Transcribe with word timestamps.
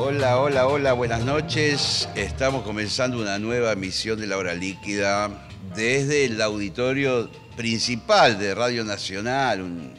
Hola, 0.00 0.38
hola, 0.38 0.66
hola, 0.68 0.92
buenas 0.92 1.24
noches. 1.24 2.08
Estamos 2.14 2.62
comenzando 2.62 3.18
una 3.20 3.38
nueva 3.40 3.72
emisión 3.72 4.20
de 4.20 4.28
La 4.28 4.36
Hora 4.36 4.54
Líquida 4.54 5.48
desde 5.74 6.26
el 6.26 6.40
auditorio 6.40 7.28
principal 7.56 8.38
de 8.38 8.54
Radio 8.54 8.84
Nacional. 8.84 9.62
Un- 9.62 9.92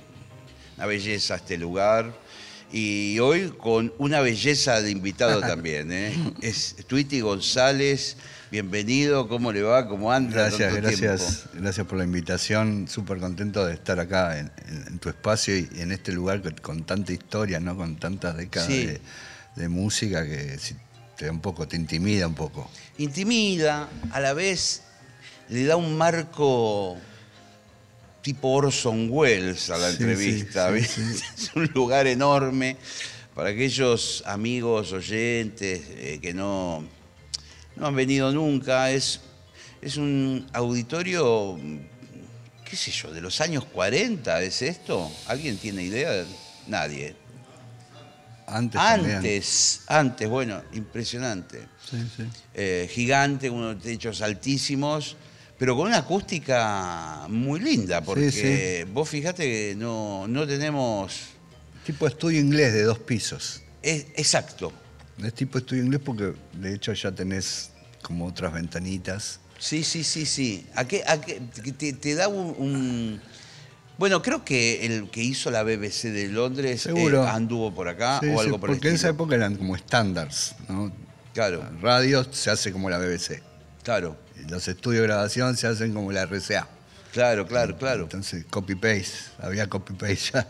una 0.78 0.86
belleza 0.86 1.36
este 1.36 1.58
lugar. 1.58 2.14
Y 2.72 3.20
hoy 3.20 3.50
con 3.58 3.92
una 3.98 4.22
belleza 4.22 4.82
de 4.82 4.90
invitado 4.92 5.42
también. 5.56 5.92
¿eh? 5.92 6.14
Es 6.42 6.76
Twitty 6.88 7.20
González. 7.20 8.16
Bienvenido, 8.52 9.28
¿cómo 9.28 9.52
le 9.52 9.62
va? 9.64 9.88
¿Cómo 9.90 10.12
anda? 10.14 10.48
Gracias, 10.50 10.74
gracias, 10.76 11.00
tiempo. 11.42 11.60
gracias 11.62 11.86
por 11.88 11.98
la 11.98 12.04
invitación. 12.06 12.88
Súper 12.88 13.18
contento 13.20 13.66
de 13.66 13.74
estar 13.74 14.00
acá 14.00 14.40
en, 14.40 14.50
en- 14.70 14.88
en 14.88 15.00
tu 15.00 15.10
espacio 15.10 15.58
y 15.58 15.68
en 15.76 15.92
este 15.92 16.14
lugar 16.14 16.42
con, 16.42 16.54
con 16.62 16.84
tanta 16.86 17.12
historia, 17.12 17.60
¿no? 17.60 17.76
Con 17.76 17.98
tantas 17.98 18.38
décadas 18.38 18.68
Sí. 18.70 18.86
de, 18.86 19.02
de 19.56 19.68
música 19.70 20.26
que 20.26 20.58
si 20.60 20.76
te 21.18 21.26
da 21.26 21.32
un 21.32 21.42
poco, 21.42 21.68
te 21.68 21.76
intimida 21.76 22.28
un 22.28 22.36
poco. 22.36 22.70
intimida, 22.98 23.90
a 24.12 24.20
la 24.20 24.34
vez 24.34 24.84
le 25.50 25.66
da 25.66 25.76
un 25.76 25.98
marco 25.98 26.98
tipo 28.22 28.50
Orson 28.50 29.10
Welles 29.10 29.70
a 29.70 29.78
la 29.78 29.90
Sí, 29.92 29.98
entrevista. 30.04 30.68
sí, 30.70 30.74
¿viste? 30.76 31.02
sí, 31.14 31.24
Es 31.38 31.52
un 31.56 31.66
lugar 31.74 32.08
enorme 32.08 32.78
para 33.36 33.50
aquellos 33.50 34.24
amigos, 34.26 34.92
oyentes 34.94 35.82
eh, 35.90 36.20
que 36.22 36.34
no, 36.34 36.84
no 37.76 37.88
han 37.88 37.96
venido 37.96 38.32
nunca. 38.32 38.92
Es, 38.92 39.22
es 39.82 39.96
un 39.98 40.46
auditorio, 40.54 41.58
qué 42.70 42.76
sé 42.76 42.92
yo, 42.92 43.12
de 43.12 43.22
los 43.22 43.40
años 43.42 43.64
40, 43.66 44.42
¿es 44.44 44.62
esto? 44.62 45.10
¿Alguien 45.28 45.58
tiene 45.58 45.84
idea? 45.84 46.26
Nadie. 46.68 47.16
Antes, 48.52 48.80
también. 48.82 49.44
Antes, 49.88 50.30
bueno, 50.30 50.62
impresionante 50.74 51.68
Sí, 51.90 51.98
sí. 52.18 52.24
eh, 52.54 52.90
gigante, 52.92 53.50
unos 53.50 53.82
techos 53.82 54.22
altísimos, 54.22 55.16
pero 55.58 55.76
con 55.76 55.88
una 55.88 55.98
acústica 56.00 57.26
muy 57.30 57.60
linda, 57.60 58.02
porque 58.02 58.88
vos 58.94 59.10
fijate 59.10 59.44
que 59.44 59.76
no, 59.78 60.28
no 60.28 60.48
tenemos... 60.48 61.14
Tipo 61.86 62.08
estudio 62.08 62.40
inglés 62.40 62.74
de 62.74 62.84
dos 62.84 63.00
pisos. 63.00 63.62
es- 63.82 64.06
exacto, 64.16 64.72
Es 65.24 65.34
tipo 65.34 65.58
estudio 65.58 65.84
inglés 65.84 66.02
porque 66.04 66.34
de 66.54 66.74
hecho 66.76 66.94
ya 66.94 67.12
tenés 67.12 67.72
como 68.02 68.26
otras 68.28 68.54
ventanitas. 68.54 69.40
sí, 69.58 69.84
sí, 69.84 70.04
sí, 70.04 70.26
sí. 70.26 70.66
¿A 70.76 70.86
qué, 70.86 71.04
a 71.06 71.20
qué- 71.20 71.42
te, 71.78 71.94
te 71.94 72.16
da 72.16 72.28
un, 72.30 72.56
un- 72.58 73.22
Bueno, 74.00 74.22
creo 74.22 74.44
que 74.46 74.86
el 74.86 75.10
que 75.12 75.22
hizo 75.22 75.52
la 75.52 75.62
BBC 75.64 76.06
de 76.06 76.30
Londres 76.30 76.86
eh, 76.88 77.22
anduvo 77.28 77.74
por 77.76 77.88
acá 77.90 78.20
Sí, 78.22 78.30
o 78.30 78.40
sí, 78.40 78.46
algo 78.46 78.60
por 78.60 78.70
el 78.70 78.76
porque 78.78 78.88
en 78.90 78.96
esa 78.96 79.10
estilo. 79.10 79.24
época 79.26 79.36
eran 79.36 79.56
como 79.58 79.76
estándares, 79.76 80.56
¿no? 80.70 80.92
Claro, 81.34 81.64
Radio 81.82 82.26
se 82.32 82.50
hace 82.50 82.72
como 82.72 82.90
la 82.90 82.98
BBC. 82.98 83.42
claro, 83.84 84.18
Los 84.48 84.68
estudios 84.70 85.02
de 85.02 85.08
grabación 85.08 85.56
se 85.58 85.68
hacen 85.68 85.94
como 85.94 86.12
la 86.14 86.26
RCA. 86.26 86.68
Claro, 87.14 87.46
claro, 87.48 87.78
claro. 87.78 88.04
Entonces, 88.04 88.46
copy-paste. 88.50 89.08
Había 89.40 89.68
copy-paste 89.68 90.32
ya. 90.34 90.48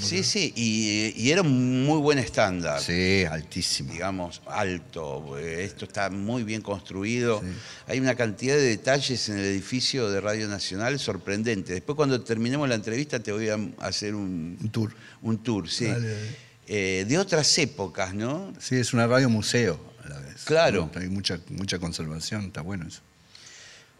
Sí, 0.00 0.22
sí, 0.22 0.52
y, 0.56 1.12
y 1.16 1.30
era 1.30 1.42
un 1.42 1.84
muy 1.84 1.98
buen 1.98 2.18
estándar. 2.18 2.80
Sí, 2.80 3.24
altísimo. 3.24 3.92
digamos, 3.92 4.42
alto. 4.46 5.38
eh, 5.38 5.64
Esto 5.64 5.84
está 5.84 6.10
muy 6.10 6.42
bien 6.44 6.62
construido. 6.62 7.40
Sí. 7.40 7.46
Hay 7.88 8.00
una 8.00 8.14
cantidad 8.14 8.54
de 8.56 8.62
detalles 8.62 9.28
en 9.28 9.38
el 9.38 9.44
edificio 9.44 10.10
de 10.10 10.20
Radio 10.20 10.48
Nacional 10.48 10.98
sorprendente. 10.98 11.72
Después, 11.72 11.96
cuando 11.96 12.20
terminemos 12.22 12.68
la 12.68 12.74
entrevista, 12.74 13.18
te 13.20 13.32
voy 13.32 13.48
a 13.48 13.58
hacer 13.80 14.14
un, 14.14 14.58
Un 14.60 14.70
tour. 14.70 14.94
un 15.22 15.38
tour, 15.42 15.68
sí. 15.68 15.86
Dale, 15.86 16.08
dale. 16.08 16.46
Eh, 16.68 17.04
de 17.06 17.16
otras 17.18 17.56
épocas, 17.58 18.12
¿no? 18.12 18.52
Sí, 18.58 18.74
es 18.74 18.92
una 18.92 19.06
radio 19.06 19.28
museo 19.30 19.80
a 20.04 20.08
la 20.08 20.18
vez. 20.18 20.42
Claro. 20.44 20.90
Hay 20.96 21.08
mucha, 21.08 21.38
mucha 21.50 21.78
conservación, 21.78 22.46
está 22.46 22.60
bueno 22.60 22.86
eso. 22.88 23.00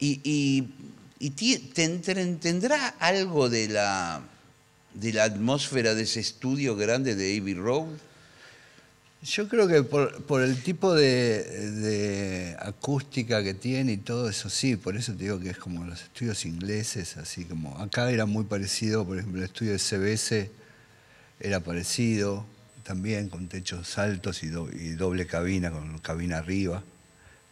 Y, 0.01 0.21
y- 0.25 0.69
y 1.19 1.31
tendrá 1.31 2.89
algo 2.99 3.49
de 3.49 3.69
la, 3.69 4.21
de 4.95 5.13
la 5.13 5.25
atmósfera 5.25 5.95
de 5.95 6.03
ese 6.03 6.21
estudio 6.21 6.77
grande 6.77 7.15
de 7.15 7.39
Abbey 7.39 7.55
Road. 7.55 7.89
Yo 9.23 9.49
creo 9.49 9.67
que 9.67 9.83
por, 9.83 10.23
por 10.25 10.43
el 10.43 10.63
tipo 10.63 10.95
de, 10.95 11.43
de 11.73 12.57
acústica 12.61 13.43
que 13.43 13.55
tiene 13.55 13.93
y 13.93 13.97
todo 13.97 14.29
eso, 14.29 14.51
sí, 14.51 14.77
por 14.77 14.97
eso 14.97 15.15
te 15.15 15.25
digo 15.25 15.41
que 15.41 15.51
es 15.51 15.59
como 15.59 15.85
los 15.85 16.03
estudios 16.03 16.45
ingleses, 16.45 17.17
así 17.17 17.45
como 17.45 17.77
acá 17.79 18.11
era 18.11 18.27
muy 18.27 18.45
parecido, 18.45 19.05
por 19.05 19.19
ejemplo, 19.19 19.41
el 19.41 19.47
estudio 19.47 19.73
de 19.73 19.79
CBS 19.79 20.51
era 21.41 21.61
parecido, 21.61 22.47
también 22.85 23.29
con 23.29 23.49
techos 23.49 23.99
altos 23.99 24.43
y 24.45 24.49
doble 24.49 25.27
cabina, 25.27 25.73
con 25.73 25.99
cabina 25.99 26.39
arriba. 26.39 26.85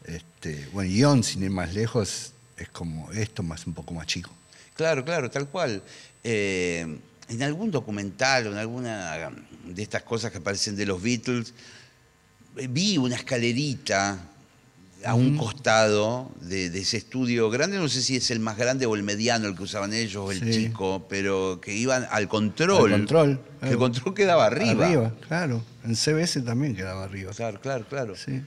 Este, 0.04 0.68
bueno, 0.72 0.90
Ion, 0.90 1.24
sin 1.24 1.42
ir 1.42 1.50
más 1.50 1.74
lejos, 1.74 2.34
es 2.56 2.68
como 2.68 3.10
esto, 3.12 3.42
más 3.42 3.66
un 3.66 3.74
poco 3.74 3.94
más 3.94 4.06
chico. 4.06 4.30
Claro, 4.74 5.04
claro, 5.04 5.30
tal 5.30 5.48
cual. 5.48 5.82
Eh, 6.22 6.98
en 7.28 7.42
algún 7.42 7.70
documental 7.70 8.46
o 8.48 8.52
en 8.52 8.58
alguna 8.58 9.30
de 9.66 9.82
estas 9.82 10.02
cosas 10.02 10.30
que 10.30 10.38
aparecen 10.38 10.76
de 10.76 10.86
los 10.86 11.00
Beatles, 11.02 11.54
vi 12.68 12.98
una 12.98 13.16
escalerita 13.16 14.18
a 15.04 15.14
un 15.14 15.36
costado 15.36 16.30
de, 16.40 16.70
de 16.70 16.80
ese 16.80 16.96
estudio 16.96 17.50
grande, 17.50 17.76
no 17.78 17.88
sé 17.90 18.00
si 18.00 18.16
es 18.16 18.30
el 18.30 18.40
más 18.40 18.56
grande 18.56 18.86
o 18.86 18.94
el 18.94 19.02
mediano 19.02 19.46
el 19.48 19.54
que 19.54 19.62
usaban 19.64 19.92
ellos 19.92 20.16
o 20.16 20.32
el 20.32 20.40
Sí. 20.40 20.50
chico, 20.66 21.06
pero 21.10 21.60
que 21.60 21.74
iban 21.74 22.06
al 22.10 22.26
control. 22.26 22.92
Al 22.92 23.00
control, 23.00 23.40
Que 23.60 23.68
El 23.70 23.76
control 23.76 24.14
quedaba 24.14 24.46
arriba. 24.46 24.86
Arriba, 24.86 25.12
claro. 25.28 25.62
En 25.84 25.94
CBS 25.94 26.40
también 26.42 26.74
quedaba 26.74 27.04
arriba. 27.04 27.32
Claro, 27.32 27.60
claro, 27.60 27.84
claro. 27.86 28.16
Sí. 28.16 28.40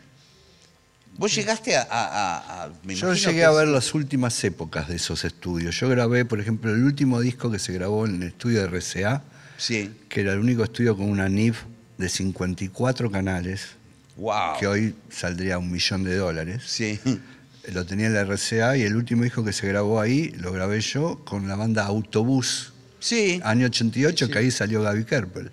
Vos 1.18 1.34
llegaste 1.34 1.76
a... 1.76 1.82
a- 1.82 2.08
a- 2.08 2.64
a- 2.66 2.70
me 2.84 2.96
Yo 2.96 3.14
llegué 3.14 3.44
a 3.44 3.52
ver 3.52 3.68
sí. 3.68 3.74
las 3.74 3.94
últimas 3.94 4.44
épocas 4.44 4.88
de 4.88 4.96
esos 4.98 5.24
estudios. 5.26 5.80
Yo 5.80 5.90
grabé, 5.90 6.26
por 6.26 6.40
ejemplo, 6.40 6.72
el 6.74 6.84
último 6.84 7.20
disco 7.20 7.50
que 7.52 7.60
se 7.60 7.74
grabó 7.74 8.06
en 8.06 8.22
el 8.22 8.28
estudio 8.30 8.62
de 8.62 8.68
RCA, 8.68 9.24
Sí. 9.58 9.92
que 10.10 10.22
era 10.22 10.34
el 10.34 10.40
único 10.40 10.64
estudio 10.64 10.96
con 10.96 11.10
una 11.10 11.28
NIV 11.28 11.56
de 11.98 12.10
54 12.10 13.10
canales, 13.12 13.70
Wow. 14.18 14.60
que 14.60 14.68
hoy 14.68 14.96
saldría 15.10 15.58
un 15.58 15.72
millón 15.72 16.04
de 16.04 16.16
dólares. 16.16 16.64
Sí. 16.68 17.00
Lo 17.74 17.86
tenía 17.86 18.06
en 18.08 18.14
la 18.14 18.22
RCA 18.24 18.78
y 18.78 18.84
el 18.84 18.96
último 18.96 19.24
disco 19.24 19.44
que 19.44 19.52
se 19.52 19.68
grabó 19.68 20.00
ahí 20.00 20.30
lo 20.38 20.54
grabé 20.54 20.80
yo 20.80 21.20
con 21.26 21.50
la 21.50 21.56
banda 21.58 21.86
Autobús, 21.86 22.72
Sí. 23.00 23.42
año 23.44 23.66
88, 23.66 24.30
que 24.30 24.38
ahí 24.40 24.52
salió 24.52 24.82
Gaby 24.84 25.04
Kerpel. 25.04 25.52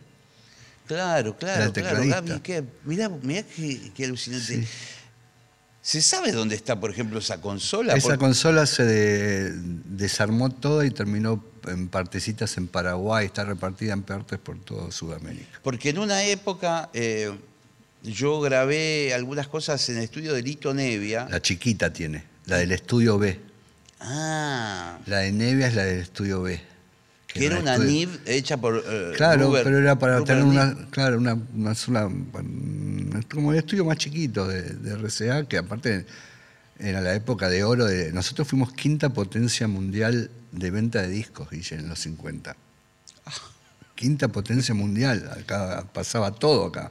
Claro, 0.87 1.37
claro, 1.37 1.73
claro. 1.73 2.03
Gaby, 2.07 2.41
qué, 2.41 2.63
mirá, 2.85 3.09
mirá 3.09 3.43
qué, 3.43 3.91
qué 3.95 4.05
alucinante. 4.05 4.63
Sí. 4.63 4.69
¿Se 5.87 6.01
sabe 6.01 6.33
dónde 6.33 6.55
está, 6.55 6.81
por 6.81 6.91
ejemplo, 6.91 7.19
esa 7.19 7.43
consola? 7.43 7.95
Esa 7.95 8.17
consola 8.17 8.65
se 8.65 8.85
de- 8.85 9.53
desarmó 9.85 10.49
toda 10.49 10.87
y 10.87 10.91
terminó 10.91 11.45
en 11.69 11.89
partecitas 11.89 12.57
en 12.57 12.69
Paraguay, 12.69 13.27
está 13.27 13.45
repartida 13.45 13.93
en 13.93 14.03
partes 14.03 14.39
por 14.39 14.59
toda 14.61 14.91
Sudamérica. 14.91 15.61
Porque 15.63 15.91
en 15.91 15.99
una 15.99 16.25
época 16.25 16.89
eh, 16.95 17.31
yo 18.03 18.41
grabé 18.41 19.13
algunas 19.13 19.47
cosas 19.47 19.87
en 19.91 19.99
el 19.99 20.05
estudio 20.05 20.33
de 20.33 20.41
Lito 20.41 20.73
Nevia. 20.73 21.27
La 21.31 21.43
chiquita 21.43 21.93
tiene, 21.93 22.25
la 22.47 22.57
del 22.57 22.73
estudio 22.73 23.19
B. 23.19 23.39
Ah, 24.01 24.99
La 25.05 25.19
de 25.19 25.33
Nevia 25.33 25.67
es 25.67 25.75
la 25.75 25.85
del 25.85 26.01
estudio 26.01 26.41
B. 26.41 26.61
que 27.35 27.47
era 27.47 27.59
una 27.61 27.77
NIV 27.79 28.21
hecha 28.27 28.57
por. 28.57 28.83
eh, 28.87 29.13
Claro, 29.17 29.53
pero 29.65 29.79
era 29.79 29.99
para 29.99 30.25
tener 30.25 30.45
una, 30.45 30.89
claro, 30.91 31.19
una, 31.19 31.35
una 31.55 31.75
sola, 31.75 32.07
un- 32.07 33.25
como 33.31 33.53
el 33.53 33.59
estudio 33.59 33.85
más 33.85 33.99
chiquito 33.99 34.47
de, 34.49 34.63
de 34.63 34.95
RCA, 34.97 35.47
que 35.49 35.59
aparte 35.59 36.07
era 36.79 37.01
la 37.01 37.15
época 37.15 37.49
de 37.49 37.65
oro 37.65 37.85
de. 37.87 38.13
Nosotros 38.13 38.49
fuimos 38.49 38.73
quinta 38.73 39.11
potencia 39.11 39.69
mundial 39.69 40.31
de 40.53 40.71
venta 40.71 41.03
de 41.03 41.09
discos, 41.09 41.51
Guille, 41.51 41.77
en 41.77 41.89
los 41.89 41.99
50. 42.01 42.57
Quinta 43.95 44.29
potencia 44.29 44.75
mundial, 44.75 45.31
acá 45.39 45.87
pasaba 45.93 46.33
todo 46.33 46.67
acá. 46.67 46.91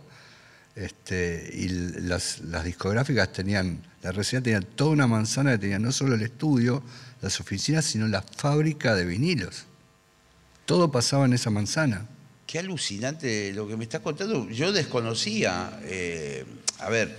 Este, 0.76 1.52
y 1.54 1.68
las, 1.70 2.40
las 2.42 2.64
discográficas 2.64 3.32
tenían, 3.32 3.82
la 4.02 4.12
RCA 4.12 4.42
tenía 4.42 4.62
toda 4.62 4.92
una 4.92 5.06
manzana 5.06 5.52
que 5.52 5.58
tenía 5.60 5.80
no 5.80 5.92
solo 5.92 6.16
el 6.16 6.22
estudio, 6.22 6.82
las 7.22 7.40
oficinas, 7.40 7.86
sino 7.86 8.08
la 8.08 8.22
fábrica 8.22 8.96
de 8.96 9.06
vinilos. 9.06 9.66
Todo 10.66 10.92
pasaba 10.92 11.26
en 11.26 11.34
esa 11.34 11.50
manzana. 11.50 12.08
qué 12.46 12.60
alucinante 12.60 13.52
lo 13.54 13.68
que 13.68 13.76
me 13.78 13.84
estás 13.84 14.02
contando. 14.02 14.48
Yo 14.50 14.72
desconocía, 14.72 15.80
eh, 15.86 16.46
a 16.80 16.90
ver, 16.90 17.18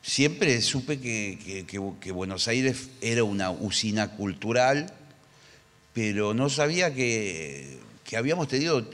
siempre 0.00 0.60
supe 0.62 1.00
que, 1.00 1.38
que- 1.44 1.64
que- 1.66 1.80
que 2.00 2.12
Buenos 2.12 2.46
Aires 2.46 2.90
era 3.00 3.24
una 3.24 3.50
usina 3.50 4.12
cultural, 4.12 4.92
pero 5.92 6.34
no 6.34 6.48
sabía 6.50 6.94
que, 6.94 7.80
habíamos 8.16 8.46
tenido 8.46 8.86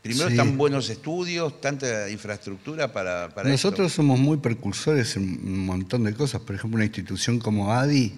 primero 0.00 0.30
Sí. 0.30 0.36
tan 0.36 0.56
buenos 0.56 0.88
estudios, 0.88 1.60
tanta 1.60 2.08
infraestructura 2.08 2.92
para, 2.92 3.28
para 3.34 3.52
esto. 3.52 3.68
Nosotros 3.68 3.92
somos 3.92 4.18
muy 4.18 4.38
precursores 4.38 5.16
en 5.16 5.24
un 5.24 5.66
montón 5.66 6.04
de 6.04 6.14
cosas. 6.14 6.40
Por 6.42 6.54
ejemplo, 6.54 6.76
una 6.76 6.84
institución 6.84 7.38
como 7.40 7.72
ADI 7.72 8.14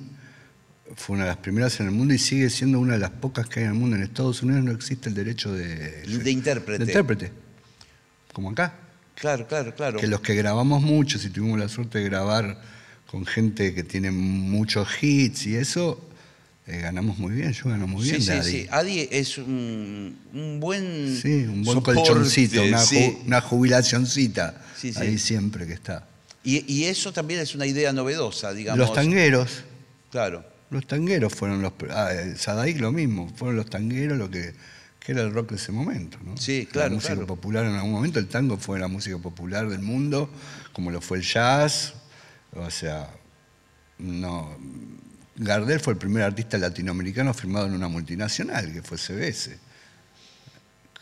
fue 0.97 1.15
una 1.15 1.25
de 1.25 1.31
las 1.31 1.39
primeras 1.39 1.79
en 1.81 1.87
el 1.87 1.93
mundo 1.93 2.15
y 2.15 2.19
sigue 2.19 2.51
siendo 2.51 2.79
una 2.81 2.95
de 2.95 2.99
las 2.99 3.11
pocas 3.11 3.49
que 3.49 3.61
hay 3.61 3.67
en 3.67 3.73
el 3.73 3.79
mundo. 3.79 3.97
En 3.97 4.03
Estados 4.03 4.43
Unidos 4.43 4.65
no 4.65 4.73
existe 4.73 5.09
el 5.09 5.15
derecho 5.15 5.53
de, 5.53 6.03
De 6.03 6.31
intérprete. 6.31 6.85
de 6.85 6.91
intérprete, 6.91 7.33
como 8.33 8.51
acá. 8.51 8.75
Claro, 9.15 9.47
claro, 9.47 9.75
claro. 9.75 9.99
Que 10.01 10.07
los 10.07 10.21
que 10.21 10.35
grabamos 10.35 10.83
muchos 10.83 11.25
y 11.25 11.31
tuvimos 11.31 11.59
la 11.59 11.69
suerte 11.69 11.99
de 11.99 12.05
grabar 12.05 12.61
con 13.07 13.27
gente 13.27 13.75
que 13.75 13.83
tiene 13.83 14.11
muchos 14.11 14.89
hits 15.03 15.47
y 15.47 15.57
eso, 15.57 16.01
eh, 16.67 16.79
ganamos 16.79 17.19
muy 17.19 17.35
bien. 17.35 17.53
Yo 17.53 17.69
gano 17.69 17.87
muy 17.87 18.05
bien 18.05 18.23
sí, 18.23 18.31
de 18.31 18.43
sí, 18.43 18.49
ADI. 18.49 18.51
sí. 18.63 18.69
Adi 18.71 19.09
es 19.11 19.37
un, 19.39 20.17
un 20.33 20.59
buen. 20.61 21.19
Sí, 21.21 21.45
un 21.45 21.65
buen 21.65 21.77
soporte, 21.79 22.01
colchoncito, 22.01 22.63
una, 22.63 22.79
ju- 22.79 22.87
sí. 22.87 23.19
una 23.27 23.41
jubilacioncita. 23.43 24.65
Sí, 24.77 24.93
sí. 24.93 24.99
Ahí 25.01 25.19
siempre 25.19 25.67
que 25.67 25.75
está. 25.75 26.07
Y, 26.43 26.65
y 26.73 26.85
eso 26.85 27.13
también 27.13 27.41
es 27.41 27.55
una 27.55 27.67
idea 27.67 27.93
novedosa, 27.93 28.53
digamos. 28.55 28.79
Los 28.79 28.93
tangueros, 28.95 29.65
Claro. 30.11 30.45
Los 30.71 30.87
tangueros 30.87 31.35
fueron 31.35 31.63
los. 31.63 31.73
Ah, 31.91 32.11
Sadaik 32.37 32.81
lo 32.81 32.93
mismo, 32.93 33.29
fueron 33.37 33.57
los 33.57 33.69
tangueros 33.69 34.17
lo 34.19 34.31
que, 34.31 34.55
que 35.01 35.13
era 35.13 35.23
el 35.23 35.33
rock 35.33 35.51
de 35.51 35.57
ese 35.57 35.73
momento. 35.73 36.19
¿no? 36.25 36.37
Sí, 36.37 36.67
claro, 36.71 36.91
La 36.91 36.95
música 36.97 37.15
claro. 37.15 37.27
popular 37.27 37.67
en 37.67 37.75
algún 37.75 37.93
momento, 37.93 38.19
el 38.19 38.29
tango 38.29 38.57
fue 38.57 38.79
la 38.79 38.89
música 38.89 39.19
popular 39.19 39.69
del 39.69 39.81
mundo, 39.81 40.31
como 40.73 40.91
lo 40.91 41.01
fue 41.01 41.19
el 41.19 41.25
jazz. 41.25 41.95
O 42.53 42.71
sea, 42.71 43.11
no. 43.99 44.57
Gardel 45.37 45.81
fue 45.81 45.95
el 45.95 45.99
primer 45.99 46.23
artista 46.23 46.59
latinoamericano 46.59 47.33
firmado 47.35 47.67
en 47.67 47.73
una 47.75 47.89
multinacional, 47.89 48.73
que 48.73 48.83
fue 48.83 48.99
CBS. 48.99 49.59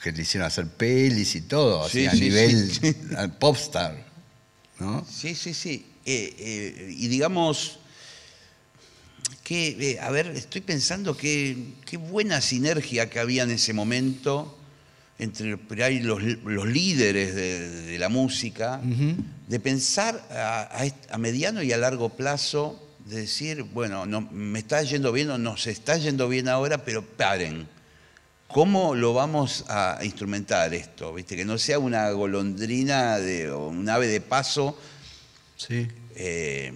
Que 0.03 0.13
le 0.13 0.23
hicieron 0.23 0.47
hacer 0.47 0.69
pelis 0.69 1.35
y 1.35 1.43
todo, 1.43 1.85
así, 1.85 2.03
Sí, 2.03 2.07
a 2.07 2.13
nivel 2.13 2.71
sí. 2.73 2.97
popstar. 3.41 4.07
¿no? 4.79 5.05
Sí, 5.11 5.35
sí, 5.35 5.53
sí. 5.53 5.87
Eh, 6.05 6.35
eh, 6.39 6.95
y 6.97 7.09
digamos 7.09 7.81
que, 9.49 9.93
eh, 9.93 9.99
a 10.01 10.11
ver, 10.11 10.27
estoy 10.37 10.61
pensando 10.61 11.17
que 11.17 11.57
qué 11.87 11.97
buena 11.97 12.43
sinergia 12.43 13.09
que 13.09 13.19
había 13.19 13.45
en 13.45 13.51
ese 13.53 13.73
momento 13.73 14.55
entre 15.19 15.59
ahí 15.83 16.01
los, 16.01 16.23
los 16.23 16.67
líderes 16.67 17.35
de, 17.35 17.69
de 17.87 17.99
la 17.99 18.11
música, 18.11 18.79
de 19.49 19.59
pensar 19.59 20.23
a, 20.31 20.85
a 21.11 21.19
mediano 21.19 21.63
y 21.63 21.73
a 21.73 21.79
largo 21.79 22.11
plazo, 22.11 22.79
de 23.07 23.21
decir, 23.23 23.63
bueno, 23.63 24.05
no, 24.05 24.21
me 24.21 24.59
está 24.59 24.83
yendo 24.83 25.11
bien 25.11 25.31
o 25.31 25.39
nos 25.39 25.67
está 25.67 25.97
yendo 25.97 26.29
bien 26.29 26.47
ahora, 26.47 26.85
pero 26.85 27.03
paren. 27.03 27.67
¿Cómo 28.49 28.95
lo 28.95 29.13
vamos 29.15 29.65
a 29.69 29.99
instrumentar 30.03 30.73
esto? 30.75 31.15
¿Viste? 31.15 31.37
Que 31.37 31.45
no 31.47 31.57
sea 31.59 31.79
una 31.79 32.11
golondrina 32.11 33.19
de, 33.19 33.51
o 33.51 33.69
un 33.69 33.89
ave 33.89 34.09
de 34.09 34.21
paso 34.21 34.79
Sí. 35.57 35.89
eh, 36.17 36.75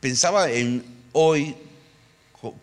pensaba 0.00 0.50
en 0.50 0.95
hoy 1.18 1.56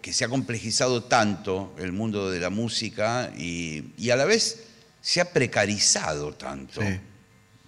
que 0.02 0.14
se 0.14 0.24
ha 0.24 0.30
complejizado 0.30 1.04
tanto 1.04 1.76
el 1.80 1.92
mundo 1.92 2.30
de 2.30 2.40
la 2.40 2.50
música 2.52 3.34
y, 3.36 3.84
y 3.98 4.12
a 4.12 4.16
la 4.16 4.26
vez 4.26 4.66
se 5.02 5.20
ha 5.20 5.34
precarizado 5.34 6.34
tanto, 6.36 6.80
Sí. 6.82 7.00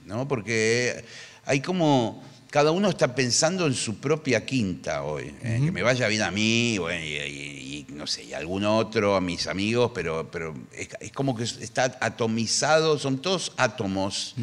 ¿no? 0.06 0.28
Porque 0.28 1.04
hay 1.46 1.60
como 1.62 2.24
cada 2.52 2.72
uno 2.72 2.90
está 2.90 3.14
pensando 3.16 3.66
en 3.68 3.74
su 3.74 3.98
propia 4.00 4.46
quinta 4.46 5.04
hoy, 5.04 5.34
eh, 5.42 5.60
que 5.66 5.72
me 5.72 5.82
vaya 5.82 6.08
bien 6.08 6.22
a 6.22 6.32
mí 6.32 6.78
bueno, 6.78 7.04
y, 7.04 7.18
y- 7.18 7.86
y, 7.90 7.94
no 7.94 8.06
sé, 8.08 8.24
y 8.24 8.34
a 8.34 8.38
algún 8.38 8.64
otro, 8.64 9.16
a 9.16 9.22
mis 9.22 9.48
amigos, 9.48 9.92
pero, 9.94 10.30
pero 10.31 10.54
es, 10.72 10.88
es 11.02 11.12
como 11.12 11.36
que 11.36 11.44
está 11.44 11.98
atomizado, 12.00 12.98
son 13.00 13.18
todos 13.22 13.52
átomos. 13.58 14.36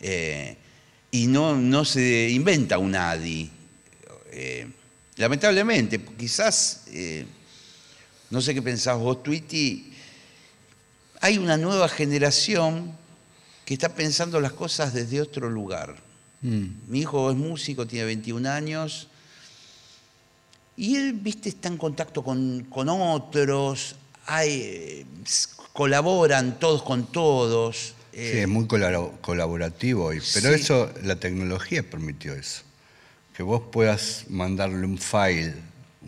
Eh, 0.00 0.56
y 1.12 1.26
no, 1.28 1.54
no 1.56 1.84
se 1.84 2.28
inventa 2.30 2.78
un 2.78 2.94
ADI. 2.96 3.50
Eh, 4.32 4.66
lamentablemente, 5.18 6.00
quizás, 6.02 6.84
eh, 6.88 7.26
no 8.30 8.40
sé 8.40 8.54
qué 8.54 8.62
pensás 8.62 8.98
vos, 8.98 9.22
Twitty, 9.22 9.92
hay 11.20 11.38
una 11.38 11.56
nueva 11.56 11.88
generación 11.88 12.92
que 13.64 13.74
está 13.74 13.94
pensando 13.94 14.40
las 14.40 14.52
cosas 14.52 14.94
desde 14.94 15.20
otro 15.20 15.50
lugar. 15.50 15.96
Mm. 16.40 16.66
Mi 16.88 17.00
hijo 17.00 17.30
es 17.30 17.36
músico, 17.36 17.86
tiene 17.86 18.06
21 18.06 18.46
años, 18.46 19.08
y 20.76 20.94
él, 20.96 21.12
viste, 21.14 21.48
está 21.48 21.68
en 21.68 21.76
contacto 21.76 22.22
con, 22.22 22.64
con 22.70 22.88
otros, 22.88 23.96
hay, 24.26 24.60
eh, 24.62 25.06
colaboran 25.72 26.58
todos 26.60 26.82
con 26.82 27.10
todos. 27.10 27.94
eh, 28.12 28.30
Sí, 28.34 28.38
es 28.38 28.48
muy 28.48 28.66
colaro- 28.66 29.18
colaborativo 29.20 30.06
hoy. 30.06 30.20
Pero 30.34 30.48
Sí. 30.54 30.60
eso, 30.62 30.92
la 31.02 31.16
tecnología 31.16 31.82
permitió 31.88 32.34
eso. 32.34 32.62
Que 33.38 33.44
vos 33.44 33.62
puedas 33.70 34.24
mandarle 34.30 34.84
un 34.84 34.98
file, 34.98 35.54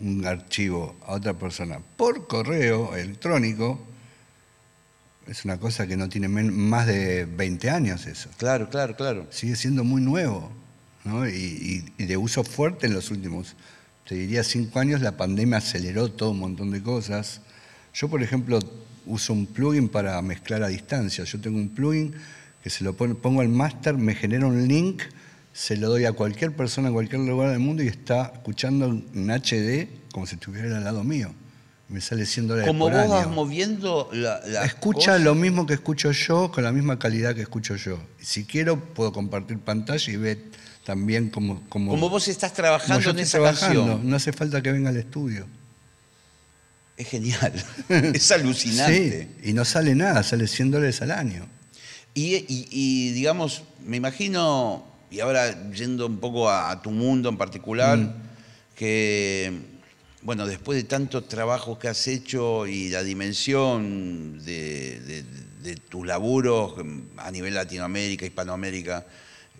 un 0.01 0.25
archivo 0.25 0.97
a 1.07 1.13
otra 1.13 1.33
persona 1.33 1.79
por 1.95 2.27
correo 2.27 2.93
electrónico, 2.93 3.79
es 5.27 5.45
una 5.45 5.57
cosa 5.57 5.87
que 5.87 5.95
no 5.95 6.09
tiene 6.09 6.27
más 6.27 6.87
de 6.87 7.23
20 7.23 7.69
años 7.69 8.05
eso. 8.05 8.27
Claro, 8.37 8.69
claro, 8.69 8.97
claro. 8.97 9.27
Sigue 9.29 9.55
siendo 9.55 9.85
muy 9.85 10.01
nuevo, 10.01 10.51
¿no? 11.05 11.25
Y, 11.25 11.31
y- 11.31 12.03
y 12.03 12.05
de 12.05 12.17
uso 12.17 12.43
fuerte 12.43 12.87
en 12.87 12.93
los 12.93 13.11
últimos, 13.11 13.55
te 14.05 14.15
diría, 14.15 14.43
cinco 14.43 14.79
años, 14.79 14.99
la 14.99 15.15
pandemia 15.15 15.59
aceleró 15.59 16.11
todo 16.11 16.31
un 16.31 16.39
montón 16.39 16.71
de 16.71 16.83
cosas. 16.83 17.39
Yo, 17.93 18.09
por 18.09 18.21
ejemplo, 18.21 18.59
uso 19.05 19.31
un 19.31 19.45
plugin 19.45 19.87
para 19.87 20.21
mezclar 20.21 20.63
a 20.63 20.67
distancia. 20.67 21.23
Yo 21.23 21.39
tengo 21.39 21.59
un 21.59 21.69
plugin 21.69 22.13
que 22.61 22.69
se 22.69 22.83
lo 22.83 22.91
pon- 22.97 23.15
pongo 23.15 23.39
al 23.39 23.47
máster, 23.47 23.95
me 23.95 24.15
genera 24.15 24.47
un 24.47 24.67
link, 24.67 25.01
se 25.53 25.75
lo 25.77 25.89
doy 25.89 26.05
a 26.05 26.13
cualquier 26.13 26.55
persona 26.55 26.87
en 26.87 26.93
cualquier 26.93 27.21
lugar 27.21 27.49
del 27.49 27.59
mundo 27.59 27.83
y 27.83 27.87
está 27.87 28.31
escuchando 28.33 28.85
en 28.87 29.29
HD 29.29 29.87
como 30.11 30.25
si 30.27 30.35
estuviera 30.35 30.77
al 30.77 30.83
lado 30.83 31.03
mío. 31.03 31.33
Me 31.89 31.99
sale 31.99 32.25
100 32.25 32.47
dólares 32.47 32.67
Como 32.69 32.85
por 32.85 32.93
vos 32.93 33.01
año. 33.01 33.11
vas 33.11 33.27
moviendo 33.27 34.09
la, 34.13 34.39
la 34.47 34.63
Escucha 34.65 35.17
lo 35.19 35.35
mismo 35.35 35.65
que 35.65 35.73
escucho 35.73 36.11
yo, 36.13 36.49
con 36.49 36.63
la 36.63 36.71
misma 36.71 36.97
calidad 36.97 37.35
que 37.35 37.41
escucho 37.41 37.75
yo. 37.75 37.99
Si 38.19 38.45
quiero, 38.45 38.79
puedo 38.81 39.11
compartir 39.11 39.59
pantalla 39.59 40.11
y 40.13 40.15
ver 40.15 40.39
también 40.85 41.29
cómo... 41.29 41.61
cómo 41.67 41.91
Como 41.91 42.09
vos 42.09 42.29
estás 42.29 42.51
como 42.51 42.55
trabajando 42.63 43.09
en 43.09 43.19
esa 43.19 43.39
trabajando. 43.39 43.81
canción. 43.87 44.09
No 44.09 44.15
hace 44.15 44.31
falta 44.31 44.61
que 44.61 44.71
venga 44.71 44.89
al 44.89 44.95
estudio. 44.97 45.47
Es 46.95 47.07
genial. 47.09 47.51
es 47.89 48.31
alucinante. 48.31 49.27
Sí, 49.43 49.49
y 49.49 49.53
no 49.53 49.65
sale 49.65 49.93
nada, 49.93 50.23
sale 50.23 50.47
100 50.47 50.71
dólares 50.71 51.01
al 51.01 51.11
año. 51.11 51.45
Y, 52.13 52.35
y- 52.35 52.67
y, 52.71 53.11
digamos, 53.11 53.63
me 53.85 53.97
imagino, 53.97 54.85
y 55.11 55.19
ahora 55.19 55.69
yendo 55.71 56.07
un 56.07 56.17
poco 56.17 56.49
a, 56.49 56.71
a 56.71 56.81
tu 56.81 56.89
mundo 56.91 57.29
en 57.29 57.37
particular, 57.37 57.97
Mm. 57.97 58.13
que, 58.75 59.51
bueno, 60.23 60.47
después 60.47 60.75
de 60.77 60.83
tantos 60.85 61.27
trabajos 61.27 61.77
que 61.77 61.87
has 61.87 62.07
hecho 62.07 62.65
y 62.65 62.89
la 62.89 63.03
dimensión 63.03 64.39
de, 64.43 64.99
de- 65.01 65.23
de 65.61 65.75
tus 65.75 66.07
laburos 66.07 66.73
a 67.17 67.29
nivel 67.29 67.53
Latinoamérica, 67.53 68.25
Hispanoamérica, 68.25 69.05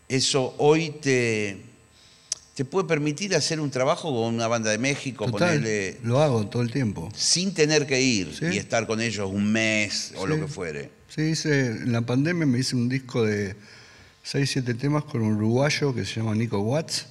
eso 0.10 0.56
hoy 0.58 0.90
te, 1.02 1.58
te 2.56 2.66
puede 2.66 2.88
permitir 2.88 3.36
hacer 3.36 3.60
un 3.60 3.70
trabajo 3.70 4.10
con 4.12 4.34
una 4.34 4.48
banda 4.48 4.72
de 4.72 4.80
México, 4.80 5.26
Total, 5.26 5.58
ponerle, 5.60 5.98
lo 6.04 6.20
hago 6.20 6.48
todo 6.48 6.64
el 6.64 6.72
tiempo. 6.72 7.10
sin 7.16 7.54
tener 7.54 7.86
que 7.86 8.02
ir 8.02 8.34
Sí. 8.34 8.46
y 8.54 8.58
estar 8.58 8.88
con 8.88 9.00
ellos 9.00 9.30
un 9.32 9.52
mes 9.52 10.14
o 10.18 10.26
lo 10.26 10.38
que 10.38 10.48
fuere. 10.48 10.90
Sí, 11.08 11.22
hice, 11.22 11.68
en 11.68 11.92
la 11.92 12.02
pandemia 12.02 12.46
me 12.48 12.58
hice 12.60 12.76
un 12.76 12.90
disco 12.90 13.24
de 13.24 13.56
6, 14.24 14.50
7 14.52 14.74
temas 14.76 15.04
con 15.06 15.22
un 15.22 15.34
uruguayo 15.36 15.94
que 15.94 16.06
se 16.06 16.16
llama 16.20 16.36
Nico 16.36 16.60
Watts. 16.60 17.08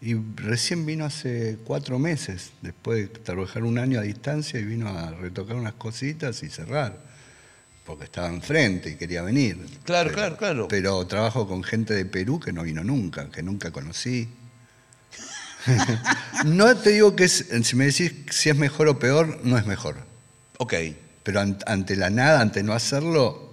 Y 0.00 0.14
recién 0.36 0.86
vino 0.86 1.04
hace 1.04 1.58
cuatro 1.64 1.98
meses, 1.98 2.52
después 2.62 2.98
de 3.12 3.18
trabajar 3.18 3.64
un 3.64 3.78
año 3.78 3.98
a 3.98 4.02
distancia, 4.02 4.60
y 4.60 4.64
vino 4.64 4.88
a 4.88 5.10
retocar 5.10 5.56
unas 5.56 5.74
cositas 5.74 6.42
y 6.44 6.48
cerrar. 6.50 7.02
Porque 7.84 8.04
estaba 8.04 8.28
enfrente 8.28 8.90
y 8.90 8.94
quería 8.94 9.22
venir. 9.22 9.56
Claro, 9.84 10.10
Pero- 10.10 10.14
claro, 10.16 10.36
claro. 10.36 10.68
Pero 10.68 11.04
trabajo 11.06 11.48
con 11.48 11.64
gente 11.64 11.94
de 11.94 12.04
Perú 12.04 12.38
que 12.38 12.52
no 12.52 12.62
vino 12.62 12.84
nunca, 12.84 13.28
que 13.30 13.42
nunca 13.42 13.72
conocí. 13.72 14.28
no 16.44 16.76
te 16.76 16.90
digo 16.90 17.16
que 17.16 17.24
es, 17.24 17.46
si 17.62 17.76
me 17.76 17.86
decís 17.86 18.12
si 18.30 18.50
es 18.50 18.56
mejor 18.56 18.88
o 18.88 18.98
peor, 18.98 19.40
no 19.42 19.58
es 19.58 19.66
mejor. 19.66 19.96
Ok. 20.58 20.74
Pero 21.24 21.40
an- 21.40 21.58
ante 21.66 21.96
la 21.96 22.10
nada, 22.10 22.40
ante 22.40 22.62
no 22.62 22.72
hacerlo, 22.72 23.47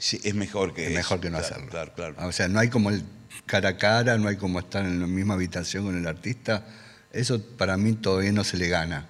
Sí, 0.00 0.20
es 0.24 0.34
mejor 0.34 0.74
que 0.74 0.82
es 0.84 0.88
eso. 0.90 0.96
mejor 0.98 1.20
que 1.20 1.30
no 1.30 1.38
Claro, 1.38 1.54
hacerlo. 1.54 1.70
Claro, 1.70 1.92
claro. 1.94 2.28
O 2.28 2.32
sea, 2.32 2.48
no 2.48 2.58
hay 2.58 2.68
como 2.68 2.90
el 2.90 3.04
cara 3.46 3.68
a 3.70 3.76
cara, 3.76 4.16
no 4.18 4.28
hay 4.28 4.36
como 4.36 4.58
estar 4.58 4.84
en 4.84 4.98
la 4.98 5.06
misma 5.06 5.34
habitación 5.34 5.84
con 5.84 5.96
el 5.96 6.06
artista. 6.06 6.66
Eso 7.12 7.40
para 7.56 7.76
mí 7.76 7.92
todavía 7.94 8.32
no 8.32 8.42
se 8.42 8.56
le 8.56 8.68
gana. 8.68 9.06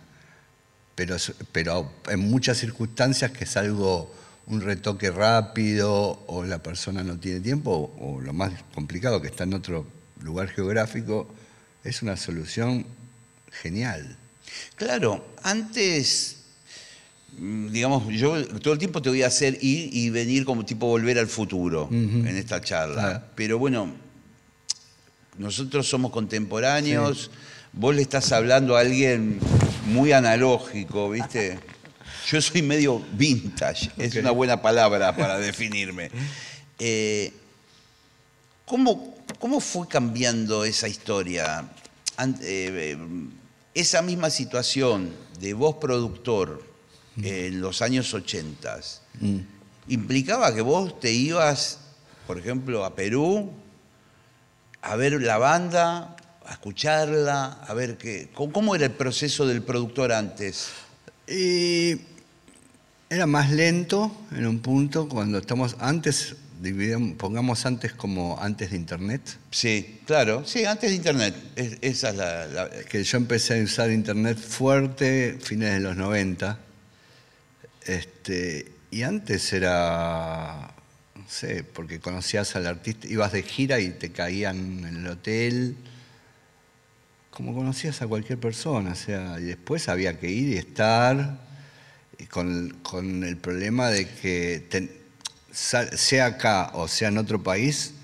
Pero, 0.96 1.16
pero 1.52 1.92
en 2.08 2.20
muchas 2.20 2.58
circunstancias 2.58 3.30
que 3.30 3.44
es 3.44 3.56
algo 3.56 4.12
un 4.46 4.60
retoque 4.60 5.10
rápido 5.12 6.24
o 6.26 6.44
la 6.44 6.58
persona 6.60 7.04
no 7.04 7.18
tiene 7.18 7.40
tiempo 7.40 7.94
o 8.00 8.20
lo 8.20 8.32
más 8.32 8.52
complicado 8.74 9.22
que 9.22 9.28
está 9.28 9.44
en 9.44 9.54
otro 9.54 9.86
lugar 10.22 10.48
geográfico, 10.48 11.32
es 11.84 12.02
una 12.02 12.16
solución 12.16 12.84
genial. 13.62 14.18
Claro, 14.74 15.34
antes, 15.44 16.39
digamos, 17.38 18.06
yo 18.08 18.46
todo 18.58 18.74
el 18.74 18.78
tiempo 18.78 19.00
te 19.00 19.08
voy 19.08 19.22
a 19.22 19.28
hacer 19.28 19.58
ir 19.62 19.94
y 19.94 20.10
venir 20.10 20.44
como 20.44 20.64
tipo 20.64 20.86
volver 20.86 21.18
al 21.18 21.26
futuro 21.26 21.88
en 21.90 22.36
esta 22.36 22.60
charla. 22.60 22.94
Claro. 22.94 23.24
Pero 23.34 23.58
bueno, 23.58 23.94
nosotros 25.38 25.88
somos 25.88 26.10
contemporáneos, 26.10 27.30
vos 27.72 27.94
le 27.94 28.02
estás 28.02 28.32
hablando 28.32 28.76
a 28.76 28.80
alguien 28.80 29.38
muy 29.86 30.12
analógico, 30.12 31.10
¿viste? 31.10 31.58
Yo 32.30 32.40
soy 32.40 32.62
medio 32.62 33.02
vintage, 33.12 33.90
es 33.96 34.14
una 34.16 34.30
buena 34.30 34.60
palabra 34.60 35.16
para 35.16 35.38
definirme. 35.38 36.10
Eh, 36.82 37.30
¿cómo, 38.64 39.18
¿Cómo 39.38 39.60
fue 39.60 39.86
cambiando 39.86 40.64
esa 40.64 40.88
historia? 40.88 41.68
Eh, 42.18 42.32
eh, 42.40 42.98
esa 43.74 44.00
misma 44.00 44.30
situación 44.30 45.14
de 45.38 45.52
vos 45.52 45.76
productor 45.76 46.69
en 47.22 47.60
los 47.60 47.82
años 47.82 48.12
80 48.14 48.80
implicaba 49.88 50.54
que 50.54 50.60
vos 50.60 51.00
te 51.00 51.10
ibas, 51.12 51.78
por 52.26 52.38
ejemplo, 52.38 52.84
a 52.84 52.94
Perú 52.94 53.50
a 54.82 54.96
ver 54.96 55.20
la 55.20 55.36
banda, 55.38 56.16
a 56.46 56.52
escucharla, 56.52 57.60
a 57.66 57.74
ver 57.74 57.98
qué. 57.98 58.30
¿Cómo, 58.32 58.74
era 58.74 58.86
el 58.86 58.92
proceso 58.92 59.46
del 59.46 59.62
productor 59.62 60.12
antes? 60.12 60.68
Y 61.28 61.96
era 63.08 63.26
más 63.26 63.50
lento 63.50 64.10
en 64.32 64.46
un 64.46 64.60
punto 64.60 65.08
cuando 65.08 65.38
estamos 65.38 65.76
antes, 65.80 66.36
pongamos 67.18 67.66
antes 67.66 67.92
como 67.92 68.38
antes 68.40 68.70
de 68.70 68.76
internet, 68.76 69.22
Sí, 69.50 70.00
claro, 70.06 70.44
sí, 70.46 70.64
antes 70.64 70.90
de 70.90 70.96
internet. 70.96 71.34
Es- 71.56 71.78
esa 71.80 72.10
es 72.10 72.16
la. 72.16 72.46
la- 72.46 72.70
que 72.88 73.02
yo 73.02 73.16
empecé 73.18 73.60
a 73.60 73.64
usar 73.64 73.90
internet 73.90 74.38
fuerte 74.38 75.38
fines 75.42 75.74
de 75.74 75.80
los 75.80 75.96
90. 75.96 76.58
Este, 77.86 78.72
y 78.90 79.02
antes 79.02 79.52
era, 79.52 80.74
no 81.14 81.24
sé, 81.28 81.64
porque 81.64 82.00
conocías 82.00 82.56
al 82.56 82.66
artista, 82.66 83.06
ibas 83.08 83.32
de 83.32 83.42
gira 83.42 83.80
y 83.80 83.90
te 83.90 84.10
caían 84.12 84.84
en 84.84 84.96
el 84.96 85.06
hotel, 85.06 85.76
como 87.30 87.54
conocías 87.54 88.02
a 88.02 88.06
cualquier 88.06 88.38
persona, 88.38 88.92
o 88.92 88.96
sea, 88.96 89.38
y 89.40 89.44
después 89.44 89.88
había 89.88 90.18
que 90.18 90.30
ir 90.30 90.48
y 90.48 90.56
estar, 90.56 91.38
con, 92.30 92.76
con 92.82 93.24
el 93.24 93.36
problema 93.36 93.88
de 93.88 94.06
que 94.06 94.98
sea 95.52 96.26
acá 96.26 96.70
o 96.74 96.86
sea 96.86 97.08
en 97.08 97.18
otro 97.18 97.42
país, 97.42 97.94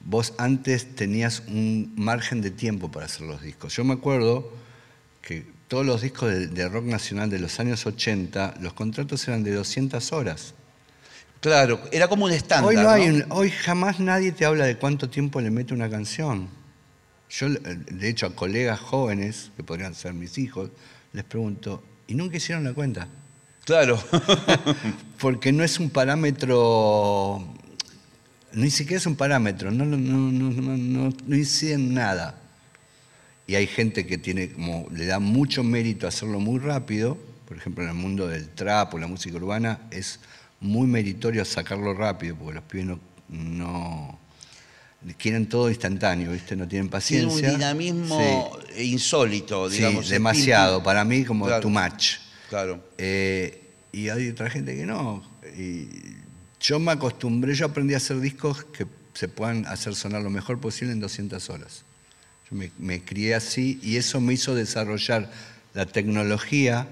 vos 0.00 0.34
antes 0.38 0.94
tenías 0.94 1.42
un 1.48 1.92
margen 1.96 2.40
de 2.40 2.50
tiempo 2.50 2.90
para 2.90 3.06
hacer 3.06 3.22
los 3.26 3.42
discos. 3.42 3.74
Yo 3.74 3.84
me 3.84 3.94
acuerdo 3.94 4.52
que 5.22 5.53
todos 5.68 5.84
los 5.86 6.02
discos 6.02 6.30
de, 6.30 6.46
de 6.48 6.68
rock 6.68 6.84
nacional 6.84 7.30
de 7.30 7.38
los 7.38 7.58
años 7.60 7.84
80, 7.86 8.56
los 8.60 8.72
contratos 8.74 9.26
eran 9.28 9.42
de 9.42 9.52
200 9.54 10.12
horas. 10.12 10.54
Claro, 11.40 11.80
era 11.92 12.08
como 12.08 12.24
un 12.24 12.30
estándar. 12.32 12.68
Hoy, 12.70 12.76
no 12.76 12.82
¿no? 12.84 12.90
hay 12.90 13.08
un- 13.08 13.24
hoy 13.30 13.50
jamás 13.50 14.00
nadie 14.00 14.32
te 14.32 14.44
habla 14.44 14.64
de 14.64 14.76
cuánto 14.76 15.08
tiempo 15.10 15.40
le 15.40 15.50
mete 15.50 15.74
una 15.74 15.90
canción. 15.90 16.48
Yo, 17.30 17.46
eh, 17.48 17.58
de 17.90 18.08
hecho, 18.08 18.26
a 18.26 18.34
colegas 18.34 18.80
jóvenes, 18.80 19.50
que 19.56 19.62
podrían 19.64 19.94
ser 19.94 20.14
mis 20.14 20.38
hijos, 20.38 20.70
les 21.12 21.24
pregunto, 21.24 21.82
¿y 22.06 22.14
nunca 22.14 22.36
hicieron 22.36 22.64
la 22.64 22.72
cuenta? 22.72 23.08
Claro. 23.64 23.98
Porque 25.18 25.52
no 25.52 25.64
es 25.64 25.78
un 25.80 25.90
parámetro, 25.90 27.42
ni 28.52 28.70
siquiera 28.70 28.98
es 28.98 29.06
un 29.06 29.16
parámetro, 29.16 29.70
no, 29.70 29.84
no, 29.84 29.96
no, 29.96 30.30
no, 30.30 30.50
no, 30.50 30.76
no- 30.76 31.16
no 31.26 31.36
inciden 31.36 31.94
nada. 31.94 32.40
Y 33.46 33.56
hay 33.56 33.66
gente 33.66 34.06
que 34.06 34.16
tiene 34.18 34.50
como, 34.52 34.86
le 34.90 35.04
da 35.06 35.18
mucho 35.18 35.62
mérito 35.62 36.06
hacerlo 36.06 36.40
muy 36.40 36.58
rápido, 36.60 37.18
por 37.46 37.56
ejemplo 37.58 37.84
en 37.84 37.90
el 37.90 37.96
mundo 37.96 38.26
del 38.26 38.48
trap 38.48 38.94
o 38.94 38.98
la 38.98 39.06
música 39.06 39.36
urbana, 39.36 39.80
es 39.90 40.18
muy 40.60 40.86
meritorio 40.86 41.44
sacarlo 41.44 41.92
rápido, 41.92 42.36
porque 42.36 42.54
los 42.54 42.64
pibes 42.64 42.86
no, 42.86 42.98
no- 43.28 44.18
quieren 45.18 45.46
todo 45.46 45.68
instantáneo, 45.68 46.32
¿viste? 46.32 46.56
No 46.56 46.66
tienen 46.66 46.88
Tiene 46.88 46.90
paciencia. 46.90 47.48
un 47.50 47.58
dinamismo 47.58 48.58
insólito, 48.78 49.68
digamos. 49.68 50.06
sí, 50.06 50.12
demasiado, 50.12 50.82
para 50.82 51.04
mí 51.04 51.24
como 51.24 51.44
Claro. 51.46 51.60
too 51.60 51.68
much. 51.70 52.14
Claro. 52.48 52.82
Eh, 52.96 53.60
y 53.92 54.08
hay 54.08 54.30
otra 54.30 54.48
gente 54.48 54.74
que 54.74 54.86
no. 54.86 55.22
Y 55.58 55.86
yo 56.60 56.78
me 56.78 56.92
acostumbré, 56.92 57.54
yo 57.54 57.66
aprendí 57.66 57.92
a 57.92 57.98
hacer 57.98 58.18
discos 58.20 58.64
que 58.64 58.86
se 59.12 59.28
puedan 59.28 59.66
hacer 59.66 59.94
sonar 59.94 60.22
lo 60.22 60.30
mejor 60.30 60.58
posible 60.58 60.92
en 60.94 61.00
200 61.00 61.50
horas. 61.50 61.84
Yo 62.50 62.56
me, 62.56 62.70
me 62.78 63.02
crié 63.04 63.34
así 63.34 63.78
y 63.82 63.96
eso 63.96 64.20
me 64.20 64.34
hizo 64.34 64.54
desarrollar 64.54 65.30
la 65.72 65.86
tecnología 65.86 66.86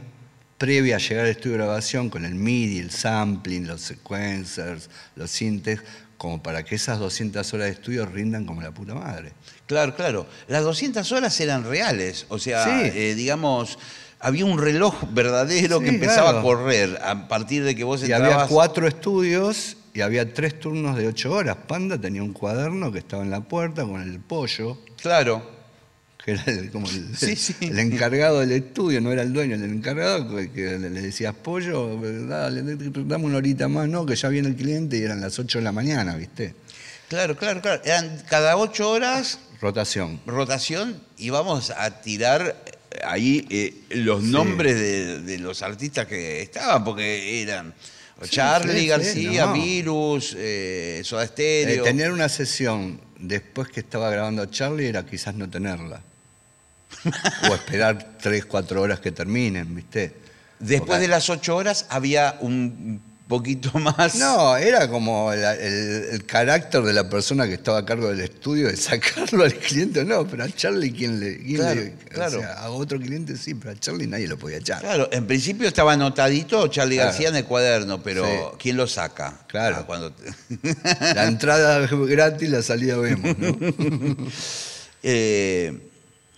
previa 0.59 0.97
a 0.97 0.99
llegar 0.99 1.25
al 1.25 1.31
estudio 1.31 1.53
de 1.59 1.65
grabación 1.65 2.09
con 2.09 2.25
el 2.25 2.35
MIDI, 2.35 2.79
el 2.79 2.91
sampling, 2.91 3.67
los 3.67 3.81
sequencers, 3.81 4.89
los 5.17 5.31
sintes, 5.31 5.81
como 6.17 6.41
para 6.43 6.65
que 6.65 6.77
esas 6.77 7.01
200 7.01 7.53
horas 7.53 7.67
de 7.67 7.73
estudio 7.73 8.07
rindan 8.07 8.45
como 8.47 8.63
la 8.63 8.71
puta 8.71 8.95
madre. 8.95 9.33
Claro, 9.67 9.97
claro. 9.97 10.27
Las 10.47 10.63
200 10.63 11.11
horas 11.13 11.39
eran 11.41 11.65
reales. 11.65 12.27
O 12.29 12.39
sea, 12.39 12.65
Sí. 12.65 12.91
eh, 12.95 13.15
digamos, 13.17 13.77
había 14.21 14.45
un 14.45 14.59
reloj 14.59 14.95
verdadero 15.13 15.79
Sí, 15.79 15.85
que 15.85 15.91
empezaba 15.91 16.31
claro. 16.31 16.39
a 16.39 16.43
correr 16.43 16.99
a 17.03 17.27
partir 17.27 17.65
de 17.65 17.75
que 17.75 17.83
vos 17.83 18.01
Y 18.03 18.05
entrabas. 18.05 18.35
había 18.35 18.47
cuatro 18.47 18.87
estudios 18.87 19.77
y 19.95 20.01
había 20.01 20.33
tres 20.33 20.59
turnos 20.59 20.97
de 20.97 21.07
ocho 21.07 21.33
horas. 21.33 21.57
Panda 21.69 21.99
tenía 22.01 22.23
un 22.23 22.33
cuaderno 22.33 22.91
que 22.93 22.99
estaba 23.01 23.23
en 23.23 23.31
la 23.31 23.41
puerta 23.43 23.85
con 23.85 24.01
el 24.01 24.19
pollo, 24.21 24.79
Claro. 25.01 25.63
que 26.25 26.33
era 26.33 26.45
el, 26.47 26.71
como 26.71 26.89
el, 26.89 27.17
Sí, 27.17 27.37
sí. 27.37 27.55
el 27.61 27.79
encargado 27.79 28.41
del 28.41 28.53
estudio, 28.53 29.01
no 29.01 29.11
era 29.13 29.23
el 29.23 29.33
dueño, 29.33 29.57
el 29.57 29.65
encargado, 29.65 30.35
que, 30.37 30.51
que 30.51 30.79
le 30.79 30.89
decías 30.91 31.35
pollo, 31.35 31.99
dale, 32.29 32.63
dame 32.63 33.25
una 33.25 33.39
horita 33.39 33.69
más, 33.69 33.89
no, 33.89 34.07
que 34.07 34.15
ya 34.17 34.29
viene 34.29 34.49
el 34.49 34.57
cliente 34.57 34.97
y 34.99 35.03
eran 35.03 35.21
las 35.21 35.39
8 35.39 35.59
de 35.59 35.65
la 35.65 35.73
mañana, 35.73 36.15
¿viste? 36.17 36.55
Claro, 37.09 37.37
claro, 37.37 37.61
claro. 37.61 37.83
Eran 37.85 38.23
cada 38.31 38.57
ocho 38.57 38.91
horas 38.91 39.39
Rotación. 39.61 40.21
rotación 40.27 40.99
y 41.19 41.29
vamos 41.31 41.71
a 41.71 42.01
tirar 42.01 42.57
eh, 42.91 42.99
ahí 43.05 43.47
eh, 43.51 43.75
los 43.91 44.23
nombres 44.23 44.75
de, 44.77 45.21
de 45.21 45.39
los 45.39 45.61
artistas 45.63 46.07
que 46.07 46.41
estaban, 46.41 46.83
porque 46.85 47.43
eran 47.43 47.75
Charlie 48.31 48.81
sí, 48.81 48.87
García, 48.87 49.47
no. 49.47 49.53
Virus, 49.55 50.35
eh, 50.39 51.01
Soda 51.05 51.25
Eh, 51.25 51.29
Stereo. 51.29 51.85
tener 51.85 52.13
una 52.13 52.29
sesión 52.29 53.01
después 53.19 53.69
que 53.69 53.81
estaba 53.81 54.11
grabando 54.11 54.45
Charlie 54.47 54.89
era 54.89 55.05
quizás 55.07 55.35
no 55.35 55.49
tenerla. 55.49 56.03
o 57.51 57.55
esperar 57.55 58.17
3, 58.21 58.45
4 58.45 58.81
horas 58.83 59.01
que 59.01 59.13
terminen, 59.13 59.75
¿viste? 59.75 60.15
Después 60.59 60.87
Porque- 60.89 61.01
de 61.03 61.09
las 61.09 61.29
ocho 61.31 61.57
horas 61.57 61.87
había 61.89 62.37
un 62.41 63.01
poquito 63.37 63.71
más. 63.79 64.15
No, 64.17 64.57
era 64.57 64.89
como 64.89 65.33
el, 65.33 65.43
el- 65.43 66.05
el 66.13 66.25
carácter 66.27 66.83
de 66.83 66.93
la 66.93 67.09
persona 67.09 67.47
que 67.47 67.55
estaba 67.55 67.79
a 67.79 67.85
cargo 67.87 68.09
del 68.09 68.21
estudio 68.21 68.69
de 68.69 68.77
sacarlo 68.77 69.45
al 69.45 69.55
cliente, 69.55 70.05
no, 70.05 70.27
pero 70.27 70.45
a 70.45 70.49
Charlie, 70.51 70.93
¿quién 70.93 71.19
le.? 71.21 71.39
quién 71.39 71.57
Claro, 71.57 71.81
le- 71.81 71.95
claro. 72.11 72.39
O 72.39 72.41
sea, 72.43 72.53
a 72.55 72.71
otro 72.71 72.99
cliente 73.01 73.37
sí, 73.37 73.55
pero 73.55 73.71
a 73.73 73.77
Charlie 73.81 74.07
nadie 74.07 74.29
lo 74.29 74.37
podía 74.39 74.59
echar. 74.59 74.81
Claro, 74.81 75.09
en 75.11 75.27
principio 75.27 75.67
estaba 75.67 75.95
anotadito 75.95 76.67
Charlie 76.69 76.97
Claro. 76.97 77.11
García 77.11 77.29
en 77.31 77.37
el 77.37 77.45
cuaderno, 77.47 78.03
pero 78.03 78.25
Sí. 78.27 78.57
¿quién 78.59 78.77
lo 78.77 78.87
saca? 78.87 79.41
Claro. 79.49 79.77
Ah, 79.81 79.87
cuando 79.87 80.13
te- 80.13 80.31
La 81.15 81.25
entrada 81.27 81.87
gratis, 81.89 82.49
la 82.51 82.63
salida 82.63 82.97
vemos, 82.99 83.37
¿no? 83.39 83.57
Eh, 85.03 85.81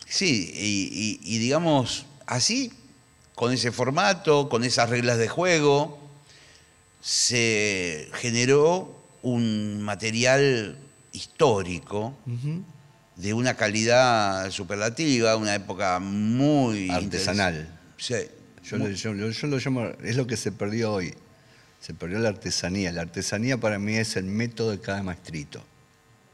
sí, 0.06 0.50
y, 0.54 1.20
y- 1.22 1.34
y 1.34 1.38
digamos, 1.38 2.06
así, 2.26 2.72
con 3.34 3.52
ese 3.52 3.72
formato, 3.72 4.48
con 4.48 4.64
esas 4.64 4.88
reglas 4.88 5.18
de 5.18 5.28
juego, 5.28 5.98
se 7.08 8.08
generó 8.14 8.96
un 9.20 9.82
material 9.82 10.78
histórico 11.12 12.16
de 13.16 13.34
una 13.34 13.54
calidad 13.54 14.50
superlativa, 14.50 15.36
una 15.36 15.54
época 15.54 15.98
muy 16.00 16.88
Artesanal. 16.90 17.68
interes- 17.98 18.30
Yo, 18.64 18.78
lo- 18.78 18.88
yo- 18.90 19.14
yo- 19.30 19.46
lo 19.48 19.58
llamo, 19.58 19.84
es 20.02 20.16
lo 20.16 20.26
que 20.26 20.38
se 20.38 20.50
perdió 20.50 20.94
hoy. 20.94 21.12
Se 21.80 21.92
perdió 21.92 22.18
la 22.20 22.30
artesanía. 22.30 22.90
La 22.92 23.02
artesanía 23.02 23.58
para 23.58 23.78
mí 23.78 23.96
es 23.96 24.16
el 24.16 24.24
método 24.24 24.70
de 24.70 24.80
cada 24.80 25.02
maestrito. 25.02 25.62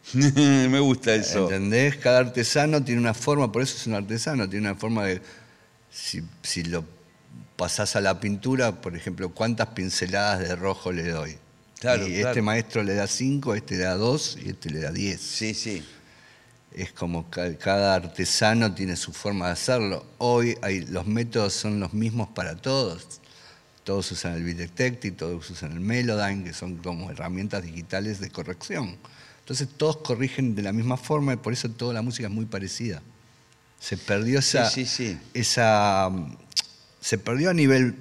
Sí. 0.04 0.18
Me 0.70 0.78
gusta 0.78 1.12
eso. 1.16 1.44
¿Entendés? 1.50 1.96
Cada 1.96 2.20
artesano 2.20 2.84
tiene 2.84 3.00
una 3.00 3.14
forma, 3.14 3.50
por 3.50 3.62
eso 3.62 3.76
es 3.76 3.88
un 3.88 3.94
artesano, 3.94 4.48
tiene 4.48 4.70
una 4.70 4.78
forma 4.78 5.04
de. 5.06 5.20
Si, 5.90 6.22
si 6.44 6.62
lo 6.62 6.84
pasás 7.60 7.94
a 7.94 8.00
la 8.00 8.18
pintura, 8.20 8.80
por 8.80 8.96
ejemplo, 8.96 9.28
¿cuántas 9.34 9.68
pinceladas 9.68 10.38
de 10.38 10.56
rojo 10.56 10.92
le 10.92 11.06
doy? 11.10 11.36
Claro, 11.78 12.06
y 12.08 12.14
claro. 12.14 12.28
este 12.28 12.40
maestro 12.40 12.82
le 12.82 12.94
da 12.94 13.06
cinco, 13.06 13.54
este 13.54 13.76
le 13.76 13.84
da 13.84 13.96
dos 13.96 14.38
y 14.42 14.48
este 14.48 14.70
le 14.70 14.80
da 14.80 14.90
diez. 14.90 15.20
Sí, 15.20 15.52
sí. 15.52 15.84
Es 16.72 16.90
como 16.92 17.28
ca- 17.28 17.54
cada 17.58 17.96
artesano 17.96 18.72
tiene 18.74 18.96
su 18.96 19.12
forma 19.12 19.48
de 19.48 19.52
hacerlo. 19.52 20.06
Hoy 20.16 20.56
hay, 20.62 20.86
los 20.86 21.06
métodos 21.06 21.52
son 21.52 21.80
los 21.80 21.92
mismos 21.92 22.28
para 22.30 22.56
todos. 22.56 23.20
Todos 23.84 24.10
usan 24.10 24.36
el 24.36 24.42
Beat 24.44 24.56
Detective, 24.56 25.14
todos 25.14 25.50
usan 25.50 25.72
el 25.72 25.80
Melodyne, 25.80 26.44
que 26.44 26.54
son 26.54 26.76
como 26.76 27.10
herramientas 27.10 27.62
digitales 27.62 28.20
de 28.20 28.30
corrección. 28.30 28.96
Entonces 29.40 29.68
todos 29.76 29.98
corrigen 29.98 30.54
de 30.54 30.62
la 30.62 30.72
misma 30.72 30.96
forma 30.96 31.34
y 31.34 31.36
por 31.36 31.52
eso 31.52 31.68
toda 31.68 31.92
la 31.92 32.00
música 32.00 32.28
es 32.28 32.32
muy 32.32 32.46
parecida. 32.46 33.02
Se 33.78 33.98
perdió 33.98 34.38
esa, 34.38 34.70
sí, 34.70 34.86
sí. 34.86 35.18
esa 35.34 36.10
se 37.00 37.18
perdió 37.18 37.50
a 37.50 37.54
nivel, 37.54 37.96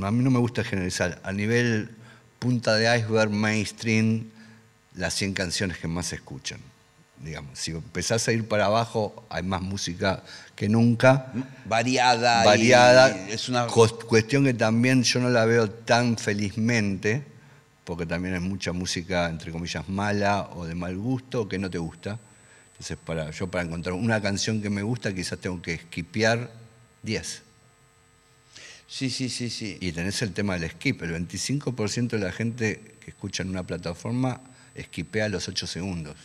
a 0.00 0.10
mí 0.10 0.22
no 0.22 0.30
me 0.30 0.38
gusta 0.38 0.64
generalizar, 0.64 1.20
a 1.24 1.32
nivel 1.32 1.90
punta 2.38 2.74
de 2.74 2.98
iceberg, 2.98 3.30
mainstream, 3.30 4.30
las 4.94 5.14
100 5.14 5.34
canciones 5.34 5.78
que 5.78 5.88
más 5.88 6.06
se 6.06 6.16
escuchan. 6.16 6.60
Digamos, 7.22 7.58
si 7.58 7.70
empezás 7.70 8.28
a 8.28 8.32
ir 8.32 8.46
para 8.46 8.66
abajo, 8.66 9.24
hay 9.30 9.42
más 9.42 9.62
música 9.62 10.22
que 10.54 10.68
nunca. 10.68 11.32
Variada. 11.64 12.42
y 12.42 12.46
Variada. 12.46 13.28
es 13.28 13.48
una... 13.48 13.66
Cuestión 13.66 14.44
que 14.44 14.52
también 14.52 15.02
yo 15.04 15.20
no 15.20 15.30
la 15.30 15.46
veo 15.46 15.70
tan 15.70 16.18
felizmente, 16.18 17.24
porque 17.84 18.04
también 18.04 18.34
es 18.34 18.42
mucha 18.42 18.72
música, 18.72 19.30
entre 19.30 19.52
comillas, 19.52 19.88
mala 19.88 20.50
o 20.54 20.66
de 20.66 20.74
mal 20.74 20.96
gusto 20.98 21.42
o 21.42 21.48
que 21.48 21.58
no 21.58 21.70
te 21.70 21.78
gusta. 21.78 22.18
Entonces, 22.72 22.98
para, 23.02 23.30
yo 23.30 23.50
para 23.50 23.64
encontrar 23.64 23.94
una 23.94 24.20
canción 24.20 24.60
que 24.60 24.68
me 24.68 24.82
gusta, 24.82 25.14
quizás 25.14 25.38
tengo 25.38 25.62
que 25.62 25.78
skipear 25.78 26.50
10. 27.02 27.42
Sí, 28.86 29.10
sí, 29.10 29.28
sí, 29.28 29.50
sí. 29.50 29.76
Y 29.80 29.92
tenés 29.92 30.20
el 30.22 30.32
tema 30.32 30.58
del 30.58 30.70
skip. 30.70 31.02
El 31.02 31.12
25% 31.28 32.08
de 32.10 32.18
la 32.18 32.32
gente 32.32 32.80
que 33.00 33.10
escucha 33.10 33.42
en 33.42 33.50
una 33.50 33.66
plataforma 33.66 34.40
skipea 34.80 35.28
los 35.28 35.48
8 35.48 35.66
segundos. 35.66 36.16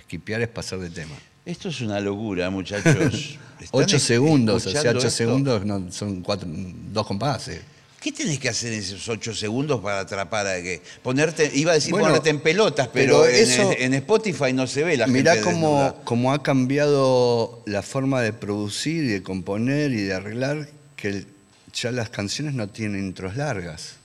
Skipear 0.00 0.42
es 0.42 0.48
pasar 0.48 0.78
de 0.80 0.90
tema. 0.90 1.14
Esto 1.46 1.68
es 1.68 1.80
una 1.80 2.00
locura, 2.00 2.48
muchachos. 2.50 3.38
¿Están 3.60 3.80
8 3.82 3.96
es- 3.96 4.02
segundos, 4.02 4.56
o 4.56 4.60
sea, 4.60 4.72
escuchando 4.80 4.98
8 4.98 5.08
esto? 5.08 5.16
segundos 5.16 5.64
no, 5.66 5.92
son 5.92 6.22
cuatro, 6.22 6.48
dos 6.50 7.06
compases. 7.06 7.60
¿Qué 8.00 8.12
tenés 8.12 8.38
que 8.38 8.50
hacer 8.50 8.70
en 8.74 8.80
esos 8.80 9.08
ocho 9.08 9.34
segundos 9.34 9.80
para 9.80 10.00
atrapar 10.00 10.46
a 10.46 10.60
que 10.62 10.82
ponerte, 11.02 11.50
iba 11.54 11.70
a 11.70 11.74
decir 11.74 11.90
Bueno, 11.90 12.08
ponerte 12.08 12.28
en 12.28 12.40
pelotas, 12.40 12.88
pero, 12.92 13.24
eso- 13.24 13.72
en 13.78 13.94
Spotify 13.94 14.52
no 14.52 14.66
se 14.66 14.84
ve 14.84 14.98
la 14.98 15.06
Mirá 15.06 15.32
gente 15.32 15.44
cómo, 15.50 15.68
desnuda. 15.84 16.04
cómo 16.04 16.32
ha 16.34 16.42
cambiado 16.42 17.62
la 17.64 17.80
forma 17.82 18.20
de 18.20 18.34
producir 18.34 19.04
y 19.04 19.06
de 19.08 19.22
componer 19.22 19.90
y 19.92 20.02
de 20.02 20.12
arreglar, 20.12 20.68
que 20.96 21.08
el- 21.08 21.26
ya 21.74 21.90
las 21.90 22.08
canciones 22.10 22.54
no 22.54 22.68
tienen 22.68 23.04
intros 23.04 23.36
largas. 23.36 23.96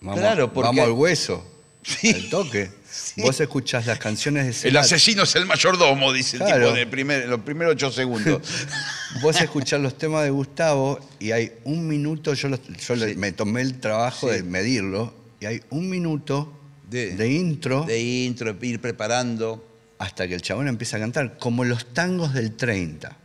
Vamos, 0.00 0.18
Claro, 0.20 0.52
porque- 0.52 0.66
vamos 0.68 0.84
al 0.84 0.92
hueso, 0.92 1.46
Sí. 1.82 2.10
al 2.12 2.28
toque. 2.30 2.70
Vos 3.18 3.40
escuchás 3.40 3.86
las 3.86 3.98
canciones 3.98 4.62
de 4.62 4.68
El 4.68 4.76
asesino 4.76 5.22
es 5.22 5.34
el 5.36 5.46
mayordomo, 5.46 6.12
dice 6.12 6.36
el 6.38 6.44
tipo 6.44 6.72
de 6.72 6.86
primer, 6.86 7.28
los 7.28 7.40
primeros 7.40 7.74
ocho 7.74 7.90
segundos. 7.92 8.42
Vos 9.22 9.40
escuchás 9.40 9.80
los 9.80 9.96
temas 9.96 10.24
de 10.24 10.30
Gustavo 10.30 10.98
y 11.18 11.32
hay 11.32 11.52
un 11.64 11.86
minuto, 11.86 12.34
yo, 12.34 12.48
los- 12.48 12.60
yo 12.66 12.96
Sí. 12.96 13.14
me 13.16 13.32
tomé 13.32 13.60
el 13.62 13.78
trabajo 13.80 14.28
Sí. 14.28 14.36
de 14.36 14.42
medirlo, 14.42 15.14
y 15.40 15.46
hay 15.46 15.62
un 15.70 15.88
minuto 15.88 16.52
De- 16.90 17.14
de, 17.16 17.28
intro 17.32 17.84
de 17.84 18.00
intro, 18.00 18.56
ir 18.62 18.80
preparando. 18.80 19.68
hasta 19.98 20.26
que 20.26 20.34
el 20.34 20.42
chabón 20.42 20.66
empieza 20.66 20.96
a 20.96 21.00
cantar, 21.00 21.38
como 21.38 21.64
los 21.64 21.94
tangos 21.94 22.34
del 22.34 22.56
30, 22.56 23.16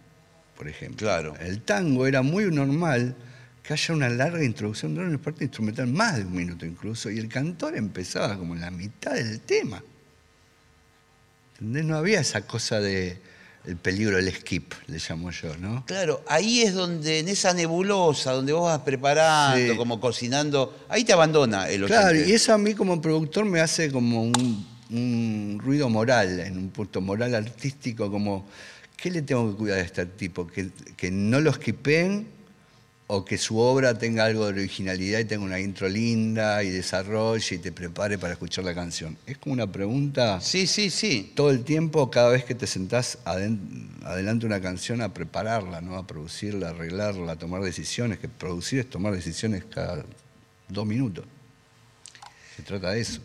por 0.55 0.67
ejemplo. 0.67 1.07
Claro. 1.07 1.33
El 1.39 1.61
tango 1.63 2.05
era 2.05 2.21
muy 2.21 2.45
normal 2.51 3.15
que 3.67 3.73
haya 3.73 3.93
una 3.93 4.07
larga 4.07 4.41
introducción 4.45 4.95
de 4.95 5.01
una 5.01 5.17
parte 5.17 5.43
instrumental, 5.43 5.87
más 5.87 6.15
de 6.15 6.23
un 6.23 6.33
minuto 6.33 6.65
incluso, 6.65 7.11
y 7.11 7.17
el 7.19 7.27
cantor 7.27 7.75
empezaba 7.75 8.37
como 8.37 8.55
en 8.55 8.61
la 8.61 8.71
mitad 8.71 9.11
del 9.13 9.41
tema. 9.41 9.83
¿Entendés? 11.55 11.83
No 11.83 11.97
había 11.97 12.21
esa 12.21 12.47
cosa 12.47 12.79
de 12.79 13.19
el 13.65 13.75
peligro 13.75 14.15
del 14.15 14.33
skip, 14.33 14.71
le 14.87 14.97
llamo 14.99 15.29
yo, 15.31 15.57
¿no? 15.57 15.85
Claro, 15.85 16.23
ahí 16.29 16.61
es 16.61 16.73
donde, 16.73 17.19
en 17.19 17.27
esa 17.27 17.53
nebulosa, 17.53 18.31
donde 18.31 18.53
vos 18.53 18.63
vas 18.71 18.79
preparando, 18.83 19.73
Sí. 19.73 19.77
como 19.77 19.99
cocinando, 19.99 20.85
ahí 20.87 21.03
te 21.03 21.11
abandona 21.11 21.67
el 21.67 21.83
oyente. 21.83 22.01
Claro, 22.01 22.17
y 22.25 22.31
eso 22.31 22.53
a 22.53 22.57
mí 22.57 22.73
como 22.73 23.01
productor 23.01 23.43
me 23.43 23.59
hace 23.59 23.91
como 23.91 24.23
un, 24.23 24.65
un 24.91 25.59
ruido 25.61 25.89
moral, 25.89 26.39
en 26.39 26.57
un 26.57 26.69
punto 26.69 27.01
moral 27.01 27.35
artístico, 27.35 28.09
como, 28.09 28.47
¿qué 28.95 29.11
le 29.11 29.23
tengo 29.23 29.51
que 29.51 29.57
cuidar 29.57 29.79
a 29.79 29.81
este 29.81 30.05
tipo? 30.05 30.47
¿Que, 30.47 30.69
que 30.95 31.11
no 31.11 31.41
lo 31.41 31.51
skipeen 31.51 32.36
o 33.09 33.23
que 33.23 33.37
su 33.37 33.57
obra 33.57 33.97
tenga 33.97 34.25
algo 34.25 34.45
de 34.45 34.51
originalidad 34.51 35.19
y 35.19 35.25
tenga 35.25 35.45
una 35.45 35.59
intro 35.61 35.87
linda 35.87 36.61
y 36.61 36.69
desarrolle 36.69 37.55
y 37.55 37.57
te 37.59 37.71
prepare 37.71 38.17
para 38.17 38.33
escuchar 38.33 38.65
la 38.65 38.75
canción? 38.75 39.17
Es 39.25 39.37
como 39.37 39.53
una 39.53 39.71
pregunta 39.71 40.41
Sí, 40.41 40.67
sí, 40.67 40.89
sí. 40.89 41.31
todo 41.33 41.49
el 41.49 41.63
tiempo, 41.63 42.11
cada 42.11 42.29
vez 42.29 42.43
que 42.43 42.53
te 42.53 42.67
sentás 42.67 43.17
adelante 43.23 44.45
una 44.45 44.59
canción, 44.59 45.01
a 45.01 45.13
prepararla, 45.13 45.79
¿no? 45.79 45.95
a 45.95 46.05
producirla, 46.05 46.67
a 46.67 46.69
arreglarla, 46.71 47.31
a 47.31 47.35
tomar 47.37 47.61
decisiones, 47.61 48.19
que 48.19 48.27
producir 48.27 48.79
es 48.79 48.89
tomar 48.89 49.13
decisiones 49.13 49.63
cada 49.63 50.03
dos 50.67 50.85
minutos. 50.85 51.23
Se 52.57 52.63
trata 52.63 52.91
de 52.91 53.01
eso. 53.01 53.21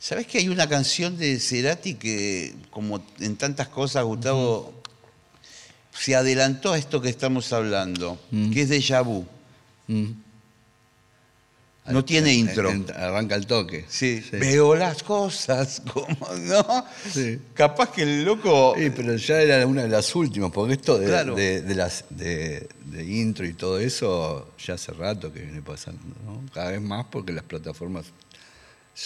¿Sabés 0.00 0.26
que 0.26 0.38
hay 0.38 0.48
una 0.48 0.68
canción 0.68 1.16
de 1.16 1.38
Cerati 1.38 1.94
que, 1.94 2.52
como 2.70 3.00
en 3.20 3.36
tantas 3.36 3.68
cosas, 3.68 4.02
Gustavo, 4.04 4.81
se 5.92 6.14
adelantó 6.16 6.72
a 6.72 6.78
esto 6.78 7.00
que 7.00 7.08
estamos 7.08 7.52
hablando, 7.52 8.18
que 8.52 8.62
es 8.62 8.70
Déjà 8.70 9.04
Vu? 9.04 9.26
Mm. 9.88 10.10
No 11.86 12.04
tiene 12.04 12.30
En- 12.32 12.38
intro. 12.48 12.70
arranca 12.94 13.34
el 13.34 13.44
toque. 13.46 13.84
Sí. 13.88 14.22
Veo 14.30 14.76
las 14.76 15.02
cosas 15.02 15.82
como, 15.92 16.16
¿no? 16.38 16.86
Sí. 17.12 17.40
Capaz 17.54 17.90
que 17.90 18.02
el 18.02 18.24
loco... 18.24 18.74
Sí, 18.78 18.90
pero 18.94 19.16
ya 19.16 19.40
era 19.42 19.66
una 19.66 19.82
de 19.82 19.88
las 19.88 20.14
últimas, 20.14 20.52
porque 20.52 20.74
esto 20.74 20.96
de, 20.96 21.06
Claro. 21.08 21.34
de- 21.34 21.60
de 21.62 21.74
las, 21.74 22.04
de, 22.10 22.68
de 22.84 23.04
intro 23.04 23.44
y 23.44 23.54
todo 23.54 23.80
eso 23.80 24.52
ya 24.64 24.74
hace 24.74 24.92
rato 24.92 25.32
que 25.32 25.40
viene 25.40 25.60
pasando, 25.60 26.00
¿no? 26.24 26.40
Cada 26.54 26.70
vez 26.70 26.80
más 26.80 27.06
porque 27.10 27.32
las 27.32 27.42
plataformas 27.44 28.06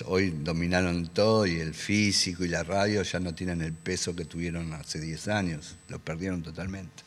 hoy 0.07 0.31
dominaron 0.31 1.07
todo 1.09 1.47
y 1.47 1.57
el 1.61 1.75
físico 1.75 2.45
y 2.45 2.49
la 2.49 2.63
radio 2.63 3.03
ya 3.03 3.21
no 3.21 3.35
tienen 3.35 3.63
el 3.63 3.73
peso 3.73 4.15
que 4.15 4.25
tuvieron 4.25 4.73
hace 4.75 5.01
10 5.01 5.29
años, 5.29 5.77
lo 5.89 5.99
perdieron 5.99 6.43
totalmente. 6.43 7.03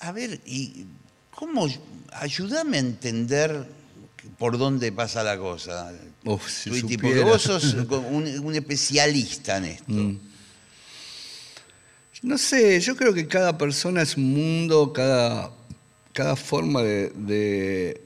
A 0.00 0.12
ver, 0.12 0.40
y 0.46 0.86
¿cómo? 1.30 1.68
Ayúdame 2.12 2.76
a 2.76 2.80
entender 2.80 3.66
por 4.38 4.58
dónde 4.58 4.92
pasa 4.92 5.22
la 5.22 5.38
cosa. 5.38 5.92
Uf, 6.24 6.48
si 6.48 6.70
porque 6.96 7.20
vos 7.20 7.42
sos 7.42 7.74
un, 8.10 8.26
un 8.42 8.54
especialista 8.54 9.58
en 9.58 9.64
esto. 9.64 9.92
Mm. 9.92 10.18
No 12.22 12.38
sé, 12.38 12.80
yo 12.80 12.96
creo 12.96 13.12
que 13.12 13.26
cada 13.28 13.58
persona 13.58 14.00
es 14.00 14.16
un 14.16 14.32
mundo, 14.32 14.92
cada, 14.94 15.50
cada 16.12 16.36
forma 16.36 16.82
de, 16.82 17.10
de- 17.10 18.00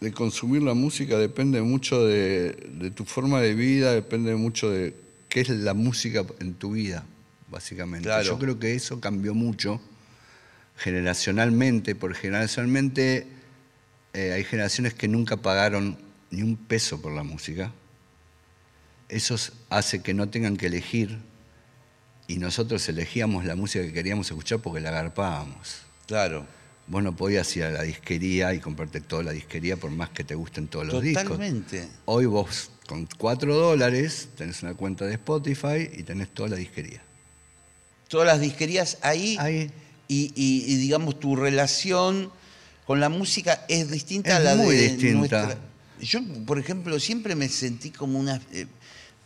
de 0.00 0.12
consumir 0.12 0.62
la 0.62 0.74
música 0.74 1.18
depende 1.18 1.62
mucho 1.62 2.04
de, 2.04 2.52
de 2.52 2.90
tu 2.90 3.04
forma 3.04 3.40
de 3.40 3.54
vida, 3.54 3.92
depende 3.92 4.34
mucho 4.36 4.70
de 4.70 4.94
qué 5.28 5.40
es 5.40 5.48
la 5.48 5.74
música 5.74 6.24
en 6.40 6.54
tu 6.54 6.72
vida, 6.72 7.04
básicamente. 7.48 8.04
Claro. 8.04 8.24
Yo 8.24 8.38
creo 8.38 8.58
que 8.58 8.74
eso 8.74 9.00
cambió 9.00 9.34
mucho 9.34 9.80
generacionalmente, 10.76 11.94
porque 11.94 12.18
generacionalmente 12.18 13.26
eh, 14.12 14.32
hay 14.32 14.44
generaciones 14.44 14.94
que 14.94 15.08
nunca 15.08 15.36
pagaron 15.36 15.98
ni 16.30 16.42
un 16.42 16.56
peso 16.56 17.00
por 17.00 17.12
la 17.12 17.22
música. 17.22 17.72
Eso 19.08 19.36
hace 19.70 20.02
que 20.02 20.14
no 20.14 20.28
tengan 20.28 20.56
que 20.56 20.66
elegir 20.66 21.18
y 22.26 22.38
nosotros 22.38 22.88
elegíamos 22.88 23.44
la 23.44 23.54
música 23.56 23.84
que 23.84 23.92
queríamos 23.92 24.28
escuchar 24.30 24.58
porque 24.58 24.80
la 24.80 24.88
agarpábamos. 24.88 25.82
Claro. 26.06 26.46
Vos 26.88 27.02
no 27.02 27.16
podías 27.16 27.54
ir 27.56 27.64
a 27.64 27.70
la 27.70 27.82
disquería 27.82 28.54
y 28.54 28.60
comprarte 28.60 29.00
toda 29.00 29.24
la 29.24 29.32
disquería 29.32 29.76
por 29.76 29.90
más 29.90 30.10
que 30.10 30.22
te 30.22 30.34
gusten 30.36 30.68
todos 30.68 30.86
los 30.86 31.02
discos. 31.02 31.24
Totalmente. 31.24 31.88
Hoy 32.04 32.26
vos 32.26 32.70
con 32.86 33.08
4 33.18 33.56
dólares 33.56 34.28
tenés 34.36 34.62
una 34.62 34.74
cuenta 34.74 35.04
de 35.04 35.14
Spotify 35.14 35.90
y 35.96 36.04
tenés 36.04 36.28
toda 36.32 36.50
la 36.50 36.56
disquería. 36.56 37.02
Todas 38.08 38.26
las 38.28 38.40
disquerías 38.40 38.98
ahí. 39.02 39.36
Ahí. 39.40 39.70
Y, 40.06 40.32
y- 40.36 40.64
y, 40.72 40.76
digamos, 40.76 41.18
tu 41.18 41.34
relación 41.34 42.30
con 42.86 43.00
la 43.00 43.08
música 43.08 43.64
es 43.68 43.90
distinta 43.90 44.30
Es 44.30 44.36
a 44.36 44.38
la 44.38 44.54
muy 44.54 44.76
de 44.76 44.82
distinta. 44.90 45.18
nuestra. 45.18 45.58
Yo, 46.00 46.20
por 46.46 46.60
ejemplo, 46.60 47.00
siempre 47.00 47.34
me 47.34 47.48
sentí 47.48 47.90
como 47.90 48.18
una. 48.20 48.40
eh, 48.52 48.66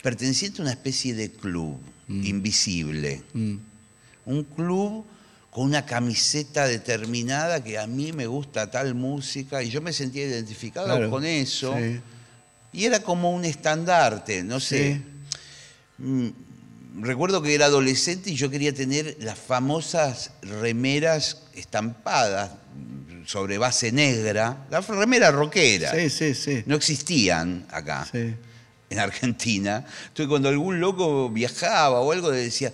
perteneciente 0.02 0.62
a 0.62 0.64
una 0.64 0.70
especie 0.70 1.12
de 1.12 1.30
club 1.30 1.78
invisible. 2.08 3.22
Mm. 3.34 3.56
Un 4.24 4.44
club 4.44 5.04
con 5.50 5.64
una 5.64 5.84
camiseta 5.84 6.66
determinada 6.66 7.62
que 7.64 7.76
a 7.78 7.86
mí 7.86 8.12
me 8.12 8.26
gusta 8.26 8.70
tal 8.70 8.94
música 8.94 9.62
y 9.62 9.70
yo 9.70 9.80
me 9.82 9.92
sentía 9.92 10.24
identificado 10.26 10.86
Claro. 10.86 11.10
con 11.10 11.24
eso. 11.24 11.74
Sí. 11.76 12.00
Y 12.72 12.84
era 12.84 13.00
como 13.02 13.32
un 13.32 13.44
estandarte, 13.44 14.44
no 14.44 14.60
sé. 14.60 14.94
Sí. 15.98 16.02
Mm, 16.04 16.28
Recuerdo 17.02 17.40
que 17.40 17.54
era 17.54 17.66
adolescente 17.66 18.30
y 18.30 18.34
yo 18.34 18.50
quería 18.50 18.74
tener 18.74 19.16
las 19.20 19.38
famosas 19.38 20.32
remeras 20.42 21.42
estampadas 21.54 22.50
sobre 23.26 23.58
base 23.58 23.92
negra, 23.92 24.66
la 24.70 24.80
remera 24.80 25.30
rockera. 25.30 25.92
Sí, 25.94 26.10
sí, 26.10 26.34
sí. 26.34 26.62
No 26.66 26.74
existían 26.74 27.64
acá, 27.70 28.08
Sí. 28.10 28.34
en 28.90 28.98
Argentina. 28.98 29.84
Entonces 30.08 30.26
cuando 30.28 30.48
algún 30.48 30.80
loco 30.80 31.30
viajaba 31.30 32.00
o 32.00 32.10
algo 32.10 32.32
le 32.32 32.38
decía, 32.38 32.72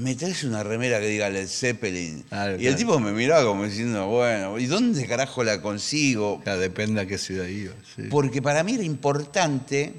me 0.00 0.14
traes 0.14 0.44
una 0.44 0.62
remera 0.62 0.98
que 0.98 1.08
diga 1.08 1.28
Led 1.28 1.46
Zeppelin. 1.46 2.22
Claro, 2.28 2.58
y 2.58 2.66
el 2.66 2.74
tipo 2.74 2.98
me 2.98 3.12
miraba 3.12 3.44
como 3.44 3.64
diciendo, 3.64 4.06
bueno, 4.06 4.58
¿y 4.58 4.64
dónde 4.64 5.06
carajo 5.06 5.44
la 5.44 5.60
consigo? 5.60 6.40
Claro, 6.42 6.58
depende 6.58 7.02
a 7.02 7.06
qué 7.06 7.18
ciudad 7.18 7.44
iba. 7.46 7.74
sí. 7.94 8.04
Porque 8.10 8.40
para 8.40 8.62
mí 8.64 8.74
era 8.74 8.82
importante 8.82 9.92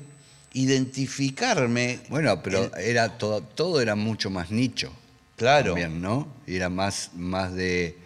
identificarme. 0.53 1.99
Bueno, 2.09 2.41
pero 2.41 2.75
era 2.77 3.17
todo, 3.17 3.41
todo 3.41 3.79
era 3.79 3.95
mucho 3.95 4.29
más 4.29 4.49
nicho. 4.51 4.91
Claro. 5.37 5.73
También, 5.73 6.01
¿no? 6.01 6.27
Y 6.47 6.55
era 6.55 6.69
más, 6.69 7.11
más 7.15 7.53
de. 7.53 7.97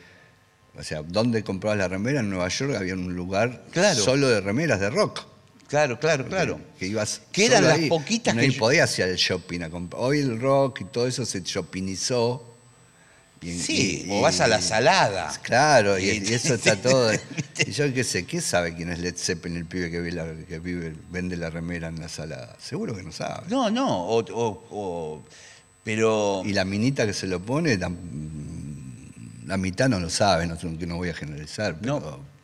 O 0.78 0.84
sea, 0.84 1.02
¿dónde 1.04 1.44
comprabas 1.44 1.78
la 1.78 1.88
remera? 1.88 2.20
En 2.20 2.30
Nueva 2.30 2.50
York 2.50 2.76
había 2.76 2.94
un 2.96 3.16
lugar 3.16 3.64
Claro. 3.72 4.00
solo 4.04 4.28
de 4.28 4.42
remeras 4.42 4.80
de 4.82 4.90
rock. 4.90 5.22
Claro, 5.68 6.00
claro, 6.00 6.26
claro. 6.28 6.60
Que 6.80 6.88
ibas. 6.88 7.22
Que 7.32 7.48
eran 7.48 7.64
las 7.64 7.74
ahí. 7.80 7.90
poquitas 7.90 8.36
no 8.36 8.42
que 8.42 8.52
yo- 8.52 8.60
podías 8.60 8.98
ir 9.00 9.06
al 9.06 9.16
shopping 9.16 9.62
a 9.62 9.70
comprar. 9.70 10.02
Hoy 10.02 10.20
el 10.20 10.40
rock 10.40 10.82
y 10.82 10.84
todo 10.86 11.08
eso 11.08 11.26
se 11.26 11.42
shoppingizó. 11.42 12.52
Y- 13.42 13.60
Sí, 13.60 14.06
y- 14.08 14.12
o 14.12 14.22
vas 14.22 14.40
a 14.42 14.48
la 14.48 14.62
salada. 14.62 15.32
Claro, 15.44 16.00
y, 16.00 16.08
eso 16.10 16.56
está 16.56 16.76
todo. 16.76 17.12
Y 17.68 17.72
yo 17.72 17.92
qué 17.94 18.04
sé, 18.04 18.26
¿qué 18.26 18.42
sabe 18.42 18.76
quién 18.76 18.92
es 18.92 19.00
Led 19.00 19.16
Zeppelin, 19.18 19.58
el 19.58 19.66
pibe 19.66 19.90
que, 19.92 20.00
la- 20.12 20.34
que 20.48 20.60
vive, 20.60 20.94
vende 21.12 21.36
la 21.38 21.50
remera 21.50 21.88
en 21.90 22.00
la 22.00 22.10
sala? 22.10 22.56
Seguro 22.60 22.96
que 22.96 23.04
no 23.04 23.12
sabe. 23.12 23.48
No, 23.50 23.70
no, 23.70 24.06
o, 24.08 24.20
o- 24.20 24.64
o- 24.72 25.24
pero 25.84 26.42
Y 26.46 26.54
la 26.54 26.66
minita 26.66 27.06
que 27.06 27.14
se 27.14 27.28
lo 27.28 27.40
pone, 27.40 27.78
la 29.46 29.58
mitad 29.58 29.90
no 29.90 30.00
lo 30.00 30.10
sabe, 30.10 30.48
no, 30.48 30.58
no 30.62 30.96
voy 30.98 31.10
a 31.10 31.14
generalizar, 31.14 31.78
pero 31.80 32.00
No. 32.00 32.35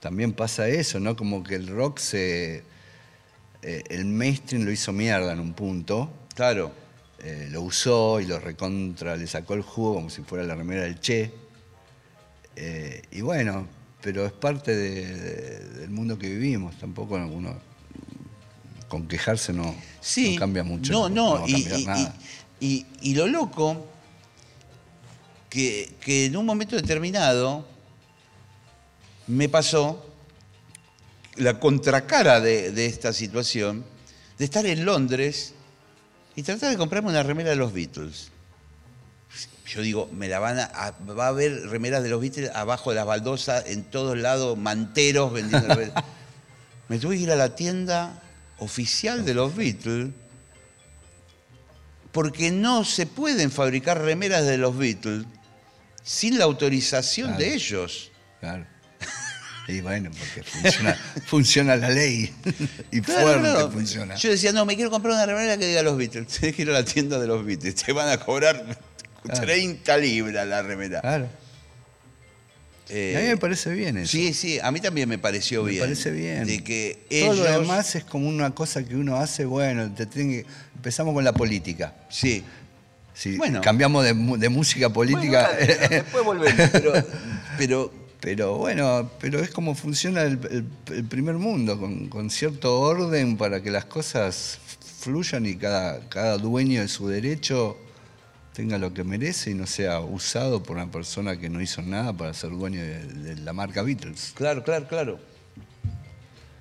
También 0.00 0.32
pasa 0.32 0.68
eso, 0.68 1.00
¿no? 1.00 1.16
Como 1.16 1.42
que 1.42 1.54
el 1.56 1.66
rock 1.68 1.98
se. 1.98 2.62
eh, 3.62 3.82
el 3.90 4.04
mainstream 4.04 4.64
lo 4.64 4.70
hizo 4.70 4.92
mierda 4.92 5.32
en 5.32 5.40
un 5.40 5.52
punto, 5.52 6.10
claro, 6.34 6.72
eh, 7.20 7.48
lo 7.50 7.62
usó 7.62 8.20
y 8.20 8.26
lo 8.26 8.38
recontra, 8.38 9.16
le 9.16 9.26
sacó 9.26 9.54
el 9.54 9.62
jugo 9.62 9.94
como 9.94 10.10
si 10.10 10.22
fuera 10.22 10.44
la 10.44 10.54
remera 10.54 10.82
del 10.82 11.00
Che. 11.00 11.32
Eh, 12.56 13.02
y 13.12 13.20
bueno, 13.20 13.66
pero 14.00 14.24
es 14.26 14.32
parte 14.32 14.74
de- 14.76 15.14
de- 15.16 15.68
del 15.80 15.90
mundo 15.90 16.18
que 16.18 16.28
vivimos, 16.28 16.76
tampoco 16.78 17.16
uno. 17.16 17.56
Con 18.88 19.06
quejarse 19.06 19.52
no, 19.52 19.74
sí, 20.00 20.34
no 20.34 20.38
cambia 20.40 20.62
mucho. 20.64 20.92
No, 20.92 21.08
no, 21.08 21.46
y, 21.46 21.56
y- 21.56 21.84
nada. 21.84 22.14
y- 22.60 22.66
y- 22.66 22.86
y 23.10 23.14
lo 23.14 23.26
loco 23.26 23.86
que, 25.50 25.92
que 26.00 26.26
en 26.26 26.36
un 26.36 26.46
momento 26.46 26.76
determinado 26.76 27.66
me 29.28 29.48
pasó 29.48 30.04
la 31.36 31.60
contracara 31.60 32.40
de, 32.40 32.72
de 32.72 32.86
esta 32.86 33.12
situación, 33.12 33.84
de 34.38 34.44
estar 34.44 34.66
en 34.66 34.84
Londres 34.84 35.54
y 36.34 36.42
tratar 36.42 36.70
de 36.70 36.76
comprarme 36.76 37.10
una 37.10 37.22
remera 37.22 37.50
de 37.50 37.56
los 37.56 37.72
Beatles. 37.72 38.30
Yo 39.66 39.82
digo, 39.82 40.08
me 40.12 40.28
la 40.28 40.38
van 40.38 40.58
a, 40.58 40.64
a- 40.64 40.90
va 41.04 41.26
a 41.26 41.28
haber 41.28 41.68
remeras 41.68 42.02
de 42.02 42.08
los 42.08 42.20
Beatles 42.20 42.50
abajo 42.54 42.90
de 42.90 42.96
las 42.96 43.06
baldosas, 43.06 43.66
en 43.66 43.84
todos 43.84 44.16
lados, 44.16 44.56
manteros 44.56 45.32
vendiendo. 45.32 45.68
remeras. 45.74 46.04
me 46.88 46.98
tuve 46.98 47.16
que 47.16 47.22
ir 47.24 47.30
a 47.30 47.36
la 47.36 47.54
tienda 47.54 48.22
oficial 48.58 49.24
de 49.24 49.34
los 49.34 49.54
Beatles 49.54 50.08
porque 52.12 52.50
no 52.50 52.84
se 52.84 53.06
pueden 53.06 53.50
fabricar 53.50 54.00
remeras 54.00 54.46
de 54.46 54.56
los 54.58 54.76
Beatles 54.76 55.26
sin 56.02 56.38
la 56.38 56.44
autorización 56.44 57.28
Claro. 57.28 57.44
de 57.44 57.54
ellos. 57.54 58.10
Claro. 58.40 58.66
Y 59.68 59.80
bueno, 59.82 60.10
porque 60.10 60.42
funciona, 60.42 60.94
funciona 61.26 61.76
la 61.76 61.90
ley. 61.90 62.32
y 62.90 63.00
Claro, 63.02 63.20
fuerte 63.22 63.40
claro. 63.50 63.70
funciona. 63.70 64.14
Yo 64.16 64.30
decía, 64.30 64.50
no, 64.52 64.64
me 64.64 64.74
quiero 64.76 64.90
comprar 64.90 65.12
una 65.14 65.26
remera 65.26 65.56
que 65.58 65.66
diga 65.66 65.82
los 65.82 65.96
Beatles. 65.96 66.26
Tienes 66.40 66.56
que 66.56 66.62
ir 66.62 66.70
a 66.70 66.72
la 66.72 66.84
tienda 66.84 67.18
de 67.18 67.26
los 67.26 67.44
Beatles. 67.44 67.74
Te 67.74 67.92
van 67.92 68.08
a 68.08 68.18
cobrar 68.18 68.78
Claro. 69.22 69.40
30 69.42 69.96
libras 69.98 70.46
la 70.46 70.62
remera. 70.62 71.00
Claro. 71.02 71.28
Eh, 72.88 73.14
a 73.18 73.20
mí 73.20 73.26
me 73.28 73.36
parece 73.36 73.70
bien 73.74 73.98
eso. 73.98 74.12
sí, 74.12 74.32
sí, 74.32 74.58
a 74.62 74.70
mí 74.70 74.80
también 74.80 75.06
me 75.08 75.18
pareció 75.18 75.62
me 75.64 75.72
bien. 75.72 75.82
parece 75.82 76.10
bien. 76.10 76.46
De 76.46 76.64
que 76.64 77.04
Todo 77.10 77.34
ellos... 77.34 77.38
lo 77.38 77.60
demás 77.60 77.94
es 77.96 78.04
como 78.04 78.26
una 78.28 78.54
cosa 78.54 78.82
que 78.82 78.94
uno 78.96 79.16
hace, 79.16 79.44
bueno, 79.44 79.92
te 79.92 80.06
tiene 80.06 80.42
que- 80.42 80.46
empezamos 80.76 81.12
con 81.12 81.22
la 81.24 81.34
política. 81.34 81.94
Sí. 82.08 82.42
Si 83.12 83.36
Bueno. 83.36 83.60
cambiamos 83.60 84.04
de, 84.04 84.14
música 84.48 84.88
política. 84.90 85.50
Bueno, 85.58 85.66
claro, 85.76 85.88
después 85.90 86.24
volvemos. 86.24 86.70
Pero, 86.70 86.92
pero 87.58 87.92
Pero 88.20 88.56
bueno, 88.56 89.10
pero 89.20 89.38
es 89.38 89.50
como 89.50 89.74
funciona 89.74 90.22
el, 90.22 90.38
el- 90.50 90.94
el 90.96 91.04
primer 91.04 91.36
mundo, 91.36 91.78
con, 91.78 92.08
con 92.08 92.30
cierto 92.30 92.80
orden 92.80 93.36
para 93.36 93.62
que 93.62 93.70
las 93.70 93.84
cosas 93.84 94.58
fluyan 95.00 95.46
y 95.46 95.54
cada, 95.56 96.00
cada 96.08 96.36
dueño 96.38 96.80
de 96.80 96.88
su 96.88 97.06
derecho 97.08 97.78
tenga 98.54 98.76
lo 98.76 98.92
que 98.92 99.04
merece 99.04 99.52
y 99.52 99.54
no 99.54 99.68
sea 99.68 100.00
usado 100.00 100.64
por 100.64 100.76
una 100.76 100.90
persona 100.90 101.38
que 101.38 101.48
no 101.48 101.60
hizo 101.60 101.80
nada 101.80 102.12
para 102.12 102.34
ser 102.34 102.50
dueño 102.50 102.80
de, 102.82 103.04
de 103.06 103.36
la 103.36 103.52
marca 103.52 103.82
Beatles. 103.82 104.32
Claro, 104.34 104.64
claro, 104.64 104.88
claro. 104.88 105.20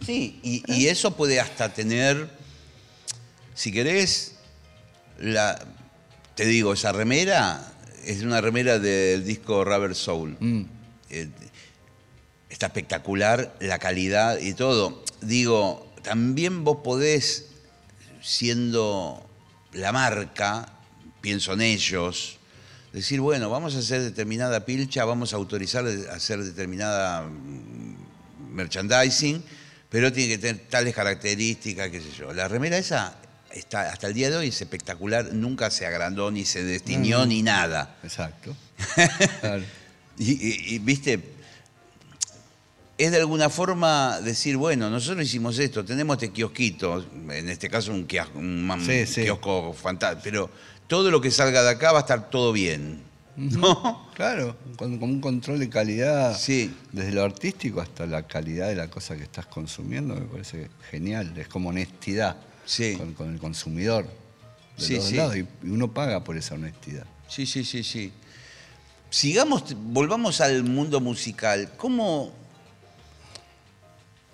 Sí, 0.05 0.39
y, 0.43 0.63
y 0.71 0.87
eso 0.89 1.15
puede 1.15 1.39
hasta 1.39 1.73
tener, 1.73 2.29
si 3.55 3.71
querés, 3.71 4.35
la, 5.19 5.59
te 6.35 6.45
digo, 6.45 6.73
esa 6.73 6.91
remera 6.91 7.73
es 8.05 8.21
una 8.21 8.41
remera 8.41 8.77
del 8.77 9.25
disco 9.25 9.65
Rubber 9.65 9.95
Soul. 9.95 10.37
Mm. 10.39 10.61
Eh, 11.09 11.29
está 12.49 12.67
espectacular 12.67 13.55
la 13.59 13.79
calidad 13.79 14.39
y 14.39 14.53
todo. 14.53 15.03
Digo, 15.21 15.91
también 16.03 16.63
vos 16.63 16.77
podés, 16.83 17.45
siendo 18.21 19.25
la 19.73 19.91
marca, 19.91 20.73
pienso 21.21 21.53
en 21.53 21.61
ellos, 21.61 22.37
decir, 22.93 23.19
bueno, 23.21 23.49
vamos 23.49 23.75
a 23.75 23.79
hacer 23.79 24.01
determinada 24.01 24.65
pilcha, 24.65 25.05
vamos 25.05 25.33
a 25.33 25.37
autorizar 25.37 25.85
a 25.85 26.13
hacer 26.15 26.43
determinada 26.43 27.23
mm, 27.23 28.53
merchandising, 28.53 29.43
pero 29.89 30.11
tiene 30.11 30.29
que 30.33 30.37
tener 30.39 30.67
tales 30.69 30.93
características, 30.93 31.89
qué 31.89 32.01
sé 32.01 32.11
yo. 32.17 32.33
La 32.33 32.47
remera 32.47 32.77
esa 32.77 33.15
está 33.51 33.91
hasta 33.91 34.07
el 34.07 34.13
día 34.13 34.29
de 34.29 34.37
hoy 34.37 34.47
es 34.49 34.61
espectacular, 34.61 35.33
nunca 35.33 35.69
se 35.71 35.85
agrandó, 35.85 36.29
ni 36.31 36.43
se 36.45 36.63
destiñó, 36.63 37.25
ni 37.25 37.41
nada. 37.43 37.97
Exacto. 38.03 38.55
Claro. 39.41 39.63
Y, 40.19 40.31
y- 40.31 40.75
y, 40.75 40.79
viste, 40.79 41.19
es 42.97 43.11
de 43.11 43.17
alguna 43.17 43.49
forma 43.49 44.19
decir, 44.21 44.57
bueno, 44.57 44.89
nosotros 44.89 45.25
hicimos 45.25 45.59
esto, 45.59 45.85
tenemos 45.85 46.15
este 46.15 46.31
kiosquito, 46.31 47.05
en 47.29 47.49
este 47.49 47.69
caso 47.69 47.91
un, 47.91 48.07
kios- 48.07 48.33
un 48.35 48.71
Sí, 48.85 49.05
sí. 49.05 49.23
kiosco 49.23 49.73
fantástico, 49.73 50.21
pero 50.23 50.49
todo 50.87 51.11
lo 51.11 51.21
que 51.21 51.29
salga 51.31 51.61
de 51.63 51.69
acá 51.69 51.91
va 51.91 51.99
a 51.99 52.01
estar 52.01 52.29
todo 52.29 52.51
bien. 52.51 53.05
¿No? 53.35 54.09
Claro, 54.15 54.57
con, 54.77 54.97
con 54.97 55.11
un 55.11 55.21
control 55.21 55.59
de 55.59 55.69
calidad, 55.69 56.35
Sí. 56.35 56.73
desde 56.91 57.11
lo 57.11 57.23
artístico 57.23 57.79
hasta 57.81 58.07
la 58.07 58.25
calidad 58.25 58.67
de 58.69 58.75
la 58.75 58.89
cosa 58.89 59.15
que 59.15 59.21
estás 59.21 59.45
consumiendo, 59.45 60.15
me 60.15 60.21
parece 60.21 60.69
genial. 60.89 61.37
Es 61.37 61.47
como 61.47 61.69
honestidad 61.69 62.35
con, 62.97 63.13
con 63.13 63.31
el 63.31 63.39
consumidor. 63.39 64.05
De 64.77 64.83
Sí, 64.83 64.93
los 64.95 65.03
dos 65.03 65.09
sí. 65.11 65.15
lados, 65.17 65.35
y, 65.35 65.39
y 65.63 65.69
uno 65.69 65.93
paga 65.93 66.23
por 66.23 66.35
esa 66.35 66.55
honestidad. 66.55 67.05
Sí, 67.27 67.45
sí, 67.45 67.63
sí, 67.63 67.83
sí. 67.83 68.11
Sigamos, 69.11 69.63
volvamos 69.75 70.41
al 70.41 70.63
mundo 70.63 70.99
musical. 70.99 71.71
¿Cómo, 71.77 72.33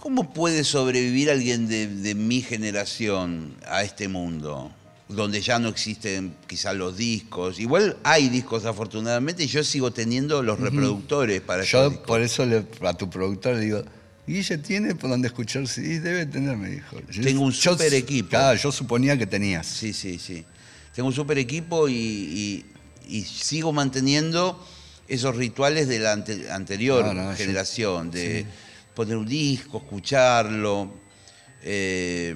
cómo 0.04 0.34
puede 0.34 0.66
sobrevivir 0.66 1.32
alguien 1.32 1.66
de, 1.70 1.88
de 1.88 2.14
mi 2.14 2.42
generación 2.42 3.56
a 3.66 3.84
este 3.84 4.10
mundo? 4.10 4.70
Donde 5.08 5.40
ya 5.42 5.60
no 5.60 5.70
existen 5.70 6.36
quizás 6.46 6.76
los 6.76 6.98
discos. 6.98 7.58
Igual 7.58 7.96
hay 8.04 8.28
discos 8.28 8.66
afortunadamente 8.66 9.46
y 9.46 9.48
yo 9.48 9.64
sigo 9.64 9.92
teniendo 9.94 10.44
los 10.44 10.60
reproductores 10.60 11.40
para 11.40 11.64
Yo 11.64 11.80
esos 11.80 11.90
discos. 11.92 12.08
por 12.08 12.22
eso 12.22 12.46
le- 12.46 12.66
a 12.82 12.94
tu 12.96 13.10
productor 13.10 13.56
le 13.56 13.62
digo, 13.62 13.84
Guille 14.28 14.58
tiene 14.58 14.94
por 14.94 15.10
donde 15.10 15.28
escuchar 15.30 15.66
CDs, 15.70 16.04
debe 16.04 16.26
tener, 16.26 16.58
me 16.58 16.70
dijo. 16.72 16.98
Yo- 17.10 17.24
Tengo 17.24 17.42
un 17.44 17.54
yo- 17.54 17.72
super 17.72 17.94
equipo. 17.94 18.30
Claro, 18.30 18.58
yo 18.60 18.72
suponía 18.74 19.18
que 19.18 19.26
tenías. 19.26 19.66
Sí, 19.68 19.94
sí, 19.94 20.20
sí. 20.20 20.44
Tengo 20.94 21.08
un 21.08 21.16
super 21.16 21.38
equipo 21.38 21.88
y, 21.88 21.94
y- 21.96 22.66
y 23.08 23.24
sigo 23.24 23.72
manteniendo 23.72 24.62
esos 25.08 25.36
rituales 25.38 25.88
de 25.88 26.00
la 26.00 26.12
ante- 26.12 26.52
anterior 26.52 27.06
yo- 27.06 27.36
generación, 27.38 28.12
de 28.12 28.42
sí. 28.42 28.46
Poner 28.96 29.18
un 29.18 29.26
disco, 29.28 29.78
escucharlo. 29.78 30.94
Eh, 31.62 32.36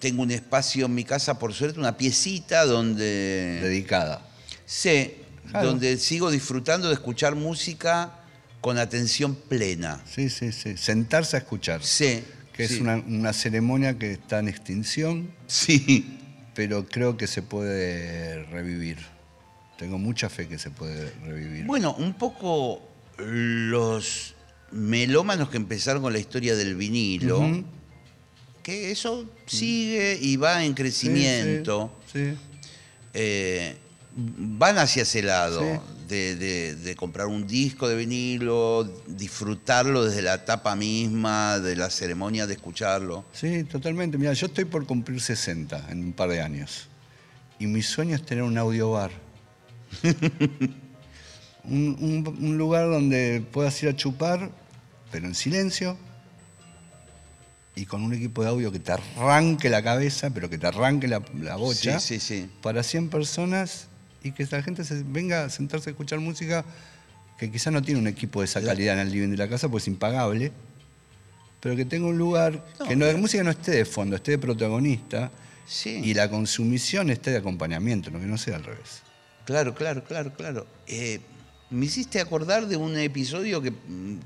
tengo 0.00 0.22
un 0.22 0.30
espacio 0.30 0.86
en 0.86 0.94
mi 0.94 1.04
casa, 1.04 1.38
por 1.38 1.52
suerte, 1.52 1.78
una 1.78 1.96
piecita 1.96 2.64
donde 2.66 3.60
Dedicada. 3.62 4.26
Claro. 5.50 5.68
donde 5.68 5.98
sigo 5.98 6.30
disfrutando 6.30 6.88
de 6.88 6.94
escuchar 6.94 7.34
música 7.36 8.12
con 8.60 8.78
atención 8.78 9.34
plena. 9.34 10.02
Sí, 10.10 10.30
sí, 10.30 10.52
sí. 10.52 10.76
Sentarse 10.76 11.36
a 11.36 11.40
escuchar. 11.40 11.82
Sé. 11.82 12.24
Que 12.52 12.66
sí. 12.68 12.74
es 12.74 12.80
una, 12.80 12.96
una 12.96 13.32
ceremonia 13.32 13.98
que 13.98 14.12
está 14.12 14.38
en 14.38 14.48
extinción, 14.48 15.30
Sí. 15.46 16.18
pero 16.54 16.86
creo 16.86 17.16
que 17.16 17.26
se 17.26 17.42
puede 17.42 18.44
revivir. 18.44 18.98
Tengo 19.76 19.98
mucha 19.98 20.28
fe 20.28 20.48
que 20.48 20.58
se 20.58 20.70
puede 20.70 21.10
revivir. 21.24 21.64
Bueno, 21.66 21.94
un 21.98 22.14
poco 22.14 22.80
los 23.18 24.33
melómanos 24.74 25.48
que 25.50 25.56
empezaron 25.56 26.02
con 26.02 26.12
la 26.12 26.18
historia 26.18 26.56
del 26.56 26.74
vinilo, 26.74 27.40
que 28.62 28.90
eso 28.90 29.24
sigue 29.46 30.18
y 30.20 30.36
va 30.36 30.64
en 30.64 30.74
crecimiento. 30.74 31.96
Sí, 32.12 32.30
sí. 32.32 32.36
Eh, 33.14 33.76
van 34.16 34.78
hacia 34.78 35.02
ese 35.02 35.22
lado, 35.22 35.60
de, 36.08 36.36
de- 36.36 36.74
de 36.76 36.94
comprar 36.96 37.26
un 37.28 37.46
disco 37.46 37.88
de 37.88 37.96
vinilo, 37.96 38.84
disfrutarlo 39.06 40.04
desde 40.04 40.22
la 40.22 40.44
tapa 40.44 40.74
misma, 40.76 41.58
de 41.60 41.76
la 41.76 41.88
ceremonia 41.90 42.46
de 42.46 42.54
escucharlo. 42.54 43.24
Sí, 43.32 43.64
totalmente. 43.64 44.18
Mira, 44.18 44.32
yo 44.32 44.46
estoy 44.46 44.64
por 44.66 44.86
cumplir 44.86 45.20
60 45.20 45.90
en 45.90 46.04
un 46.04 46.12
par 46.12 46.28
de 46.30 46.40
años. 46.40 46.88
Y 47.58 47.66
mi 47.66 47.82
sueño 47.82 48.14
es 48.16 48.24
tener 48.26 48.42
un 48.44 48.58
audiobar. 48.58 49.10
un, 51.64 51.96
un- 52.00 52.36
un 52.40 52.58
lugar 52.58 52.90
donde 52.90 53.44
puedas 53.52 53.80
ir 53.82 53.88
a 53.88 53.96
chupar, 53.96 54.50
pero 55.14 55.28
en 55.28 55.36
silencio. 55.36 55.96
Y 57.76 57.86
con 57.86 58.02
un 58.02 58.12
equipo 58.14 58.42
de 58.42 58.48
audio 58.48 58.72
que 58.72 58.80
te 58.80 58.90
arranque 58.90 59.70
la 59.70 59.80
cabeza, 59.80 60.30
pero 60.30 60.50
que 60.50 60.58
te 60.58 60.66
arranque 60.66 61.06
la, 61.06 61.22
la 61.40 61.54
bocha. 61.54 62.00
Sí, 62.00 62.18
sí, 62.18 62.42
sí. 62.42 62.50
Para 62.60 62.82
100 62.82 63.10
personas 63.10 63.86
y 64.24 64.32
que 64.32 64.44
la 64.50 64.60
gente 64.60 64.82
se 64.82 65.04
venga 65.04 65.44
a 65.44 65.50
sentarse 65.50 65.90
a 65.90 65.92
escuchar 65.92 66.18
música 66.18 66.64
que 67.38 67.48
quizás 67.48 67.72
no 67.72 67.80
tiene 67.80 68.00
un 68.00 68.08
equipo 68.08 68.40
de 68.40 68.46
esa 68.46 68.60
calidad 68.60 68.94
en 68.94 69.06
el 69.06 69.12
living 69.12 69.28
de 69.28 69.36
la 69.36 69.48
casa, 69.48 69.68
pues 69.68 69.84
es 69.84 69.88
impagable 69.88 70.50
pero 71.60 71.76
que 71.76 71.86
tenga 71.86 72.06
un 72.06 72.18
lugar 72.18 72.62
No, 72.78 72.86
que 72.86 72.94
no, 72.94 73.06
la 73.06 73.16
música 73.16 73.42
no 73.42 73.50
esté 73.50 73.70
de 73.70 73.84
fondo, 73.86 74.16
esté 74.16 74.32
de 74.32 74.38
protagonista 74.38 75.30
y 75.86 76.12
la 76.12 76.28
consumición 76.28 77.08
esté 77.08 77.30
de 77.30 77.38
acompañamiento, 77.38 78.10
no 78.10 78.20
que 78.20 78.26
no 78.26 78.36
sea 78.36 78.56
al 78.56 78.64
revés. 78.64 79.00
Claro, 79.46 79.74
claro, 79.74 80.04
claro, 80.04 80.34
claro. 80.34 80.66
Eh, 80.86 81.20
me 81.74 81.86
hiciste 81.86 82.20
acordar 82.20 82.66
de 82.68 82.76
un 82.76 82.96
episodio 82.98 83.60
que, 83.60 83.72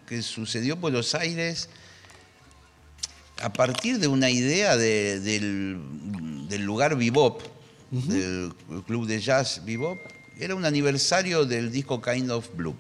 que 0.07 0.23
sucedió 0.23 0.75
en 0.75 0.81
Buenos 0.81 1.15
Aires 1.15 1.69
a 3.43 3.53
partir 3.53 3.99
de 3.99 4.09
una 4.09 4.31
idea 4.31 4.77
de- 4.77 5.21
del, 5.21 5.81
del 6.49 6.63
lugar 6.63 6.97
Bebop, 6.97 7.41
del 7.91 8.53
club 8.87 9.07
de 9.07 9.21
jazz 9.21 9.63
Bebop. 9.65 9.99
Era 10.39 10.55
un 10.55 10.65
aniversario 10.65 11.45
del 11.47 11.73
disco 11.73 12.01
Kind 12.03 12.31
of 12.31 12.49
Blue. 12.55 12.75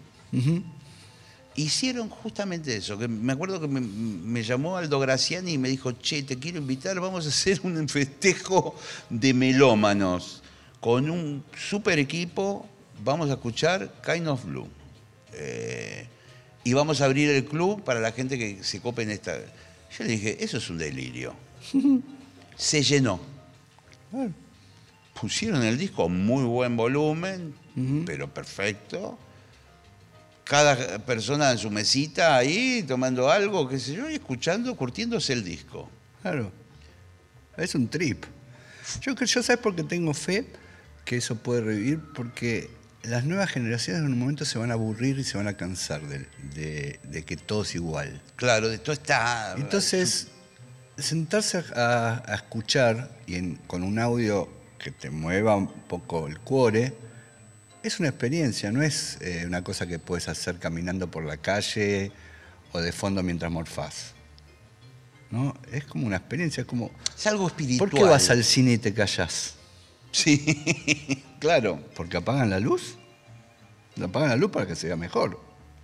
Hicieron 1.54 2.08
justamente 2.08 2.76
eso, 2.76 2.96
que 2.98 3.08
me 3.08 3.32
acuerdo 3.32 3.60
que 3.60 3.66
me, 3.66 3.80
me 3.80 4.44
llamó 4.44 4.76
Aldo 4.76 5.00
Graciani 5.00 5.54
y 5.54 5.58
me 5.58 5.68
dijo, 5.68 5.90
che, 5.92 6.22
te 6.22 6.38
quiero 6.38 6.58
invitar, 6.58 7.00
vamos 7.00 7.26
a 7.26 7.30
hacer 7.30 7.60
un 7.64 7.88
festejo 7.88 8.76
de 9.10 9.34
melómanos 9.34 10.42
con 10.78 11.10
un 11.10 11.42
super 11.56 11.98
equipo, 11.98 12.64
vamos 13.02 13.30
a 13.30 13.34
escuchar 13.34 13.92
Kind 14.04 14.28
of 14.28 14.44
Blue. 14.44 14.68
Eh, 15.32 16.06
y 16.64 16.72
vamos 16.72 17.00
a 17.00 17.06
abrir 17.06 17.30
el 17.30 17.44
club 17.44 17.82
para 17.82 18.00
la 18.00 18.12
gente 18.12 18.38
que 18.38 18.62
se 18.62 18.80
cope 18.80 19.02
en 19.02 19.10
esta... 19.10 19.36
Yo 19.36 20.04
le 20.04 20.10
dije, 20.10 20.42
eso 20.44 20.58
es 20.58 20.68
un 20.68 20.78
delirio. 20.78 21.34
Se 22.56 22.82
llenó. 22.82 23.20
Claro. 24.10 24.32
Pusieron 25.18 25.62
el 25.62 25.78
disco 25.78 26.04
a 26.04 26.08
muy 26.08 26.44
buen 26.44 26.76
volumen, 26.76 27.54
pero 28.04 28.32
perfecto. 28.32 29.18
Cada 30.44 30.98
persona 30.98 31.50
en 31.50 31.58
su 31.58 31.70
mesita 31.70 32.36
ahí, 32.36 32.84
tomando 32.86 33.30
algo, 33.30 33.68
qué 33.68 33.78
sé 33.78 33.94
yo, 33.94 34.08
y 34.10 34.14
escuchando, 34.14 34.76
curtiéndose 34.76 35.32
el 35.32 35.44
disco. 35.44 35.88
Claro. 36.22 36.52
Es 37.56 37.74
un 37.74 37.88
trip. 37.88 38.24
Yo, 39.00 39.14
yo 39.14 39.42
sabes 39.42 39.60
por 39.60 39.74
qué 39.74 39.82
tengo 39.82 40.14
fe 40.14 40.46
que 41.04 41.16
eso 41.16 41.36
puede 41.36 41.62
revivir, 41.62 42.00
porque 42.14 42.70
las 43.08 43.24
nuevas 43.24 43.50
generaciones 43.50 44.02
en 44.02 44.12
un 44.12 44.18
momento 44.18 44.44
se 44.44 44.58
van 44.58 44.70
a 44.70 44.74
aburrir 44.74 45.18
y 45.18 45.24
se 45.24 45.36
van 45.36 45.48
a 45.48 45.54
cansar 45.56 46.02
de, 46.02 46.26
de- 46.54 47.00
de 47.02 47.24
que 47.24 47.36
todo 47.36 47.62
es 47.62 47.74
igual. 47.74 48.20
Claro, 48.36 48.68
de 48.68 48.78
todo 48.78 48.92
está. 48.92 49.54
Entonces, 49.56 50.28
sentarse 50.96 51.64
a, 51.74 52.22
a 52.26 52.34
escuchar 52.34 53.16
y 53.26 53.36
en- 53.36 53.56
con 53.66 53.82
un 53.82 53.98
audio 53.98 54.48
que 54.78 54.90
te 54.90 55.10
mueva 55.10 55.56
un 55.56 55.68
poco 55.68 56.26
el 56.28 56.38
cuore, 56.40 56.94
es 57.82 58.00
una 58.00 58.08
experiencia, 58.08 58.70
no 58.72 58.82
es 58.82 59.18
eh, 59.20 59.44
una 59.46 59.62
cosa 59.64 59.86
que 59.86 59.98
puedes 59.98 60.28
hacer 60.28 60.58
caminando 60.58 61.10
por 61.10 61.24
la 61.24 61.36
calle 61.36 62.12
o 62.72 62.80
de 62.80 62.92
fondo 62.92 63.22
mientras 63.22 63.50
morfás. 63.50 64.12
¿No? 65.30 65.54
Es 65.72 65.84
como 65.84 66.06
una 66.06 66.16
experiencia, 66.16 66.62
es 66.62 66.66
como... 66.66 66.90
Es 67.16 67.26
algo 67.26 67.46
espiritual. 67.46 67.90
¿Por 67.90 67.98
qué 67.98 68.04
vas 68.04 68.30
al 68.30 68.42
cine 68.44 68.72
y 68.72 68.78
te 68.78 68.92
callas? 68.94 69.54
Sí, 70.10 71.22
claro, 71.38 71.82
¿Porque 71.94 72.16
apagan 72.16 72.48
la 72.50 72.58
luz? 72.60 72.97
Apagan 74.06 74.28
la 74.30 74.36
luz 74.36 74.50
para 74.50 74.66
que 74.66 74.74
se 74.76 74.86
vea 74.86 74.96
mejor. 74.96 75.40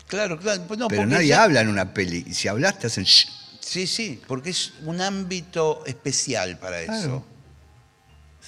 claro, 0.07 0.38
claro. 0.38 0.62
Pues 0.68 0.79
no, 0.79 0.88
Pero 0.88 1.07
nadie 1.07 1.29
ya- 1.29 1.42
habla 1.44 1.61
en 1.61 1.68
una 1.68 1.92
peli. 1.94 2.24
Y 2.27 2.35
si 2.35 2.48
hablas 2.48 2.79
te 2.79 2.87
hacen... 2.87 3.05
"Shh". 3.05 3.29
Sí, 3.61 3.87
sí, 3.87 4.20
porque 4.29 4.50
es 4.50 4.74
un 4.85 5.00
ámbito 5.00 5.83
especial 5.87 6.59
para 6.59 6.81
eso. 6.83 6.92
Claro. 6.92 7.24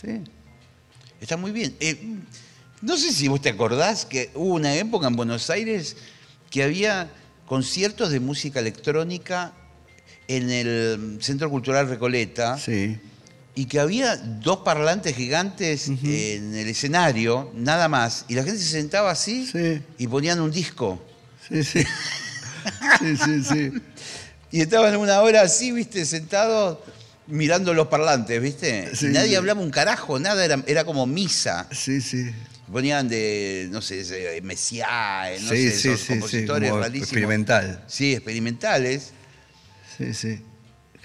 Sí. 0.00 0.22
Está 1.20 1.36
muy 1.38 1.50
bien. 1.52 1.74
Eh, 1.80 1.98
no 2.82 2.96
sé 2.98 3.12
si 3.12 3.26
vos 3.28 3.40
te 3.40 3.48
acordás 3.48 4.04
que 4.04 4.30
hubo 4.34 4.54
una 4.54 4.74
época 4.74 5.06
en 5.06 5.16
Buenos 5.16 5.48
Aires 5.48 5.96
que 6.50 6.62
había 6.62 7.08
conciertos 7.46 8.10
de 8.10 8.20
música 8.20 8.60
electrónica 8.60 9.52
en 10.28 10.50
el 10.50 11.18
Centro 11.22 11.48
Cultural 11.48 11.88
Recoleta 11.88 12.58
Sí. 12.58 12.98
Y 13.56 13.64
que 13.66 13.80
había 13.80 14.16
dos 14.16 14.58
parlantes 14.58 15.16
gigantes 15.16 15.88
en 15.88 16.54
el 16.54 16.68
escenario, 16.68 17.50
nada 17.54 17.88
más, 17.88 18.24
y 18.28 18.34
la 18.34 18.44
gente 18.44 18.60
se 18.60 18.70
sentaba 18.70 19.10
así 19.10 19.46
Sí. 19.50 19.82
y 19.98 20.06
ponían 20.06 20.40
un 20.40 20.50
disco. 20.52 21.02
Sí, 21.48 21.64
sí. 21.64 21.82
Sí, 23.00 23.16
sí, 23.16 23.42
sí. 23.44 23.72
Y 24.50 24.60
estaban 24.60 24.96
una 24.96 25.20
hora 25.22 25.42
así, 25.42 25.70
viste, 25.70 26.04
sentados 26.04 26.78
mirando 27.28 27.72
los 27.74 27.86
parlantes, 27.88 28.40
viste. 28.42 28.94
Sí, 28.94 29.06
y 29.06 29.08
nadie 29.10 29.30
sí. 29.30 29.34
hablaba 29.36 29.60
un 29.60 29.70
carajo, 29.70 30.18
nada, 30.18 30.44
era, 30.44 30.62
era 30.66 30.84
como 30.84 31.06
misa. 31.06 31.68
Sí, 31.70 32.00
sí. 32.00 32.26
Ponían 32.70 33.08
de, 33.08 33.68
no 33.70 33.80
sé, 33.80 34.02
de 34.02 34.40
Messiaen, 34.42 35.44
no 35.44 35.50
sí, 35.50 35.70
sé, 35.70 35.92
esos 35.92 36.00
sí, 36.00 36.06
sí, 36.06 36.12
compositores 36.14 36.70
como 36.70 36.82
rarísimos. 36.82 37.08
experimental. 37.08 37.84
Sí, 37.86 38.14
experimentales. 38.14 39.12
Sí, 39.96 40.12
sí. 40.12 40.40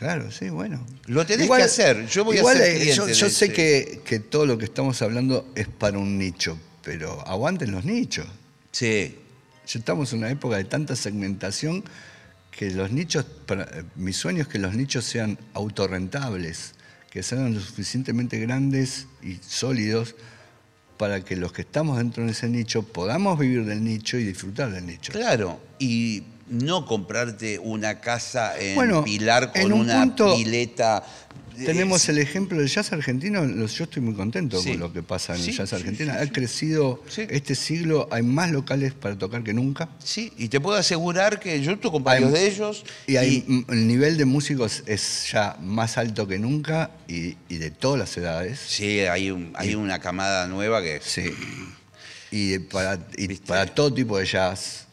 Claro, 0.01 0.31
sí, 0.31 0.49
bueno. 0.49 0.83
Lo 1.05 1.23
tenés 1.27 1.47
que 1.47 1.61
hacer. 1.61 2.07
Yo 2.07 2.25
voy 2.25 2.37
a 2.37 2.39
igual, 2.39 2.57
ser 2.57 2.81
eh, 2.81 2.91
Yo, 2.95 3.29
sé 3.29 3.53
que, 3.53 4.01
que 4.03 4.19
todo 4.19 4.47
lo 4.47 4.57
que 4.57 4.65
estamos 4.65 4.99
hablando 5.03 5.47
es 5.53 5.67
para 5.67 5.99
un 5.99 6.17
nicho, 6.17 6.57
pero 6.83 7.21
aguanten 7.27 7.69
los 7.71 7.85
nichos. 7.85 8.25
Sí, 8.71 9.15
Ya 9.67 9.77
estamos 9.79 10.11
en 10.13 10.19
una 10.19 10.31
época 10.31 10.57
de 10.57 10.63
tanta 10.63 10.95
segmentación 10.95 11.83
que 12.49 12.71
los 12.71 12.91
nichos, 12.91 13.25
para- 13.45 13.65
eh, 13.65 13.83
mi 13.95 14.11
sueño 14.11 14.41
es 14.41 14.47
que 14.47 14.57
los 14.57 14.73
nichos 14.73 15.05
sean 15.05 15.37
autorrentables, 15.53 16.73
que 17.11 17.21
sean 17.21 17.53
lo 17.53 17.59
suficientemente 17.59 18.39
grandes 18.39 19.05
y 19.21 19.37
sólidos 19.47 20.15
para 20.97 21.23
que 21.23 21.35
los 21.35 21.51
que 21.53 21.61
estamos 21.61 21.99
dentro 21.99 22.25
de 22.25 22.31
ese 22.31 22.49
nicho 22.49 22.81
podamos 22.81 23.37
vivir 23.37 23.65
del 23.65 23.83
nicho 23.83 24.17
y 24.17 24.23
disfrutar 24.23 24.71
del 24.71 24.87
nicho. 24.87 25.11
claro. 25.13 25.61
Y 25.77 26.23
no 26.51 26.85
comprarte 26.85 27.57
una 27.59 27.99
casa 27.99 28.59
en 28.59 28.75
Bueno, 28.75 29.03
Pilar 29.03 29.51
con 29.51 29.61
en 29.61 29.73
un 29.73 29.79
una 29.81 30.03
punto 30.03 30.35
pileta. 30.35 31.03
Tenemos 31.65 32.07
el 32.09 32.17
ejemplo 32.17 32.57
del 32.57 32.67
jazz 32.69 32.91
argentino, 32.91 33.45
yo 33.67 33.83
estoy 33.83 34.01
muy 34.01 34.15
contento 34.15 34.59
Sí. 34.61 34.69
con 34.71 34.79
lo 34.79 34.93
que 34.93 35.03
pasa 35.03 35.35
en 35.35 35.41
Sí, 35.43 35.51
el 35.51 35.57
jazz 35.57 35.73
argentino. 35.73 36.11
sí, 36.11 36.17
ha 36.19 36.31
crecido 36.31 37.03
este 37.17 37.53
siglo, 37.55 38.07
hay 38.09 38.23
más 38.23 38.49
locales 38.51 38.93
para 38.93 39.15
tocar 39.17 39.43
que 39.43 39.53
nunca. 39.53 39.89
Sí, 40.03 40.31
y 40.37 40.47
te 40.47 40.59
puedo 40.59 40.77
asegurar 40.77 41.39
que 41.39 41.61
yo 41.61 41.77
toco 41.77 41.93
con 41.93 42.03
varios 42.03 42.31
de 42.31 42.47
ellos. 42.47 42.83
Y, 43.05 43.17
hay- 43.17 43.45
el 43.69 43.87
nivel 43.87 44.17
de 44.17 44.25
músicos 44.25 44.81
es 44.87 45.29
ya 45.31 45.55
más 45.61 45.97
alto 45.99 46.27
que 46.27 46.39
nunca 46.39 46.91
y, 47.07 47.35
y 47.47 47.57
de 47.57 47.69
todas 47.69 47.99
las 47.99 48.17
edades. 48.17 48.59
Sí, 48.65 49.01
hay, 49.01 49.29
un- 49.29 49.51
hay 49.55 49.75
una 49.75 49.99
camada 49.99 50.47
nueva 50.47 50.81
que. 50.81 50.99
Sí. 51.03 51.31
Y, 52.31 52.57
para 52.59 53.65
todo 53.67 53.93
tipo 53.93 54.17
de 54.17 54.25
jazz. 54.25 54.87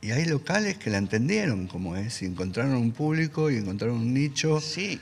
Y 0.00 0.12
hay 0.12 0.26
locales 0.26 0.78
que 0.78 0.90
la 0.90 0.98
entendieron 0.98 1.66
como 1.66 1.96
es, 1.96 2.22
y 2.22 2.26
encontraron 2.26 2.74
un 2.74 2.92
público 2.92 3.50
y 3.50 3.56
encontraron 3.56 3.96
un 3.96 4.14
nicho. 4.14 4.60
Sí. 4.60 5.00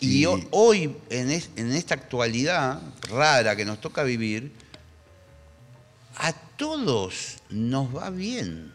Y, 0.00 0.20
Y- 0.20 0.26
ho- 0.26 0.40
hoy, 0.50 0.94
en, 1.08 1.30
es- 1.30 1.48
en 1.56 1.72
esta 1.72 1.94
actualidad 1.94 2.82
rara 3.08 3.56
que 3.56 3.64
nos 3.64 3.80
toca 3.80 4.02
vivir, 4.02 4.52
a 6.18 6.32
todos 6.56 7.38
nos 7.50 7.94
va 7.96 8.10
bien 8.10 8.72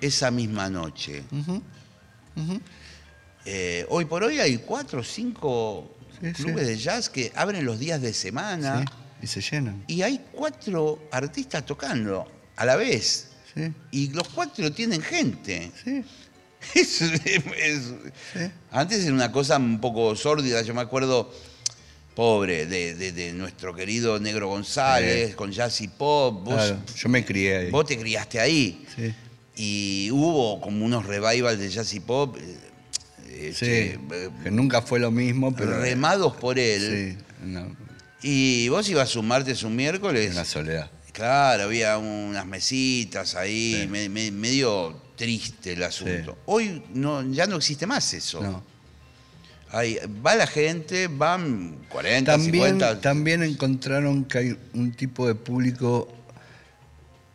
esa 0.00 0.30
misma 0.30 0.68
noche. 0.70 1.24
Eh, 3.44 3.86
hoy 3.88 4.04
por 4.04 4.22
hoy 4.24 4.38
hay 4.40 4.58
cuatro 4.58 5.00
o 5.00 5.04
cinco 5.04 5.94
Sí, 6.20 6.32
clubes 6.32 6.66
sí. 6.66 6.72
de 6.72 6.76
jazz 6.78 7.08
que 7.08 7.32
abren 7.34 7.64
los 7.64 7.78
días 7.78 8.00
de 8.02 8.12
semana 8.12 8.80
Sí, 8.80 8.92
Y 9.22 9.26
se 9.28 9.40
llenan. 9.40 9.84
y 9.86 10.02
hay 10.02 10.24
cuatro 10.32 11.00
artistas 11.12 11.64
tocando 11.64 12.26
a 12.56 12.64
la 12.64 12.76
vez. 12.76 13.27
Sí, 13.54 13.72
Y 13.90 14.08
los 14.10 14.28
cuatro 14.28 14.70
tienen 14.72 15.00
gente. 15.02 15.70
sí, 15.84 16.04
Es- 16.74 17.00
es- 17.02 17.82
sí. 18.32 18.40
antes 18.70 19.04
era 19.04 19.14
una 19.14 19.30
cosa 19.32 19.56
un 19.58 19.80
poco 19.80 20.14
sórdida, 20.16 20.60
yo 20.62 20.74
me 20.74 20.80
acuerdo, 20.80 21.32
pobre, 22.14 22.66
de, 22.66 22.94
de- 22.96 23.12
de 23.12 23.32
nuestro 23.32 23.74
querido 23.74 24.18
Negro 24.18 24.48
González, 24.48 25.28
Sí. 25.30 25.34
con 25.34 25.52
jazz 25.52 25.80
y 25.80 25.88
pop. 25.88 26.44
Vos, 26.44 26.54
Claro, 26.54 26.78
yo 26.96 27.08
me 27.08 27.24
crié 27.24 27.56
ahí. 27.58 27.70
vos 27.70 27.86
te 27.86 27.96
criaste 27.96 28.40
ahí. 28.40 28.84
Sí, 28.96 29.14
Y 29.60 30.10
hubo 30.12 30.60
como 30.60 30.84
unos 30.84 31.06
revivals 31.06 31.58
de 31.58 31.68
jazz 31.68 31.92
y 31.94 32.00
pop, 32.00 32.36
eh, 33.28 33.52
eh, 33.60 33.98
que 34.42 34.50
nunca 34.50 34.82
fue 34.82 34.98
lo 34.98 35.10
mismo, 35.12 35.54
pero... 35.54 35.80
remados 35.80 36.34
por 36.36 36.58
él. 36.58 37.16
Sí, 37.18 37.24
no. 37.44 37.76
Y 38.22 38.68
vos 38.68 38.88
ibas 38.88 39.14
un 39.14 39.28
martes, 39.28 39.62
un 39.62 39.76
miércoles. 39.76 40.32
Una 40.32 40.44
soledad. 40.44 40.90
Claro, 41.18 41.64
había 41.64 41.98
unas 41.98 42.46
mesitas 42.46 43.34
ahí, 43.34 43.80
Sí. 43.82 43.86
me- 43.88 44.08
me- 44.08 44.30
medio 44.30 45.02
triste 45.16 45.72
el 45.72 45.82
asunto. 45.82 46.38
Hoy 46.46 46.82
no, 46.94 47.22
ya 47.32 47.46
no 47.46 47.56
existe 47.56 47.86
más 47.86 48.14
eso. 48.14 48.40
No. 48.40 48.62
Va 50.24 50.34
la 50.36 50.46
gente, 50.46 51.08
van 51.08 51.76
40, 51.88 52.32
También, 52.32 52.52
50. 52.52 53.00
también 53.00 53.42
encontraron 53.42 54.24
que 54.24 54.38
hay 54.38 54.58
un 54.74 54.92
tipo 54.92 55.26
de 55.26 55.34
público 55.34 56.08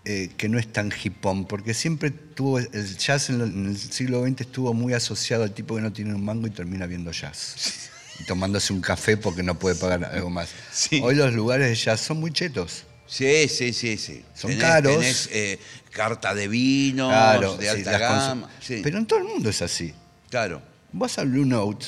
eh, 0.05 0.31
que 0.35 0.49
no 0.49 0.59
es 0.59 0.67
tan 0.71 0.91
hipón, 1.03 1.45
porque 1.45 1.73
siempre 1.73 2.11
tuvo, 2.11 2.59
el 2.59 2.97
jazz 2.97 3.29
en, 3.29 3.37
lo- 3.39 3.45
en 3.45 3.67
el 3.67 3.77
siglo 3.77 4.25
XX 4.25 4.41
estuvo 4.41 4.73
muy 4.73 4.93
asociado 4.93 5.43
al 5.43 5.53
tipo 5.53 5.75
que 5.75 5.81
no 5.81 5.93
tiene 5.93 6.13
un 6.13 6.23
mango 6.25 6.45
y 6.47 6.49
termina 6.49 6.85
viendo 6.85 7.11
jazz. 7.11 7.55
Y 8.19 8.25
tomándose 8.25 8.71
un 8.73 8.81
café 8.81 9.17
porque 9.17 9.41
no 9.43 9.57
puede 9.57 9.75
pagar 9.75 10.05
algo 10.05 10.29
más. 10.29 10.49
Sí. 10.71 11.01
Hoy 11.03 11.15
los 11.15 11.33
lugares 11.33 11.67
de 11.69 11.75
jazz 11.75 11.99
son 12.01 12.19
muy 12.19 12.31
chetos. 12.31 12.83
Sí, 13.07 13.47
sí, 13.47 13.73
sí, 13.73 13.97
sí. 13.97 14.23
Son 14.33 14.55
caros. 14.57 14.93
Tenés 14.93 15.29
eh, 15.31 15.59
carta 15.91 16.33
de 16.33 16.47
vino, 16.47 17.09
Claro, 17.09 17.57
de 17.57 17.63
sí, 17.65 17.69
alta 17.69 17.91
consu- 17.97 17.99
gama. 17.99 18.49
Sí, 18.59 18.79
Pero 18.83 18.97
en 18.97 19.05
todo 19.05 19.19
el 19.19 19.25
mundo 19.25 19.49
es 19.49 19.61
así. 19.61 19.93
claro. 20.29 20.61
Vas 20.95 21.17
al 21.17 21.29
Blue 21.29 21.45
Note. 21.45 21.87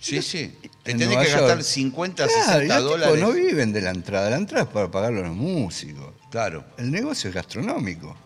Sí, 0.00 0.20
sí. 0.20 0.52
Te 0.82 0.90
en 0.90 0.98
tenés 0.98 1.06
Nueva 1.08 1.22
que 1.24 1.30
York. 1.30 1.42
gastar 1.42 1.62
50, 1.64 2.26
Claro, 2.26 2.32
y 2.40 2.44
60 2.44 2.80
los 2.80 2.84
tipos 2.94 3.00
dólares. 3.00 3.20
no 3.20 3.32
viven 3.32 3.72
de 3.72 3.80
la 3.80 3.90
entrada. 3.90 4.28
La 4.30 4.36
entrada 4.36 4.64
es 4.64 4.70
para 4.70 4.90
pagarle 4.90 5.20
a 5.20 5.28
los 5.28 5.36
músicos. 5.36 6.12
Claro. 6.30 6.64
El 6.76 6.90
negocio 6.90 7.28
es 7.30 7.34
gastronómico. 7.34 8.16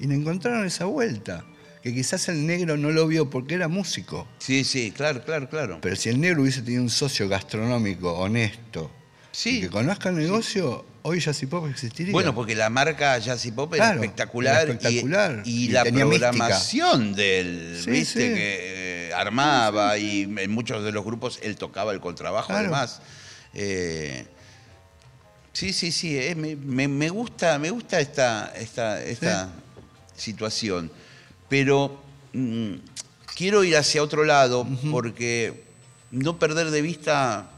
Y 0.00 0.06
le 0.08 0.14
encontraron 0.16 0.66
esa 0.66 0.84
vuelta. 0.86 1.44
Que 1.84 1.94
quizás 1.94 2.28
el 2.28 2.44
negro 2.46 2.76
no 2.76 2.90
lo 2.90 3.06
vio 3.06 3.30
porque 3.30 3.54
era 3.54 3.68
músico. 3.68 4.26
Sí, 4.38 4.64
sí, 4.64 4.90
claro, 4.90 5.24
claro, 5.24 5.48
claro. 5.48 5.78
Pero 5.80 5.94
si 5.96 6.08
el 6.08 6.20
negro 6.20 6.42
hubiese 6.42 6.62
tenido 6.62 6.82
un 6.82 6.90
socio 6.90 7.28
gastronómico 7.28 8.12
honesto 8.14 8.90
Sí. 9.30 9.60
que 9.60 9.70
conozca 9.70 10.08
el 10.08 10.16
negocio, 10.16 10.84
hoy 11.06 11.20
Jazzy 11.20 11.46
Pop 11.46 11.68
existiría. 11.68 12.12
Bueno, 12.12 12.34
porque 12.34 12.54
la 12.54 12.70
marca 12.70 13.18
Jazzy 13.18 13.52
Pop 13.52 13.74
era 13.74 13.84
Claro, 13.90 14.00
espectacular, 14.02 14.62
era 14.62 14.72
espectacular. 14.72 15.42
y, 15.44 15.50
y 15.50 15.64
Y 15.64 15.68
la 15.68 15.84
mística. 15.84 16.08
programación 16.08 17.14
del, 17.14 17.80
Sí, 17.84 17.90
viste, 17.90 18.28
sí. 18.28 18.34
que 18.34 19.08
eh, 19.08 19.12
armaba 19.14 19.98
y 19.98 20.22
en 20.22 20.50
muchos 20.50 20.82
de 20.82 20.92
los 20.92 21.04
grupos 21.04 21.38
él 21.42 21.56
tocaba 21.56 21.92
el 21.92 22.00
contrabajo 22.00 22.48
Claro. 22.48 22.60
además. 22.62 23.02
Eh, 23.52 24.26
sí, 25.52 25.72
sí, 25.72 25.92
sí, 25.92 26.16
eh, 26.18 26.34
me, 26.34 26.56
me- 26.56 26.88
me 26.88 27.08
gusta, 27.10 27.58
me 27.58 27.70
gusta 27.70 28.00
esta, 28.00 28.52
esta, 28.56 29.02
esta 29.02 29.50
situación, 30.16 30.90
pero 31.50 32.02
mm, 32.32 32.72
quiero 33.36 33.62
ir 33.62 33.76
hacia 33.76 34.02
otro 34.02 34.24
lado 34.24 34.66
porque 34.90 35.64
no 36.10 36.38
perder 36.38 36.70
de 36.70 36.80
vista 36.82 37.50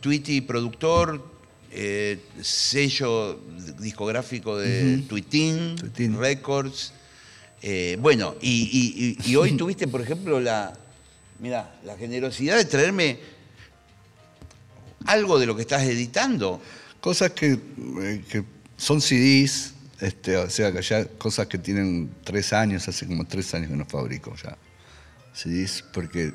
Tweety 0.00 0.40
productor, 0.40 1.31
eh, 1.74 2.18
sello 2.42 3.40
discográfico 3.78 4.58
de 4.58 4.98
Tweetin, 5.08 5.76
Tweetin. 5.76 6.18
Records. 6.18 6.92
eh, 7.62 7.96
bueno, 8.00 8.34
y, 8.40 8.50
y- 8.50 9.26
y- 9.26 9.30
y 9.32 9.36
hoy 9.36 9.52
tuviste, 9.56 9.86
por 9.88 10.00
ejemplo, 10.02 10.38
la, 10.40 10.72
la 11.40 11.96
generosidad 11.98 12.56
de 12.56 12.64
traerme 12.64 13.18
algo 15.06 15.38
de 15.38 15.46
lo 15.46 15.56
que 15.56 15.62
estás 15.62 15.82
editando. 15.82 16.60
Cosas 17.00 17.32
que, 17.32 17.58
eh, 18.02 18.24
que 18.30 18.44
son 18.76 19.00
CDs, 19.00 19.74
este, 20.00 20.36
o 20.36 20.48
sea, 20.50 20.72
que 20.72 20.82
ya 20.82 21.04
cosas 21.04 21.46
que 21.46 21.58
tienen 21.58 22.10
tres 22.24 22.52
años, 22.52 22.86
hace 22.88 23.06
como 23.06 23.24
tres 23.26 23.52
años 23.54 23.70
que 23.70 23.76
no 23.76 23.84
fabrico 23.86 24.34
ya. 24.42 24.56
CDs, 25.34 25.84
porque 25.92 26.32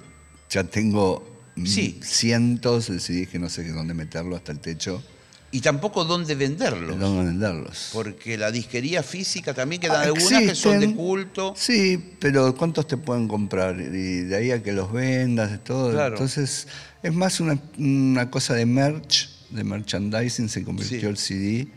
ya 0.49 0.63
tengo 0.63 1.35
Sí. 1.65 1.99
cientos 2.03 2.87
de 2.87 2.99
CDs 2.99 3.29
que 3.29 3.39
no 3.39 3.49
sé 3.49 3.67
dónde 3.71 3.93
meterlo 3.93 4.35
hasta 4.35 4.51
el 4.51 4.59
techo, 4.59 5.01
Y 5.49 5.61
tampoco 5.61 6.03
dónde 6.03 6.35
venderlos. 6.35 6.99
dónde 6.99 7.25
venderlos. 7.25 7.89
Porque 7.93 8.37
la 8.37 8.51
disquería 8.51 9.01
física 9.01 9.53
también 9.53 9.81
quedan 9.81 10.01
Ah, 10.01 10.05
algunas 10.05 10.41
que 10.43 10.55
son 10.55 10.79
de 10.81 10.93
culto. 10.93 11.53
Sí, 11.55 12.15
pero 12.19 12.53
¿cuántos 12.55 12.85
te 12.87 12.97
pueden 12.97 13.27
comprar? 13.29 13.79
Y 13.79 13.85
de 14.23 14.35
ahí 14.35 14.51
a 14.51 14.61
que 14.61 14.73
los 14.73 14.91
vendas, 14.91 15.51
de 15.51 15.57
todo. 15.59 15.91
Claro. 15.91 16.15
Entonces, 16.15 16.67
es 17.01 17.13
más 17.13 17.39
una, 17.39 17.57
una 17.77 18.29
cosa 18.29 18.55
de 18.55 18.65
merch, 18.65 19.29
de 19.49 19.63
merchandising, 19.63 20.49
se 20.49 20.63
convirtió 20.65 20.99
Sí. 20.99 21.05
el 21.05 21.17
CD, 21.17 21.67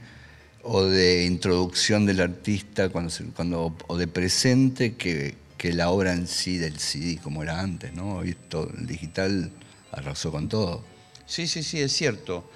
o 0.65 0.83
de 0.85 1.25
introducción 1.25 2.05
del 2.07 2.21
artista 2.21 2.89
cuando, 2.89 3.11
se- 3.11 3.25
cuando 3.27 3.77
o 3.87 3.97
de 3.97 4.09
presente 4.09 4.95
que, 4.97 5.37
que 5.57 5.73
la 5.73 5.91
obra 5.91 6.13
en 6.13 6.27
sí 6.27 6.59
del 6.59 6.79
CD, 6.79 7.19
como 7.23 7.43
era 7.45 7.61
antes, 7.61 7.93
¿no? 7.95 8.17
Hoy 8.17 8.37
todo, 8.49 8.69
el 8.77 8.87
digital 8.89 9.53
arrasó 9.93 10.33
con 10.33 10.49
todo. 10.49 10.85
Sí, 11.25 11.47
sí, 11.47 11.63
sí, 11.63 11.81
es 11.81 11.93
cierto. 11.93 12.51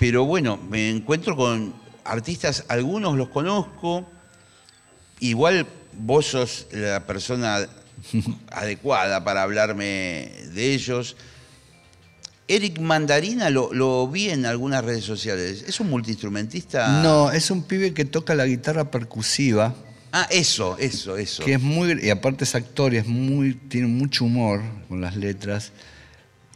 Pero 0.00 0.24
bueno, 0.24 0.56
me 0.56 0.88
encuentro 0.88 1.36
con 1.36 1.74
artistas, 2.04 2.64
algunos 2.68 3.18
los 3.18 3.28
conozco, 3.28 4.08
igual 5.20 5.66
vos 5.92 6.24
sos 6.24 6.66
la 6.72 7.06
persona 7.06 7.68
adecuada 8.50 9.22
para 9.22 9.42
hablarme 9.42 10.32
de 10.54 10.72
ellos. 10.72 11.16
Eric 12.48 12.80
Mandarina 12.80 13.50
lo, 13.50 13.74
lo 13.74 14.08
vi 14.08 14.30
en 14.30 14.46
algunas 14.46 14.82
redes 14.82 15.04
sociales. 15.04 15.66
¿Es 15.68 15.78
un 15.80 15.90
multiinstrumentista? 15.90 17.02
No, 17.02 17.30
es 17.30 17.50
un 17.50 17.64
pibe 17.64 17.92
que 17.92 18.06
toca 18.06 18.34
la 18.34 18.46
guitarra 18.46 18.90
percusiva. 18.90 19.74
Ah, 20.12 20.26
eso, 20.30 20.78
eso, 20.78 21.18
eso. 21.18 21.44
que 21.44 21.52
es 21.52 21.60
muy 21.60 22.00
y 22.02 22.08
aparte 22.08 22.44
es 22.44 22.54
actor 22.54 22.94
y 22.94 22.96
es 22.96 23.06
muy 23.06 23.52
tiene 23.54 23.86
mucho 23.86 24.24
humor 24.24 24.62
con 24.88 25.02
las 25.02 25.14
letras 25.14 25.72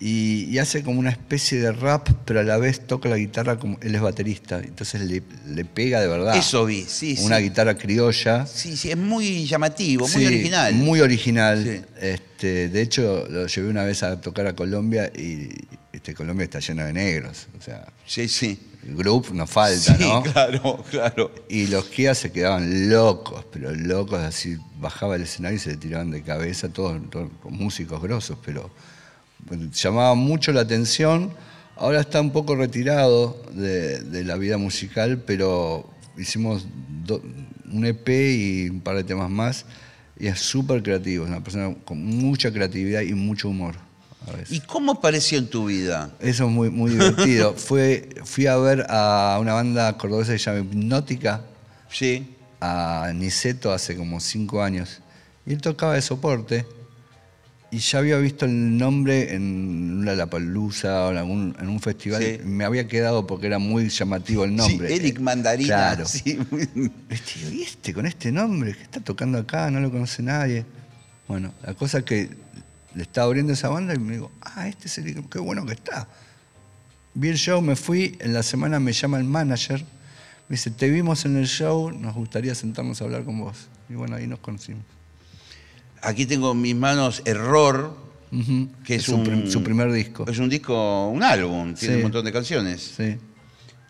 y, 0.06 0.44
y 0.50 0.58
hace 0.58 0.82
como 0.82 1.00
una 1.00 1.08
especie 1.08 1.58
de 1.60 1.72
rap 1.72 2.08
pero 2.26 2.40
a 2.40 2.42
la 2.42 2.58
vez 2.58 2.86
toca 2.86 3.08
la 3.08 3.16
guitarra 3.16 3.58
como 3.58 3.78
él 3.80 3.94
es 3.94 4.02
baterista 4.02 4.60
entonces 4.62 5.00
le, 5.00 5.22
le 5.48 5.64
pega 5.64 6.00
de 6.02 6.08
verdad 6.08 6.36
Eso 6.36 6.66
vi, 6.66 6.82
sí, 6.86 7.16
una 7.22 7.38
sí. 7.38 7.44
guitarra 7.44 7.78
criolla 7.78 8.44
Sí, 8.44 8.76
sí, 8.76 8.90
es 8.90 8.98
muy 8.98 9.46
llamativo, 9.46 10.06
muy 10.06 10.20
Sí, 10.20 10.26
original. 10.26 10.74
muy 10.74 11.00
original 11.00 11.62
Sí. 11.64 11.80
este 12.02 12.68
de 12.68 12.82
hecho 12.82 13.26
lo 13.30 13.46
llevé 13.46 13.68
una 13.70 13.84
vez 13.84 14.02
a 14.02 14.20
tocar 14.20 14.46
a 14.46 14.52
Colombia 14.54 15.10
y 15.16 15.48
este 15.92 16.12
Colombia 16.12 16.44
está 16.44 16.58
lleno 16.60 16.84
de 16.84 16.92
negros 16.92 17.46
o 17.58 17.62
sea 17.62 17.86
Sí, 18.06 18.28
sí. 18.28 18.58
el 18.86 18.96
grupo 18.96 19.32
nos 19.32 19.48
falta 19.48 19.96
sí, 19.96 20.02
no 20.02 20.22
claro, 20.32 20.84
claro. 20.90 21.34
y 21.48 21.68
los 21.68 21.86
Kia 21.86 22.14
se 22.14 22.30
quedaban 22.30 22.90
locos, 22.90 23.46
pero 23.50 23.74
locos, 23.74 24.20
así 24.20 24.58
bajaba 24.78 25.16
el 25.16 25.22
escenario 25.22 25.56
y 25.56 25.60
se 25.60 25.70
le 25.70 25.76
tiraban 25.78 26.10
de 26.10 26.20
cabeza, 26.22 26.68
todos, 26.68 27.00
todos 27.10 27.30
músicos 27.48 28.02
grosos, 28.02 28.36
pero 28.44 28.70
llamaba 29.72 30.14
mucho 30.14 30.52
la 30.52 30.62
atención. 30.62 31.32
Ahora 31.76 32.00
está 32.00 32.20
un 32.20 32.30
poco 32.30 32.54
retirado 32.54 33.40
de, 33.52 34.00
de 34.00 34.24
la 34.24 34.36
vida 34.36 34.58
musical, 34.58 35.22
pero 35.26 35.90
hicimos 36.16 36.66
do- 37.04 37.22
un 37.72 37.84
EP 37.84 38.08
y 38.08 38.68
un 38.70 38.80
par 38.80 38.96
de 38.96 39.04
temas 39.04 39.28
más, 39.30 39.64
y 40.18 40.28
es 40.28 40.38
súper 40.38 40.82
creativo, 40.82 41.24
es 41.24 41.30
una 41.30 41.42
persona 41.42 41.74
con 41.84 42.04
mucha 42.04 42.52
creatividad 42.52 43.00
y 43.02 43.14
mucho 43.14 43.48
humor. 43.48 43.74
¿Y 44.48 44.60
cómo 44.60 44.92
apareció 44.92 45.36
en 45.38 45.48
tu 45.48 45.66
vida? 45.66 46.10
Eso 46.20 46.46
es 46.46 46.50
muy, 46.50 46.70
muy 46.70 46.92
divertido. 46.92 47.52
Fue, 47.56 48.08
fui 48.24 48.46
a 48.46 48.56
ver 48.56 48.86
a 48.88 49.36
una 49.40 49.52
banda 49.52 49.98
cordobesa 49.98 50.32
que 50.32 50.38
se 50.38 50.44
llama 50.50 50.60
Hipnótica, 50.60 51.42
Sí. 51.90 52.34
a 52.60 53.12
Niceto 53.14 53.70
hace 53.72 53.96
como 53.96 54.20
cinco 54.20 54.62
años. 54.62 55.00
Y 55.44 55.52
él 55.52 55.60
tocaba 55.60 55.94
de 55.94 56.00
soporte. 56.02 56.64
Y 57.74 57.78
ya 57.78 57.98
había 57.98 58.18
visto 58.18 58.44
el 58.44 58.76
nombre 58.78 59.34
en 59.34 59.98
una 59.98 60.14
Lapalooza 60.14 61.06
o 61.06 61.10
en, 61.10 61.16
algún- 61.16 61.56
en 61.58 61.68
un 61.68 61.80
festival. 61.80 62.22
Sí. 62.22 62.38
Me 62.44 62.64
había 62.64 62.86
quedado 62.86 63.26
porque 63.26 63.46
era 63.48 63.58
muy 63.58 63.88
llamativo 63.88 64.44
el 64.44 64.54
nombre. 64.54 64.86
Sí, 64.88 64.94
Eric 64.94 65.18
Mandarina. 65.18 65.66
Claro. 65.66 66.04
Sí, 66.06 66.38
Este, 67.08 67.40
¿y 67.52 67.62
este 67.62 67.92
con 67.92 68.06
este 68.06 68.30
nombre? 68.30 68.74
que 68.76 68.82
está 68.82 69.00
tocando 69.00 69.38
acá? 69.38 69.70
No 69.72 69.80
lo 69.80 69.90
conoce 69.90 70.22
nadie. 70.22 70.64
Bueno, 71.26 71.52
la 71.66 71.74
cosa 71.74 71.98
es 71.98 72.04
que 72.04 72.30
le 72.94 73.02
estaba 73.02 73.26
abriendo 73.26 73.52
esa 73.52 73.68
banda 73.70 73.92
y 73.92 73.98
me 73.98 74.12
digo, 74.12 74.30
ah, 74.40 74.68
este 74.68 74.86
es 74.86 74.96
el 74.98 75.24
qué 75.28 75.40
bueno 75.40 75.66
que 75.66 75.72
está. 75.72 76.06
Vi 77.14 77.28
el 77.28 77.36
show, 77.38 77.60
me 77.60 77.74
fui, 77.74 78.16
en 78.20 78.34
la 78.34 78.44
semana 78.44 78.78
me 78.78 78.92
llama 78.92 79.18
el 79.18 79.24
manager, 79.24 79.80
me 80.48 80.54
dice, 80.56 80.70
te 80.70 80.88
vimos 80.90 81.24
en 81.24 81.36
el 81.36 81.46
show, 81.48 81.90
nos 81.90 82.14
gustaría 82.14 82.54
sentarnos 82.54 83.00
a 83.00 83.04
hablar 83.04 83.24
con 83.24 83.40
vos. 83.40 83.66
Y 83.88 83.94
bueno, 83.94 84.14
ahí 84.14 84.28
nos 84.28 84.38
conocimos. 84.38 84.84
Aquí 86.04 86.26
tengo 86.26 86.52
en 86.52 86.60
mis 86.60 86.76
manos 86.76 87.22
Error, 87.24 87.96
Ujú. 88.32 88.68
que 88.84 88.96
es, 88.96 89.04
su, 89.04 89.14
un, 89.16 89.24
prim- 89.24 89.50
su 89.50 89.62
primer 89.62 89.90
disco. 89.92 90.24
Es 90.28 90.38
un 90.38 90.48
disco, 90.48 91.08
un 91.08 91.22
álbum, 91.22 91.74
tiene 91.74 91.94
Sí. 91.94 91.96
un 91.98 92.02
montón 92.02 92.24
de 92.24 92.32
canciones. 92.32 92.92
Sí. 92.96 93.16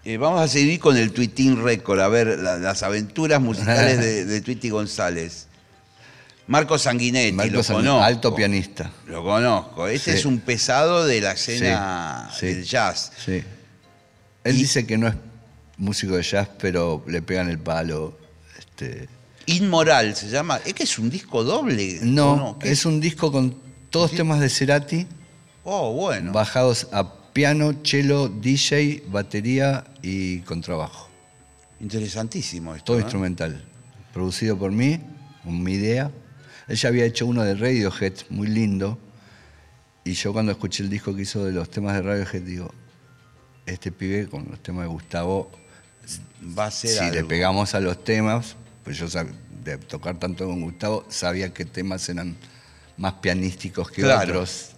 Eh, 0.05 0.17
vamos 0.19 0.41
a 0.41 0.49
seguir 0.49 0.79
con 0.81 0.97
el 0.97 1.13
Tweeting 1.13 1.63
Record, 1.65 2.01
a 2.01 2.09
ver 2.09 2.39
la- 2.39 2.59
las 2.59 2.83
aventuras 2.83 3.41
musicales 3.41 3.99
de, 3.99 4.25
de 4.27 4.41
Tweety 4.41 4.69
González. 4.71 5.47
Marco 6.47 6.77
Sanguinetti, 6.77 7.33
Marco 7.33 7.55
lo 7.57 7.65
conozco. 7.65 8.03
alto 8.03 8.35
pianista. 8.35 8.91
Lo 9.07 9.23
conozco. 9.25 9.89
Este 9.89 10.13
Sí. 10.13 10.19
es 10.19 10.25
un 10.27 10.41
pesado 10.41 11.07
de 11.07 11.21
la 11.23 11.33
escena 11.33 12.29
Sí, 12.33 12.41
sí. 12.41 12.47
del 12.55 12.65
jazz. 12.65 13.13
Sí. 13.25 13.43
Él 14.45 14.55
Y- 14.55 14.59
dice 14.59 14.87
que 14.87 14.99
no 14.99 15.09
es 15.09 15.15
músico 15.79 16.17
de 16.17 16.23
jazz, 16.23 16.49
pero 16.61 17.03
le 17.09 17.23
pegan 17.23 17.49
el 17.49 17.59
palo. 17.59 18.19
Este, 18.59 19.09
Inmoral 19.47 20.15
se 20.17 20.29
llama. 20.29 20.61
¿Es 20.65 20.75
que 20.75 20.85
es 20.85 20.99
un 20.99 21.11
disco 21.11 21.45
doble? 21.45 21.99
No, 22.03 22.51
¿O 22.51 22.59
¿Qué 22.59 22.71
es 22.71 22.85
un 22.87 23.01
disco 23.01 23.31
con 23.31 23.57
todos 23.91 24.11
Sí. 24.11 24.17
temas 24.17 24.41
de 24.41 24.49
Cerati 24.49 25.07
Oh, 25.65 25.93
bueno. 25.93 26.33
bajados 26.33 26.89
a 26.93 27.13
piano, 27.33 27.75
cello, 27.83 28.29
DJ, 28.29 29.05
batería 29.09 29.85
y 30.03 30.41
contrabajo. 30.41 31.09
Interesantísimo 31.81 32.75
esto. 32.75 32.87
Todo 32.87 32.99
¿eh? 32.99 33.03
instrumental. 33.03 33.65
Producido 34.13 34.57
por 34.59 34.71
mí, 34.73 35.01
con 35.43 35.63
mi 35.63 35.73
idea. 35.75 36.11
Ella 36.69 36.89
había 36.89 37.05
hecho 37.05 37.27
uno 37.27 37.43
de 37.43 37.55
Radiohead, 37.55 38.15
muy 38.31 38.47
lindo. 38.47 38.99
Y 40.05 40.13
yo 40.13 40.33
cuando 40.33 40.53
escuché 40.53 40.83
el 40.83 40.91
disco 40.91 41.15
que 41.15 41.23
hizo 41.23 41.45
de 41.45 41.53
los 41.53 41.71
temas 41.71 41.95
de 41.95 42.03
Radiohead, 42.03 42.43
digo, 42.43 42.71
este 43.67 43.91
pibe 43.91 44.29
con 44.29 44.47
los 44.51 44.63
temas 44.63 44.85
de 44.85 44.89
Gustavo, 44.89 45.51
Va 46.59 46.67
a 46.67 46.71
ser 46.71 46.91
si 46.91 47.11
le 47.11 47.25
pegamos 47.25 47.75
a 47.75 47.81
los 47.81 48.05
temas, 48.05 48.57
pues 48.85 48.99
yo 48.99 49.07
de 49.65 49.79
tocar 49.79 50.19
tanto 50.19 50.47
con 50.47 50.61
Gustavo, 50.61 51.05
sabía 51.09 51.53
qué 51.55 51.65
temas 51.65 52.09
eran 52.09 52.37
más 52.97 53.15
pianísticos 53.15 53.91
que 53.91 54.03
Claro. 54.03 54.31
otros. 54.33 54.71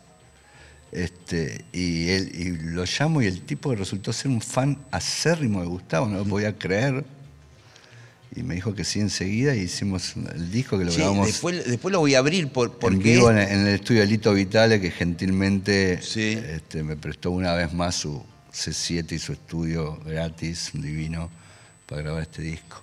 Este, 0.92 1.64
y, 1.72 2.08
él, 2.10 2.30
y 2.34 2.44
lo 2.72 2.84
llamo 2.84 3.20
y 3.20 3.26
el 3.26 3.42
tipo 3.42 3.74
resultó 3.74 4.12
ser 4.12 4.30
un 4.30 4.40
fan 4.40 4.78
acérrimo 4.92 5.60
de 5.60 5.66
Gustavo, 5.66 6.06
no 6.08 6.18
lo 6.18 6.24
podía 6.24 6.56
creer. 6.56 7.04
Y 8.34 8.42
me 8.42 8.54
dijo 8.54 8.74
que 8.74 8.84
sí 8.84 9.00
enseguida 9.00 9.54
y 9.54 9.60
hicimos 9.60 10.14
el 10.16 10.50
disco 10.50 10.78
que 10.78 10.84
lo 10.84 10.90
Sí, 10.92 10.98
grabamos 10.98 11.26
después, 11.26 11.66
después 11.66 11.92
lo 11.92 12.00
voy 12.00 12.14
a 12.14 12.18
abrir 12.18 12.48
por, 12.48 12.68
en 12.68 12.74
porque 12.78 13.14
vivo 13.14 13.30
en, 13.30 13.38
es- 13.38 13.50
en 13.50 13.60
el 13.66 13.74
estudio 13.74 14.00
de 14.02 14.06
Lito 14.06 14.32
Vitale, 14.34 14.80
que 14.80 14.90
gentilmente 14.90 16.00
Sí. 16.02 16.38
este, 16.46 16.82
me 16.82 16.96
prestó 16.96 17.30
una 17.30 17.54
vez 17.54 17.72
más 17.72 17.94
su 17.96 18.22
C7 18.52 19.12
y 19.12 19.18
su 19.18 19.32
estudio 19.32 19.98
gratis, 20.04 20.70
divino, 20.74 21.30
para 21.86 22.02
grabar 22.02 22.22
este 22.22 22.42
disco. 22.42 22.82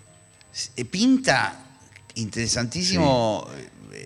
Eh, 0.75 0.85
pinta 0.85 1.59
interesantísimo. 2.15 3.47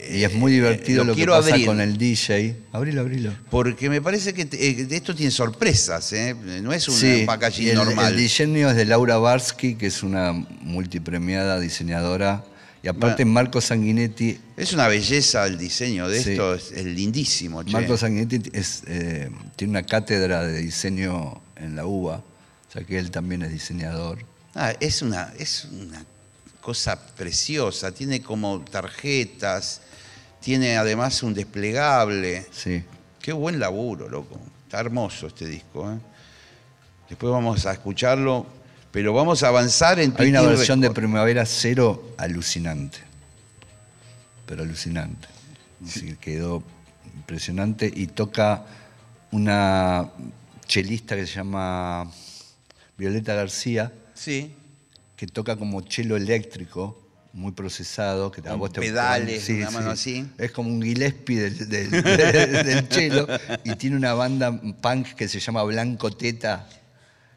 Y 0.10 0.24
es 0.24 0.34
muy 0.34 0.52
divertido 0.54 1.02
Eh, 1.04 1.06
lo, 1.06 1.14
que 1.14 1.18
quiero 1.18 1.34
pasa 1.34 1.50
abrir, 1.52 1.66
con 1.66 1.82
el 1.82 1.98
DJ. 1.98 2.56
Abrilo, 2.72 3.02
abrilo. 3.02 3.34
Porque 3.50 3.90
me 3.90 4.02
parece 4.02 4.34
que 4.34 4.46
te- 4.46 4.70
eh, 4.70 4.88
esto 4.92 5.14
tiene 5.16 5.32
sorpresas, 5.32 6.14
¿eh? 6.14 6.34
No 6.62 6.72
es 6.72 6.88
un 6.88 6.96
Sí, 6.96 7.24
packaging 7.26 7.66
y 7.66 7.70
el, 7.70 7.76
normal. 7.76 8.14
el 8.14 8.18
diseño 8.18 8.70
es 8.70 8.76
de 8.76 8.86
Laura 8.86 9.18
Barsky, 9.18 9.76
que 9.76 9.88
es 9.88 10.04
una 10.04 10.32
multipremiada 10.34 11.60
diseñadora. 11.60 12.46
Y 12.84 12.88
aparte 12.90 13.24
Bueno. 13.24 13.34
Marco 13.34 13.60
Sanguinetti, 13.60 14.40
Es 14.56 14.72
una 14.72 14.88
belleza 14.88 15.46
el 15.46 15.58
diseño 15.58 16.08
de 16.08 16.24
Sí. 16.24 16.32
esto, 16.32 16.54
es, 16.54 16.72
es 16.72 16.86
lindísimo. 16.86 17.64
che. 17.64 17.72
Marco 17.72 17.98
Sanguinetti 17.98 18.50
es, 18.54 18.84
eh, 18.88 19.30
tiene 19.56 19.72
una 19.72 19.84
cátedra 19.84 20.46
de 20.46 20.60
diseño 20.62 21.42
en 21.58 21.76
la 21.76 21.86
UBA, 21.86 22.18
o 22.18 22.72
sea 22.72 22.84
que 22.84 22.98
él 23.00 23.10
también 23.12 23.42
es 23.42 23.52
diseñador. 23.52 24.20
Ah, 24.56 24.74
es, 24.80 25.02
una, 25.02 25.34
es 25.38 25.66
una 25.72 26.06
cosa 26.68 27.00
preciosa, 27.16 27.94
tiene 27.94 28.22
como 28.22 28.60
tarjetas, 28.60 29.80
tiene 30.42 30.76
además 30.76 31.24
un 31.24 31.34
desplegable. 31.34 32.46
Sí. 32.52 32.84
Qué 33.22 33.32
buen 33.32 33.58
laburo, 33.58 34.10
loco. 34.10 34.38
Está 34.64 34.82
hermoso 34.82 35.28
este 35.28 35.46
disco. 35.46 35.90
¿eh? 35.90 35.98
Después 37.08 37.32
vamos 37.32 37.66
a 37.66 37.72
escucharlo, 37.72 38.46
pero 38.92 39.14
vamos 39.14 39.44
a 39.44 39.48
avanzar 39.48 40.02
en 40.02 40.14
Hay 40.18 40.28
una 40.28 40.42
versión 40.42 40.82
de. 40.82 40.92
Primavera 40.92 41.46
Cero 41.46 42.14
alucinante. 42.18 42.98
Pero 44.46 44.64
alucinante. 44.64 45.30
Sí, 45.86 46.18
quedó 46.20 46.62
impresionante 47.16 47.90
y 47.96 48.08
toca 48.08 48.66
una 49.32 50.10
chelista 50.66 51.16
que 51.16 51.26
se 51.28 51.36
llama 51.36 52.12
Violeta 52.98 53.36
García, 53.36 53.90
Sí, 54.14 54.54
que 55.18 55.28
toca 55.28 55.58
como 55.58 55.82
chelo 55.82 56.16
eléctrico, 56.16 57.04
muy 57.34 57.52
procesado, 57.52 58.32
que 58.32 58.48
a 58.48 58.54
vos 58.54 58.72
te 58.72 58.80
pedales, 58.82 59.50
una 59.50 59.70
mano 59.72 59.92
así. 59.92 60.26
Es 60.38 60.52
como 60.52 60.70
un 60.70 60.82
Gillespie 60.82 61.40
del, 61.42 61.68
del, 61.70 61.92
del- 62.04 62.66
del 62.66 62.88
chelo 62.90 63.28
y 63.66 63.76
tiene 63.76 63.98
una 63.98 64.14
banda 64.14 64.52
punk 64.82 65.08
que 65.16 65.28
se 65.28 65.40
llama 65.42 65.64
Blanco 65.64 66.10
Teta 66.12 66.68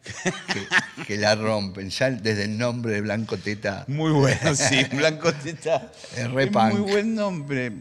que, 0.04 1.04
que 1.04 1.16
la 1.18 1.34
rompen. 1.34 1.90
Ya 1.90 2.10
desde 2.10 2.44
el 2.44 2.56
nombre 2.56 2.92
de 2.94 3.00
Blanco 3.02 3.36
Teta 3.36 3.84
muy 3.88 4.12
bueno, 4.12 4.54
sí. 4.54 4.84
Blanco 4.92 5.32
Teta. 5.34 5.90
Es 6.16 6.30
re 6.30 6.44
Es 6.44 6.50
punk. 6.50 6.72
muy 6.72 6.90
buen 6.92 7.14
nombre. 7.14 7.72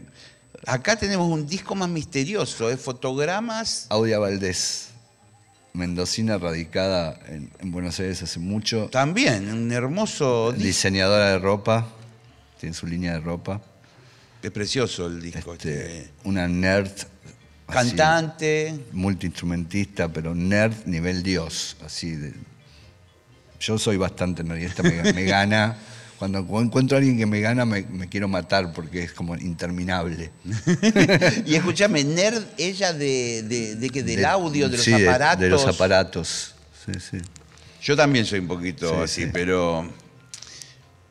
Acá 0.66 0.96
tenemos 0.96 1.26
un 1.30 1.46
disco 1.46 1.74
más 1.74 1.88
misterioso, 1.88 2.70
¿eh? 2.70 2.76
fotogramas. 2.76 3.86
Audia 3.88 4.18
Valdés, 4.18 4.89
mendocina 5.72 6.38
radicada 6.38 7.18
en, 7.28 7.50
en 7.60 7.72
Buenos 7.72 7.98
Aires 8.00 8.22
hace 8.22 8.38
mucho, 8.38 8.88
También, 8.90 9.48
un 9.52 9.70
hermoso 9.72 10.52
disco. 10.52 10.66
diseñadora 10.66 11.30
de 11.30 11.38
ropa, 11.38 11.88
tiene 12.58 12.74
su 12.74 12.86
línea 12.86 13.12
de 13.12 13.20
ropa, 13.20 13.60
Es 14.42 14.50
precioso 14.50 15.06
el 15.06 15.20
disco. 15.20 15.52
este, 15.54 15.98
este. 15.98 16.10
una 16.24 16.48
nerd, 16.48 16.90
Cantante. 17.68 18.74
multiinstrumentista, 18.92 20.08
pero 20.08 20.34
nerd 20.34 20.74
nivel 20.86 21.22
Dios, 21.22 21.76
así 21.84 22.12
de... 22.16 22.32
Yo 23.60 23.78
soy 23.78 23.96
bastante 23.96 24.42
nerd 24.42 24.58
y 24.58 24.64
esta 24.64 24.82
me, 24.82 25.12
me 25.12 25.24
gana. 25.24 25.76
Cuando 26.20 26.38
encuentro 26.60 26.96
a 26.96 26.98
alguien 26.98 27.16
que 27.16 27.24
me 27.24 27.40
gana, 27.40 27.64
me, 27.64 27.80
me 27.82 28.06
quiero 28.06 28.28
matar 28.28 28.74
porque 28.74 29.02
es 29.02 29.12
como 29.12 29.34
interminable. 29.36 30.30
y 31.46 31.54
escúchame, 31.54 32.04
nerd, 32.04 32.44
ella 32.58 32.92
de, 32.92 33.42
de, 33.42 33.74
de 33.76 33.88
que 33.88 34.02
del 34.02 34.16
De- 34.18 34.26
audio, 34.26 34.68
de 34.68 34.76
los 34.76 34.84
sí, 34.84 34.92
aparatos. 34.92 35.40
De, 35.40 35.48
los 35.48 35.66
aparatos. 35.66 36.54
Sí, 36.84 36.92
sí. 37.00 37.18
Yo 37.82 37.96
también 37.96 38.26
soy 38.26 38.40
un 38.40 38.48
poquito 38.48 38.90
Sí, 38.90 39.02
así, 39.02 39.22
sí. 39.24 39.30
pero. 39.32 39.90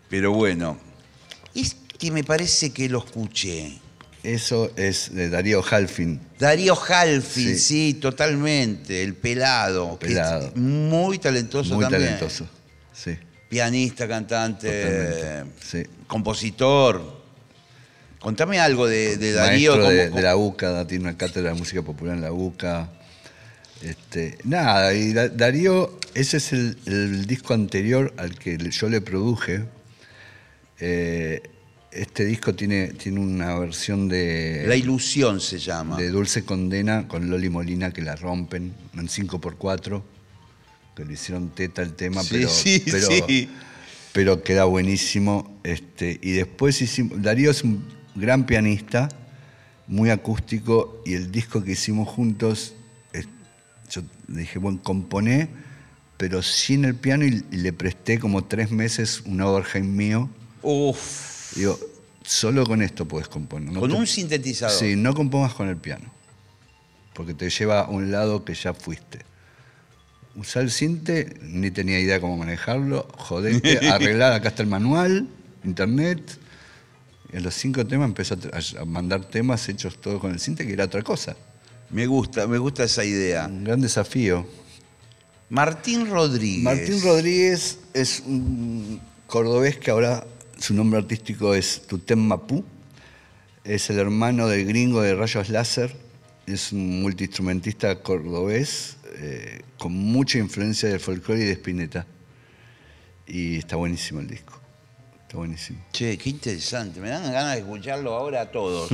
Pero 0.09 0.31
bueno. 0.31 0.77
Es 1.55 1.75
que 1.97 2.11
me 2.11 2.23
parece 2.23 2.71
que 2.71 2.87
lo 2.87 2.99
escuché. 3.03 3.79
Eso 4.21 4.71
es 4.75 5.15
de 5.15 5.29
Darío 5.29 5.63
Halfin. 5.67 6.19
Darío 6.37 6.77
Halfin, 6.79 7.55
sí, 7.55 7.57
Sí. 7.57 7.93
totalmente, 7.95 9.01
el 9.01 9.15
pelado. 9.15 9.97
que 9.97 10.05
es 10.07 10.13
Pelado. 10.13 10.51
muy 10.55 11.17
talentoso 11.17 11.73
Muy 11.73 11.83
también. 11.85 12.03
talentoso. 12.03 12.47
Sí. 12.93 13.17
Pianista, 13.49 14.07
cantante, 14.07 15.43
sí. 15.61 15.83
compositor. 16.07 17.19
Contame 18.19 18.59
algo 18.59 18.85
de, 18.85 19.17
de 19.17 19.31
Darío. 19.31 19.75
Maestro 19.77 20.15
de, 20.15 20.21
la 20.21 20.35
UCA, 20.35 20.85
tiene 20.85 21.05
una 21.05 21.17
cátedra 21.17 21.53
de 21.53 21.57
música 21.57 21.81
popular 21.81 22.15
en 22.15 22.21
la 22.21 22.31
UCA. 22.31 22.89
Este, 23.81 24.37
nada, 24.43 24.93
y 24.93 25.13
Da- 25.13 25.29
Darío, 25.29 25.97
ese 26.13 26.37
es 26.37 26.51
el, 26.53 26.77
el 26.85 27.25
disco 27.25 27.53
anterior 27.53 28.13
al 28.17 28.37
que 28.37 28.57
yo 28.57 28.89
le 28.89 29.01
produje. 29.01 29.63
Eh, 30.79 31.41
este 31.91 32.25
disco 32.25 32.53
tiene, 32.53 32.89
tiene 32.89 33.19
una 33.19 33.57
versión 33.57 34.07
de, 34.09 34.65
La 34.67 34.75
ilusión 34.75 35.41
se 35.41 35.57
llama. 35.57 35.97
de 35.97 36.09
Dulce 36.09 36.43
Condena 36.45 37.07
con 37.07 37.29
Loli 37.31 37.49
Molina 37.49 37.91
que 37.91 38.01
la 38.01 38.15
rompen 38.15 38.73
en 38.95 39.07
5x4, 39.07 40.01
que 40.99 41.05
le 41.05 41.13
hicieron 41.13 41.49
teta 41.49 41.81
el 41.81 41.93
tema, 41.93 42.21
Sí, 42.23 42.29
pero, 42.31 42.49
sí, 42.49 42.83
pero, 42.91 43.07
sí. 43.07 43.49
pero 44.11 44.43
queda 44.43 44.65
buenísimo. 44.65 45.57
Este, 45.63 46.19
y 46.21 46.31
después 46.31 46.81
hicimos, 46.81 47.21
Darío 47.21 47.51
es 47.51 47.63
un 47.63 47.85
gran 48.15 48.45
pianista, 48.45 49.07
muy 49.87 50.09
acústico, 50.09 51.01
y 51.05 51.13
el 51.13 51.31
disco 51.31 51.63
que 51.63 51.71
hicimos 51.71 52.09
juntos, 52.09 52.73
es- 53.13 53.27
yo 53.89 54.01
le 54.27 54.41
dije, 54.41 54.59
bueno, 54.59 54.81
componé, 54.83 55.47
pero 56.17 56.41
sin 56.43 56.83
el 56.83 56.95
piano, 56.95 57.25
y, 57.25 57.45
y 57.49 57.57
le 57.57 57.71
presté 57.71 58.19
como 58.19 58.43
tres 58.43 58.69
meses 58.71 59.21
un 59.25 59.39
Oberheim 59.39 59.95
mío. 59.95 60.29
Uf, 60.61 61.55
Digo, 61.55 61.79
solo 62.25 62.65
con 62.65 62.81
esto 62.81 63.07
puedes 63.07 63.29
componer. 63.29 63.71
no 63.71 63.79
con 63.79 63.89
te- 63.91 63.95
un 63.95 64.05
sintetizador. 64.05 64.77
Sí, 64.77 64.97
no 64.97 65.13
compongas 65.13 65.53
con 65.53 65.69
el 65.69 65.77
piano, 65.77 66.11
porque 67.13 67.33
te 67.33 67.49
lleva 67.49 67.81
a 67.85 67.89
un 67.89 68.11
lado 68.11 68.43
que 68.43 68.53
ya 68.53 68.73
fuiste. 68.73 69.28
Usar 70.39 70.63
el 70.63 70.71
cinte, 70.71 71.35
ni 71.41 71.69
tenía 71.69 71.99
idea 71.99 72.21
cómo 72.21 72.37
manejarlo, 72.37 73.05
jodete, 73.17 73.89
arreglar, 73.89 74.31
acá 74.31 74.47
está 74.47 74.63
el 74.63 74.69
manual, 74.69 75.27
internet. 75.65 76.21
Y 77.33 77.37
en 77.37 77.43
los 77.43 77.53
cinco 77.53 77.85
temas 77.85 78.07
empezó 78.07 78.35
a 78.35 78.81
a 78.81 78.85
mandar 78.85 79.25
temas 79.25 79.67
hechos 79.67 79.99
todos 79.99 80.21
con 80.21 80.31
el 80.31 80.39
cinte, 80.39 80.65
que 80.65 80.71
era 80.71 80.85
otra 80.85 81.01
cosa. 81.01 81.35
Me 81.89 82.07
gusta, 82.07 82.47
me 82.47 82.57
gusta 82.57 82.85
esa 82.85 83.03
idea. 83.03 83.47
Un 83.47 83.65
gran 83.65 83.81
desafío. 83.81 84.47
Martín 85.49 86.09
Rodríguez. 86.09 86.63
Martín 86.63 87.01
Rodríguez 87.03 87.79
es 87.93 88.23
un 88.25 89.01
cordobés 89.27 89.77
que 89.77 89.91
ahora 89.91 90.25
su 90.57 90.73
nombre 90.73 90.99
artístico 90.99 91.53
es 91.53 91.81
Tutem 91.87 92.19
Mapú. 92.19 92.63
Es 93.65 93.89
el 93.89 93.99
hermano 93.99 94.47
del 94.47 94.65
gringo 94.65 95.01
de 95.01 95.15
Rayos 95.15 95.49
Láser. 95.49 95.93
Es 96.49 96.71
un 96.71 97.01
multiinstrumentista 97.03 98.01
cordobés 98.01 98.97
eh, 99.17 99.61
con 99.77 99.93
mucha 99.93 100.39
influencia 100.39 100.89
del 100.89 100.99
folclore 100.99 101.41
y 101.41 101.45
de 101.45 101.51
Spinetta. 101.53 102.07
Y 103.27 103.57
está 103.57 103.75
buenísimo 103.75 104.19
el 104.19 104.27
disco. 104.27 104.59
Está 105.21 105.37
buenísimo. 105.37 105.79
Che, 105.91 106.17
qué 106.17 106.31
interesante. 106.31 106.99
Me 106.99 107.09
dan 107.09 107.31
ganas 107.31 107.53
de 107.53 107.59
escucharlo 107.59 108.15
ahora 108.15 108.41
a 108.41 108.51
todos. 108.51 108.89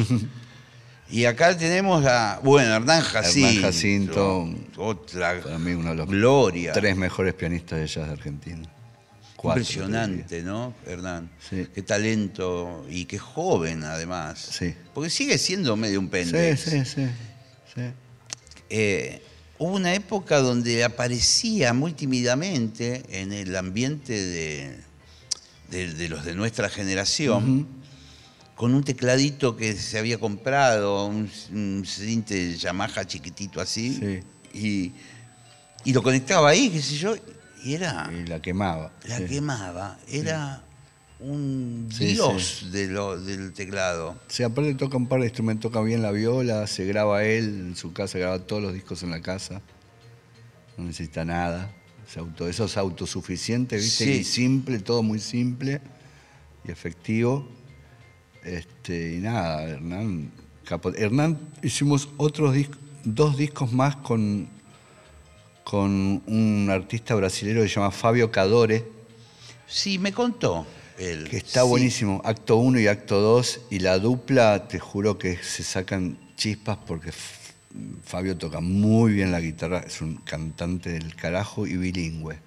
y 1.10 1.24
acá 1.24 1.58
tenemos 1.58 2.06
a, 2.06 2.42
bueno, 2.44 2.76
Hernán 2.76 3.02
Jacinto. 3.02 3.48
Hernán 3.48 3.62
Jacinto, 3.62 4.50
Otra 4.76 5.40
Para 5.42 5.58
mí 5.58 5.72
uno 5.72 5.92
de 5.92 5.96
los 5.96 6.10
gloria. 6.10 6.74
tres 6.74 6.98
mejores 6.98 7.34
pianistas 7.36 7.80
de 7.80 7.88
jazz 7.88 8.08
de 8.08 8.14
Argentina. 8.14 8.70
Cuatro, 9.38 9.62
Impresionante, 9.62 10.44
¿no, 10.44 10.74
Hernán? 10.86 11.30
Sí. 11.40 11.68
Qué 11.74 11.82
talento 11.84 12.86
y 12.90 13.06
qué 13.06 13.18
joven, 13.18 13.84
además. 13.86 14.40
Sí. 14.40 14.76
Porque 14.94 15.10
sigue 15.10 15.38
siendo 15.38 15.78
medio 15.78 16.02
un 16.02 16.10
pendex. 16.10 16.60
Sí, 16.60 16.84
sí, 16.84 16.86
sí. 16.86 17.08
Sí. 17.76 17.82
Eh, 18.70 19.22
hubo 19.60 19.74
una 19.76 19.94
época 19.94 20.40
donde 20.40 20.84
aparecía 20.84 21.74
muy 21.74 21.94
tímidamente 21.94 23.04
en 23.10 23.32
el 23.32 23.56
ambiente 23.56 24.14
de, 24.14 24.78
de- 25.70 25.94
de 25.94 26.10
los 26.10 26.26
de 26.26 26.34
nuestra 26.36 26.70
generación, 26.70 27.68
con 28.56 28.74
un 28.74 28.84
tecladito 28.84 29.56
que 29.58 29.74
se 29.76 30.00
había 30.00 30.18
comprado, 30.18 31.06
un, 31.06 31.30
un 31.52 31.84
cinte 31.86 32.56
Yamaha 32.58 33.06
chiquitito 33.06 33.60
así, 33.62 33.94
Sí. 34.54 34.58
y, 34.58 34.92
y 35.90 35.94
lo 35.94 36.02
conectaba 36.02 36.50
ahí, 36.50 36.70
qué 36.70 36.82
sé 36.82 36.96
yo, 36.98 37.16
y 37.64 37.74
era, 37.74 38.10
Y 38.12 38.26
la 38.28 38.42
quemaba. 38.42 38.92
la 39.04 39.18
sí. 39.18 39.26
quemaba, 39.26 39.98
era 40.10 40.64
un 41.20 41.88
Sí, 41.92 42.08
dios 42.08 42.68
de 42.72 42.88
lo- 42.88 43.18
del 43.20 43.54
teclado. 43.54 44.18
Sí, 44.28 44.44
aparte 44.44 44.74
toca 44.76 44.98
un 44.98 45.08
par 45.08 45.20
de 45.22 45.28
instrumentos, 45.28 45.72
toca 45.72 45.82
bien 45.84 46.02
la 46.02 46.12
viola, 46.12 46.68
se 46.68 46.86
graba 46.86 47.24
él 47.24 47.46
en 47.68 47.76
su 47.76 47.94
casa, 47.94 48.18
graba 48.20 48.40
todos 48.40 48.62
los 48.62 48.74
discos 48.74 49.02
en 49.04 49.12
la 49.12 49.22
casa. 49.22 49.62
No 50.78 50.84
necesita 50.86 51.24
nada. 51.24 51.72
Es 52.08 52.18
auto, 52.18 52.48
eso 52.48 52.66
es 52.66 52.78
autosuficiente, 52.78 53.78
¿viste? 53.78 54.04
Sí. 54.06 54.12
Y 54.20 54.24
simple, 54.24 54.80
todo 54.80 55.02
muy 55.04 55.20
simple 55.20 55.82
y 56.68 56.72
efectivo. 56.72 57.48
Este, 58.44 59.16
y 59.16 59.18
nada, 59.20 59.64
Hernán. 59.64 60.32
capo- 60.68 60.94
Hernán 60.96 61.40
hicimos 61.64 62.10
otros 62.18 62.54
discos, 62.54 62.78
dos 63.04 63.38
discos 63.38 63.72
más 63.72 63.96
con, 63.96 64.48
con 65.64 66.22
un 66.28 66.68
artista 66.70 67.16
brasileño 67.16 67.62
que 67.62 67.70
se 67.70 67.76
llama 67.76 67.92
Fabio 67.92 68.30
Cadore. 68.32 68.86
Sí, 69.68 69.98
me 69.98 70.12
contó 70.14 70.66
Que 70.98 71.38
está 71.38 71.64
Sí. 71.64 71.68
buenísimo, 71.68 72.22
acto 72.24 72.56
1 72.58 72.80
y 72.80 72.88
acto 72.88 73.20
2, 73.20 73.62
y 73.70 73.80
la 73.80 74.00
dupla, 74.00 74.68
te 74.68 74.80
juro 74.80 75.18
que 75.18 75.38
se 75.44 75.64
sacan 75.64 76.18
chispas 76.38 76.78
porque 76.88 77.12
Fabio 78.06 78.38
toca 78.38 78.62
muy 78.62 79.12
bien 79.14 79.32
la 79.32 79.42
guitarra, 79.42 79.80
es 79.86 80.00
un 80.02 80.16
cantante 80.18 80.92
del 80.92 81.14
carajo 81.16 81.68
y 81.68 81.76
bilingüe. 81.76 82.38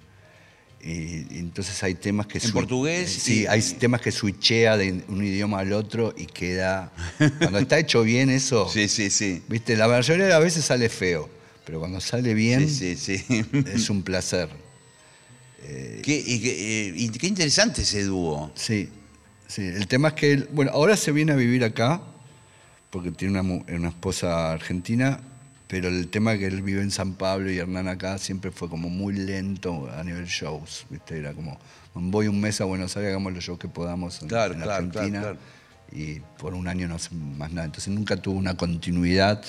Y, 0.81 1.35
y 1.35 1.39
entonces 1.39 1.83
hay 1.83 1.93
temas 1.95 2.25
que... 2.25 2.39
En 2.39 2.51
portugués 2.51 3.11
Sí, 3.11 3.41
y- 3.41 3.45
hay 3.47 3.61
temas 3.61 3.99
que 4.01 4.11
switchea 4.11 4.77
de 4.77 5.03
un 5.09 5.23
idioma 5.23 5.59
al 5.59 5.73
otro 5.73 6.15
y 6.17 6.25
queda... 6.25 6.91
Cuando 7.39 7.59
está 7.59 7.77
hecho 7.77 8.01
bien 8.01 8.29
eso, 8.29 8.67
Sí, 8.69 8.87
sí, 8.87 9.09
sí. 9.09 9.43
viste, 9.49 9.75
la 9.75 9.87
mayoría 9.87 10.25
de 10.25 10.31
las 10.31 10.41
veces 10.41 10.63
sale 10.65 10.87
feo, 10.89 11.29
pero 11.65 11.79
cuando 11.79 11.99
sale 12.01 12.33
bien 12.33 12.67
Sí, 12.69 12.95
sí, 12.95 13.19
sí. 13.27 13.45
es 13.67 13.89
un 13.89 14.01
placer. 14.03 14.49
Qué, 15.61 16.23
y, 16.25 16.39
qué- 16.41 16.87
eh, 16.89 16.93
y 16.95 17.09
qué 17.09 17.27
interesante 17.27 17.81
ese 17.83 18.03
dúo. 18.03 18.51
Sí, 18.55 18.89
sí. 19.47 19.61
El 19.63 19.87
tema 19.87 20.09
es 20.09 20.13
que 20.15 20.31
él, 20.33 20.49
bueno, 20.51 20.71
ahora 20.71 20.95
se 20.97 21.11
viene 21.11 21.31
a 21.33 21.35
vivir 21.35 21.63
acá, 21.63 22.01
porque 22.89 23.11
tiene 23.11 23.39
una, 23.39 23.87
esposa 23.89 24.51
argentina, 24.53 25.19
pero 25.67 25.89
el 25.89 26.07
tema 26.07 26.37
que 26.37 26.47
él 26.47 26.61
vive 26.63 26.81
en 26.81 26.89
San 26.91 27.13
Pablo 27.13 27.51
y 27.51 27.57
Hernán 27.59 27.87
acá 27.87 28.17
siempre 28.17 28.49
fue 28.51 28.69
como 28.69 28.89
muy 28.89 29.13
lento 29.13 29.89
a 29.91 30.03
nivel 30.03 30.25
shows, 30.25 30.85
¿viste? 30.89 31.17
Era 31.19 31.33
como, 31.33 31.59
voy 31.93 32.27
un 32.27 32.39
mes 32.41 32.59
a 32.61 32.63
Buenos 32.65 32.95
Aires, 32.97 33.09
hagamos 33.11 33.33
los 33.33 33.43
shows 33.43 33.59
que 33.59 33.67
podamos 33.67 34.21
en, 34.23 34.27
Claro, 34.29 34.53
en 34.55 34.61
claro, 34.61 34.85
Argentina. 34.87 35.19
claro, 35.21 35.37
Y 35.91 36.19
por 36.39 36.53
un 36.55 36.67
año 36.67 36.87
no 36.87 36.95
hace 36.95 37.13
más 37.13 37.51
nada. 37.51 37.65
Entonces 37.65 37.93
nunca 37.93 38.17
tuvo 38.17 38.37
una 38.39 38.55
continuidad 38.57 39.43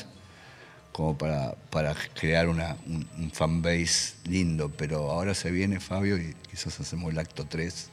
como 0.92 1.16
para, 1.16 1.54
para 1.70 1.94
crear 2.18 2.48
una, 2.48 2.76
un, 2.86 3.08
un 3.18 3.30
fanbase 3.30 4.14
lindo, 4.24 4.70
pero 4.70 5.10
ahora 5.10 5.34
se 5.34 5.50
viene 5.50 5.80
Fabio 5.80 6.16
y 6.18 6.34
quizás 6.50 6.78
hacemos 6.80 7.12
el 7.12 7.18
acto 7.18 7.46
3, 7.48 7.88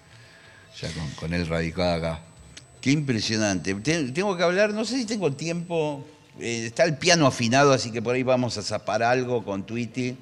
ya 0.81 0.91
con, 0.91 1.09
con 1.11 1.33
él 1.33 1.47
radicado 1.47 1.93
acá. 1.95 2.21
Qué 2.81 2.91
impresionante. 2.91 3.73
Te- 3.75 4.11
Tengo 4.11 4.35
que 4.37 4.43
hablar, 4.43 4.73
no 4.73 4.83
sé 4.85 4.97
si 4.97 5.05
tengo 5.05 5.31
tiempo. 5.33 6.05
eh, 6.39 6.65
está 6.67 6.83
el 6.83 6.97
piano 6.97 7.25
afinado, 7.27 7.71
así 7.73 7.91
que 7.91 8.01
por 8.01 8.15
ahí 8.15 8.23
vamos 8.23 8.57
a 8.57 8.61
zapar 8.61 9.01
algo 9.03 9.43
con 9.43 9.65
Tweety. 9.65 10.15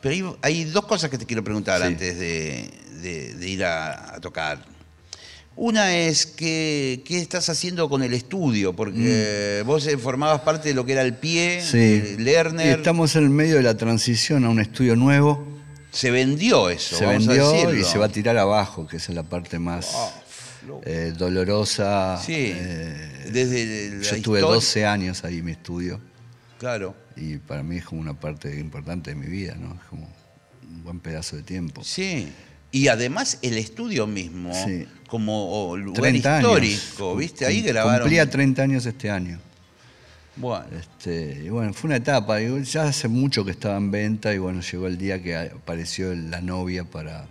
Pero 0.00 0.38
hay, 0.42 0.54
hay 0.54 0.64
dos 0.64 0.86
cosas 0.86 1.10
que 1.10 1.18
te 1.18 1.26
quiero 1.26 1.42
preguntar 1.42 1.80
Sí. 1.80 1.86
antes 1.86 2.18
de, 2.18 2.70
de- 3.02 3.34
de 3.34 3.48
ir 3.48 3.64
a, 3.64 4.14
a 4.14 4.20
tocar. 4.20 4.64
Una 5.60 5.96
es 5.96 6.24
que, 6.24 7.02
qué 7.04 7.18
estás 7.18 7.48
haciendo 7.48 7.88
con 7.88 8.04
el 8.04 8.14
estudio, 8.14 8.76
porque 8.76 9.64
vos 9.66 9.84
eh, 9.88 9.98
formabas 9.98 10.42
parte 10.42 10.68
de 10.68 10.74
lo 10.76 10.86
que 10.86 10.92
era 10.92 11.02
el 11.02 11.14
pie, 11.14 11.58
Mm. 11.60 11.66
Sí. 11.66 11.78
Y 11.78 12.16
Lerner. 12.22 12.78
estamos 12.78 13.16
en 13.16 13.24
el 13.24 13.30
medio 13.30 13.56
de 13.56 13.64
la 13.64 13.76
transición 13.76 14.44
a 14.44 14.50
un 14.50 14.60
estudio 14.60 14.94
nuevo. 14.94 15.44
Se 15.90 16.12
vendió 16.12 16.70
eso, 16.70 16.96
se 16.96 17.06
vamos 17.06 17.26
a 17.26 17.32
vendió 17.32 17.74
y 17.74 17.82
se 17.82 17.98
va 17.98 18.06
a 18.06 18.08
tirar 18.08 18.36
abajo, 18.38 18.86
que 18.86 18.98
esa 18.98 19.10
es 19.10 19.16
la 19.16 19.24
parte 19.24 19.58
más 19.58 19.90
Ah, 19.96 20.12
eh, 20.84 21.12
dolorosa. 21.18 22.22
Sí, 22.24 22.52
Eh, 22.54 23.28
desde 23.32 23.64
la 23.96 24.02
yo 24.04 24.14
estuve 24.14 24.16
historia- 24.38 24.40
12 24.42 24.86
años 24.86 25.24
ahí 25.24 25.38
en 25.38 25.44
mi 25.46 25.52
estudio 25.52 26.00
Claro. 26.58 26.94
y 27.16 27.38
para 27.38 27.64
mí 27.64 27.78
es 27.78 27.84
como 27.84 28.00
una 28.00 28.14
parte 28.14 28.60
importante 28.60 29.10
de 29.10 29.16
mi 29.16 29.26
vida, 29.26 29.56
¿no? 29.58 29.74
Es 29.74 29.80
como 29.90 30.08
un 30.70 30.84
buen 30.84 31.00
pedazo 31.00 31.34
de 31.34 31.42
tiempo. 31.42 31.82
Sí. 31.82 32.28
Y 32.70 32.88
además 32.88 33.38
el 33.42 33.56
estudio 33.56 34.06
mismo, 34.06 34.52
Sí. 34.54 34.86
Como 35.08 35.76
lugar 35.76 36.00
30 36.02 36.36
histórico, 36.38 37.06
años. 37.08 37.18
¿viste? 37.18 37.46
Ahí 37.46 37.62
grabaron. 37.62 38.02
Cumplía 38.02 38.30
30 38.30 38.62
años 38.62 38.86
este 38.86 39.10
año. 39.10 39.40
Bueno, 40.36 40.66
Este, 40.78 41.42
y 41.44 41.48
bueno, 41.48 41.72
fue 41.74 41.88
una 41.88 41.96
etapa. 41.96 42.38
Ya 42.40 42.84
hace 42.84 43.08
mucho 43.08 43.44
que 43.44 43.50
estaba 43.50 43.76
en 43.76 43.90
venta 43.90 44.32
y 44.32 44.38
bueno, 44.38 44.60
llegó 44.60 44.86
el 44.86 44.96
día 44.96 45.20
que 45.20 45.36
apareció 45.36 46.14
la 46.14 46.40
novia 46.40 46.84
para, 46.84 47.26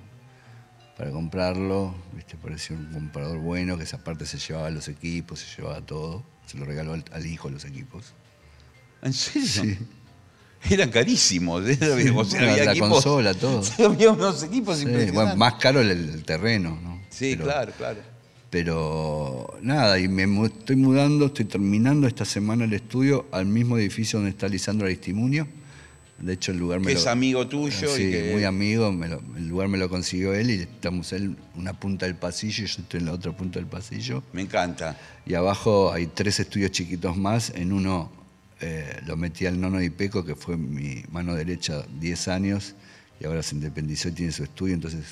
para 0.98 1.12
comprarlo. 1.12 1.96
¿viste? 2.14 2.36
Apareció 2.36 2.76
un 2.76 2.92
comprador 2.92 3.38
bueno 3.40 3.78
que 3.78 3.84
esa 3.86 4.04
parte 4.04 4.26
se 4.26 4.38
llevaba 4.40 4.70
los 4.72 4.90
equipos, 4.90 5.40
se 5.40 5.56
llevaba 5.56 5.80
todo. 5.82 6.24
Se 6.48 6.58
lo 6.58 6.66
regaló 6.66 6.94
al, 6.94 7.06
al 7.14 7.26
hijo 7.26 7.50
los 7.50 7.64
equipos. 7.64 8.14
¿en 9.04 9.14
serio? 9.14 9.48
Sí. 9.48 9.78
Eran 10.70 10.90
carísimos. 10.90 11.64
¿eh? 11.70 11.78
O 12.16 12.26
sea, 12.26 12.42
La- 12.42 12.52
había 12.52 12.66
la 12.66 12.72
equipos- 12.74 12.90
consola, 12.90 13.34
todo. 13.36 13.62
había 13.86 14.10
unos 14.12 14.44
equipos 14.44 14.80
Sí, 14.80 14.86
bueno, 15.14 15.36
más 15.38 15.54
caro 15.54 15.80
el, 15.80 15.92
el 15.92 16.24
terreno, 16.26 16.78
¿no? 16.84 16.97
Sí, 17.18 17.32
Pero- 17.36 17.44
claro, 17.46 17.72
claro. 17.78 18.00
Pero 18.50 19.58
nada, 19.62 20.00
y 20.00 20.08
me 20.08 20.24
estoy 20.46 20.76
mudando, 20.78 21.26
estoy 21.28 21.46
terminando 21.46 22.08
esta 22.08 22.26
semana 22.26 22.64
el 22.66 22.74
estudio 22.74 23.26
al 23.32 23.46
mismo 23.46 23.78
edificio 23.78 24.20
donde 24.20 24.32
está 24.32 24.48
Lisandro 24.48 24.86
Aristimunio. 24.88 25.48
De 26.20 26.34
hecho, 26.34 26.52
el 26.52 26.58
lugar 26.58 26.80
me 26.80 26.88
Que 26.88 26.94
lo- 26.94 27.00
es 27.00 27.08
amigo 27.08 27.48
tuyo 27.48 27.94
Sí, 27.96 28.04
y 28.04 28.12
que- 28.12 28.32
muy 28.34 28.44
amigo, 28.44 28.92
me 28.92 29.08
lo- 29.08 29.22
el 29.36 29.48
lugar 29.48 29.68
me 29.68 29.78
lo 29.78 29.90
consiguió 29.90 30.34
él 30.34 30.50
y 30.50 30.54
estamos 30.62 31.12
en 31.14 31.38
una 31.56 31.74
punta 31.80 32.06
del 32.06 32.16
pasillo 32.16 32.64
y 32.64 32.68
yo 32.68 32.82
estoy 32.82 33.00
en 33.02 33.06
la 33.08 33.12
otra 33.14 33.32
punta 33.36 33.60
del 33.60 33.68
pasillo. 33.68 34.24
Me 34.34 34.42
encanta. 34.42 34.98
Y 35.26 35.34
abajo 35.36 35.92
hay 35.92 36.08
tres 36.08 36.40
estudios 36.40 36.72
chiquitos 36.72 37.18
más. 37.18 37.52
En 37.56 37.72
uno 37.74 38.12
eh, 38.60 39.02
lo 39.06 39.16
metí 39.18 39.46
al 39.46 39.60
Nono 39.62 39.84
y 39.84 39.90
Peco, 39.92 40.26
que 40.26 40.36
fue 40.36 40.58
mi 40.58 41.04
mano 41.12 41.36
derecha 41.36 41.86
10 42.00 42.28
años, 42.28 42.74
y 43.20 43.26
ahora 43.26 43.44
se 43.44 43.54
independizó 43.56 44.08
y 44.10 44.14
tiene 44.14 44.32
su 44.32 44.44
estudio. 44.44 44.74
Entonces 44.74 45.04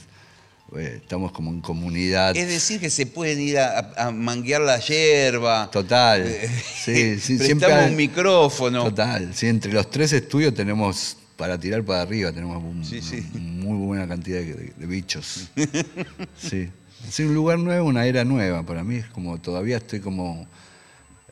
estamos 0.78 1.32
como 1.32 1.52
en 1.52 1.62
comunidad. 1.62 2.36
Es 2.36 2.48
decir, 2.48 2.80
que 2.80 2.90
se 2.90 3.06
pueden 3.06 3.40
ir 3.40 3.60
a, 3.60 3.94
a 3.98 4.12
manguear 4.12 4.62
la 4.62 4.80
hierba. 4.80 5.70
Total. 5.72 6.22
Eh, 6.26 6.50
Sí, 6.84 7.20
sí, 7.20 7.38
siempre 7.40 7.72
hay- 7.72 7.90
un 7.92 7.96
micrófono. 7.96 8.84
Total. 8.86 9.34
Sí, 9.34 9.48
entre 9.48 9.72
los 9.74 9.90
tres 9.90 10.12
estudios 10.14 10.54
tenemos 10.54 11.18
para 11.38 11.58
tirar 11.60 11.84
para 11.84 12.02
arriba, 12.02 12.32
tenemos 12.32 12.64
un- 12.64 12.84
Sí, 12.86 13.02
sí. 13.02 13.26
un- 13.36 13.60
muy 13.60 13.78
buena 13.86 14.08
cantidad 14.08 14.40
de, 14.40 14.54
de- 14.54 14.74
de 14.78 14.86
bichos. 14.88 15.50
Sí. 16.38 16.70
Es 17.08 17.20
un 17.20 17.34
lugar 17.36 17.60
nuevo, 17.60 17.88
una 17.88 18.06
era 18.08 18.24
nueva. 18.26 18.64
Para 18.64 18.84
mí 18.84 18.96
es 18.96 19.06
como, 19.08 19.40
todavía 19.40 19.78
estoy 19.78 20.00
como 20.00 20.48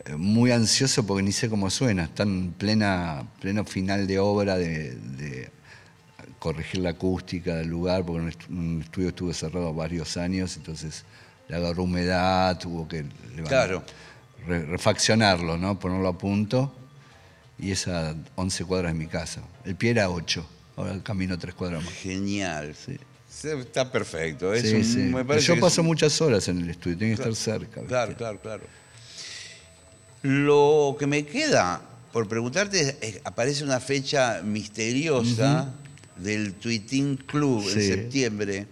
eh, 0.06 0.16
muy 0.16 0.52
ansioso 0.52 1.06
porque 1.06 1.24
ni 1.24 1.32
sé 1.32 1.50
cómo 1.50 1.70
suena. 1.72 2.04
Está 2.04 2.24
en 2.24 2.52
plena, 2.52 3.24
pleno 3.42 3.64
final 3.66 4.06
de 4.06 4.20
obra 4.20 4.56
de, 4.58 4.92
de 4.96 5.50
corregir 6.44 6.82
la 6.82 6.90
acústica 6.90 7.56
del 7.56 7.70
lugar, 7.70 8.04
porque 8.06 8.20
un 8.22 8.30
estu- 8.30 8.50
un 8.50 8.82
estudio 8.82 9.08
estuvo 9.10 9.32
cerrado 9.34 9.74
varios 9.74 10.18
años, 10.18 10.58
entonces 10.58 11.06
le 11.48 11.56
agarró 11.56 11.84
humedad, 11.84 12.60
tuvo 12.60 12.86
que 12.86 13.06
Claro. 13.48 13.82
re- 14.46 14.66
refaccionarlo, 14.66 15.58
¿no? 15.58 15.80
ponerlo 15.80 16.10
a 16.10 16.18
punto. 16.18 16.76
Y 17.58 17.72
es 17.72 17.88
a 17.88 18.14
11 18.36 18.66
cuadras 18.66 18.92
de 18.92 19.00
mi 19.00 19.08
casa. 19.08 19.42
El 19.64 19.78
pie 19.78 19.92
era 19.92 20.10
8, 20.10 20.46
ahora 20.76 21.00
camino 21.02 21.38
3 21.40 21.54
cuadras 21.56 21.82
más. 21.82 21.94
Genial. 21.94 22.76
Sí. 22.76 22.98
Está 23.48 23.90
perfecto. 23.90 24.54
Es 24.54 24.64
Sí, 24.70 24.76
un- 24.76 24.84
sí. 24.84 24.98
me 25.00 25.24
parece 25.24 25.48
Yo 25.48 25.60
paso 25.62 25.80
un- 25.80 25.88
muchas 25.88 26.20
horas 26.20 26.46
en 26.50 26.60
el 26.60 26.70
estudio, 26.72 26.98
tiene 26.98 27.14
que 27.14 27.18
Claro. 27.22 27.32
estar 27.32 27.54
cerca. 27.54 27.80
¿viste? 27.80 27.88
Claro, 27.88 28.16
claro, 28.18 28.40
claro. 28.42 28.64
Lo 30.24 30.98
que 31.00 31.08
me 31.08 31.26
queda 31.26 31.82
por 32.12 32.28
preguntarte 32.28 32.98
es, 33.02 33.22
aparece 33.24 33.64
una 33.64 33.80
fecha 33.80 34.42
misteriosa 34.44 35.74
del 36.18 36.54
Tweeting 36.54 37.18
Club 37.18 37.64
en 37.70 37.82
septiembre. 37.82 38.68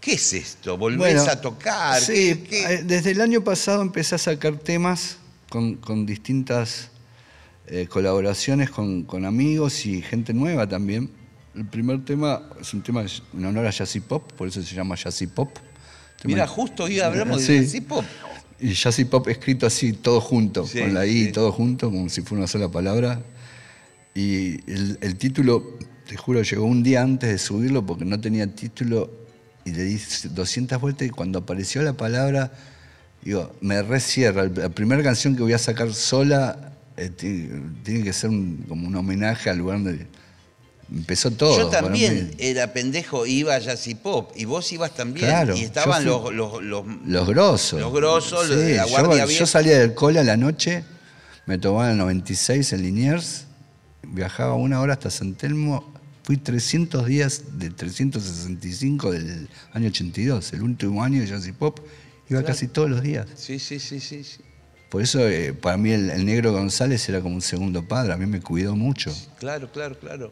¿Qué 0.00 0.12
es 0.12 0.32
esto? 0.32 0.78
¿Volvés 0.78 0.98
Bueno, 0.98 1.22
a 1.22 1.40
tocar? 1.40 2.00
Sí, 2.00 2.36
¿Qué- 2.36 2.42
qué? 2.48 2.74
eh, 2.74 2.82
desde 2.84 3.10
el 3.12 3.20
año 3.20 3.42
pasado 3.42 3.82
empecé 3.82 4.14
a 4.14 4.18
sacar 4.18 4.56
temas 4.56 5.16
con, 5.50 5.74
con 5.76 6.06
distintas 6.06 6.90
eh, 7.66 7.86
colaboraciones 7.88 8.70
con, 8.70 9.02
con 9.04 9.24
amigos 9.24 9.84
y 9.86 10.00
gente 10.02 10.32
nueva 10.32 10.68
también. 10.68 11.10
El 11.54 11.66
primer 11.66 12.04
tema 12.04 12.42
es 12.60 12.72
un 12.72 12.82
tema 12.82 13.04
en 13.34 13.44
honor 13.44 13.66
a 13.66 13.70
Jazzy 13.70 14.00
Pop, 14.00 14.32
por 14.34 14.46
eso 14.48 14.62
se 14.62 14.74
llama 14.74 14.94
Jazzy 14.94 15.26
Pop. 15.26 15.50
Mira, 16.24 16.46
justo 16.46 16.84
hoy 16.84 17.00
hablamos 17.00 17.42
Sí. 17.42 17.54
de 17.54 17.64
Jazzy 17.64 17.80
Pop. 17.80 18.04
Y 18.60 18.72
Jazzy 18.74 19.04
Pop 19.04 19.26
escrito 19.28 19.66
así, 19.66 19.92
todo 19.92 20.20
junto, 20.20 20.66
Sí, 20.66 20.78
con 20.80 20.94
la 20.94 21.06
I, 21.06 21.32
todo 21.32 21.50
junto, 21.52 21.90
como 21.90 22.08
si 22.08 22.22
fuera 22.22 22.40
una 22.42 22.46
sola 22.48 22.68
palabra. 22.70 23.20
Y 24.14 24.54
el, 24.70 24.98
el 25.00 25.16
título, 25.16 25.78
te 26.08 26.16
juro, 26.16 26.42
llegó 26.42 26.64
un 26.64 26.82
día 26.82 27.02
antes 27.02 27.30
de 27.30 27.38
subirlo 27.38 27.84
porque 27.84 28.04
no 28.06 28.18
tenía 28.20 28.46
título 28.46 29.10
y 29.64 29.72
le 29.72 29.84
di 29.84 30.00
200 30.30 30.80
vueltas 30.80 31.06
y 31.06 31.10
cuando 31.10 31.40
apareció 31.40 31.82
la 31.82 31.92
palabra, 31.92 32.50
digo, 33.22 33.54
me 33.60 33.82
recierra. 33.82 34.44
La 34.46 34.70
primera 34.70 35.02
canción 35.02 35.36
que 35.36 35.42
voy 35.42 35.52
a 35.52 35.58
sacar 35.58 35.92
sola 35.92 36.72
eh, 36.96 37.10
ti- 37.10 37.48
tiene 37.84 38.02
que 38.02 38.12
ser 38.12 38.30
un- 38.30 38.64
como 38.68 38.88
un 38.88 38.96
homenaje 38.96 39.50
al 39.50 39.58
lugar 39.58 39.82
donde 39.82 40.06
empezó 40.90 41.30
todo. 41.30 41.58
Yo 41.58 41.68
también 41.68 42.34
era 42.38 42.72
pendejo, 42.72 43.26
iba 43.26 43.54
a 43.54 43.58
Jazz 43.58 43.86
y 43.88 43.94
Pop. 43.94 44.32
Y 44.34 44.46
vos 44.46 44.72
ibas 44.72 44.94
también. 44.94 45.26
Claro, 45.26 45.54
y 45.56 45.60
estaban 45.64 46.02
fui- 46.02 46.10
los, 46.10 46.32
los, 46.34 46.62
los- 46.62 46.84
Los 47.06 47.28
grosos. 47.28 47.78
Los 47.80 47.92
grosos, 47.92 48.48
los 48.48 48.58
de 48.58 48.76
la 48.76 48.86
yo- 48.86 48.90
Guardia 48.90 49.26
yo, 49.26 49.46
salía 49.46 49.78
del 49.78 49.92
cole 49.94 50.20
a 50.20 50.24
la 50.24 50.36
noche, 50.38 50.84
me 51.44 51.58
tomaba 51.58 51.90
el 51.90 51.98
96 51.98 52.72
en 52.72 52.82
Liniers, 52.82 53.44
viajaba 54.02 54.54
una 54.54 54.80
hora 54.80 54.94
hasta 54.94 55.10
San 55.10 55.34
Telmo, 55.34 55.92
fui 56.28 56.36
300 56.36 57.06
días 57.06 57.58
de 57.58 57.70
365 57.70 59.12
del 59.12 59.48
año 59.72 59.88
82, 59.88 60.52
el 60.52 60.62
último 60.62 61.02
año 61.02 61.22
de 61.22 61.26
Jazz 61.26 61.46
y 61.46 61.52
Pop, 61.52 61.80
iba 62.28 62.42
casi 62.42 62.68
todos 62.68 62.90
los 62.90 63.00
días. 63.00 63.26
Sí, 63.34 63.58
sí, 63.58 63.78
sí, 63.80 63.98
sí. 63.98 64.22
sí. 64.22 64.42
Por 64.90 65.00
eso 65.00 65.26
eh, 65.26 65.54
para 65.54 65.78
mí 65.78 65.90
el, 65.90 66.10
el 66.10 66.26
negro 66.26 66.52
González 66.52 67.08
era 67.08 67.22
como 67.22 67.34
un 67.34 67.40
segundo 67.40 67.88
padre, 67.88 68.12
a 68.12 68.18
mí 68.18 68.26
me 68.26 68.42
cuidó 68.42 68.76
mucho. 68.76 69.10
Claro, 69.38 69.72
claro, 69.72 69.98
claro. 69.98 70.30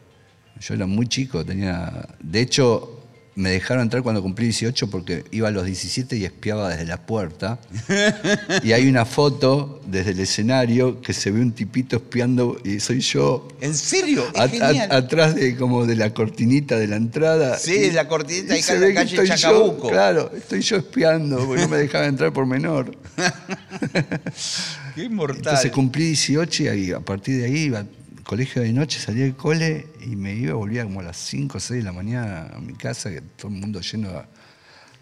Yo 0.59 0.75
era 0.75 0.85
muy 0.85 1.07
chico, 1.07 1.43
tenía. 1.43 2.07
De 2.21 2.41
hecho, 2.41 2.96
me 3.37 3.51
dejaron 3.51 3.83
entrar 3.83 4.01
cuando 4.01 4.23
cumplí 4.23 4.45
18 4.45 4.89
porque 4.89 5.23
iba 5.29 5.47
a 5.47 5.51
los 5.51 5.63
17 5.65 6.17
y 6.17 6.25
espiaba 6.25 6.69
desde 6.69 6.85
la 6.85 7.05
puerta. 7.05 7.59
y 8.63 8.71
hay 8.71 8.89
una 8.89 9.05
foto 9.05 9.79
desde 9.85 10.11
el 10.11 10.19
escenario 10.19 11.01
que 11.01 11.13
se 11.13 11.29
ve 11.29 11.39
un 11.39 11.51
tipito 11.51 11.97
espiando 11.97 12.57
y 12.65 12.79
soy 12.79 12.99
yo. 13.01 13.47
¿En 13.61 13.75
serio? 13.75 14.25
Es 14.33 14.39
a- 14.39 14.43
a- 14.45 14.49
genial. 14.49 14.91
atrás 14.91 15.35
de 15.35 15.55
como 15.55 15.85
de 15.85 15.95
la 15.95 16.15
cortinita 16.15 16.79
de 16.79 16.87
la 16.87 16.95
entrada. 16.95 17.59
Sí, 17.59 17.75
Y- 17.75 17.91
la 17.91 18.07
cortinita 18.07 18.53
y 18.53 18.57
ahí 18.57 18.63
se 18.63 18.73
en 18.73 18.81
la 18.81 18.93
calle 18.95 19.09
estoy 19.15 19.27
yo, 19.29 19.35
Chacabuco. 19.35 19.89
claro, 19.89 20.31
estoy 20.35 20.61
yo 20.61 20.77
espiando, 20.77 21.37
porque 21.45 21.61
no 21.61 21.67
me 21.69 21.77
dejaban 21.85 22.09
entrar 22.09 22.33
por 22.33 22.47
menor. 22.47 22.97
Qué 24.95 25.03
inmortal. 25.03 25.37
Entonces 25.39 25.71
cumplí 25.71 26.05
18 26.07 26.73
y 26.73 26.91
a 26.91 26.99
partir 27.01 27.37
de 27.39 27.45
ahí 27.45 27.57
iba 27.65 27.85
colegio 28.27 28.61
de 28.61 28.73
noche, 28.73 28.99
salía 28.99 29.23
del 29.23 29.35
cole 29.35 29.87
y 30.01 30.17
me 30.17 30.35
iba, 30.35 30.53
volvía 30.53 30.83
como 30.83 30.99
a 30.99 31.03
las 31.03 31.17
5 31.17 31.57
o 31.57 31.61
6 31.61 31.79
de 31.79 31.83
la 31.83 31.93
mañana 31.93 32.51
a 32.53 32.59
mi 32.59 32.73
casa, 32.73 33.09
que 33.09 33.21
todo 33.21 33.47
el 33.47 33.57
mundo 33.57 33.79
yendo 33.79 34.09
a, 34.09 34.27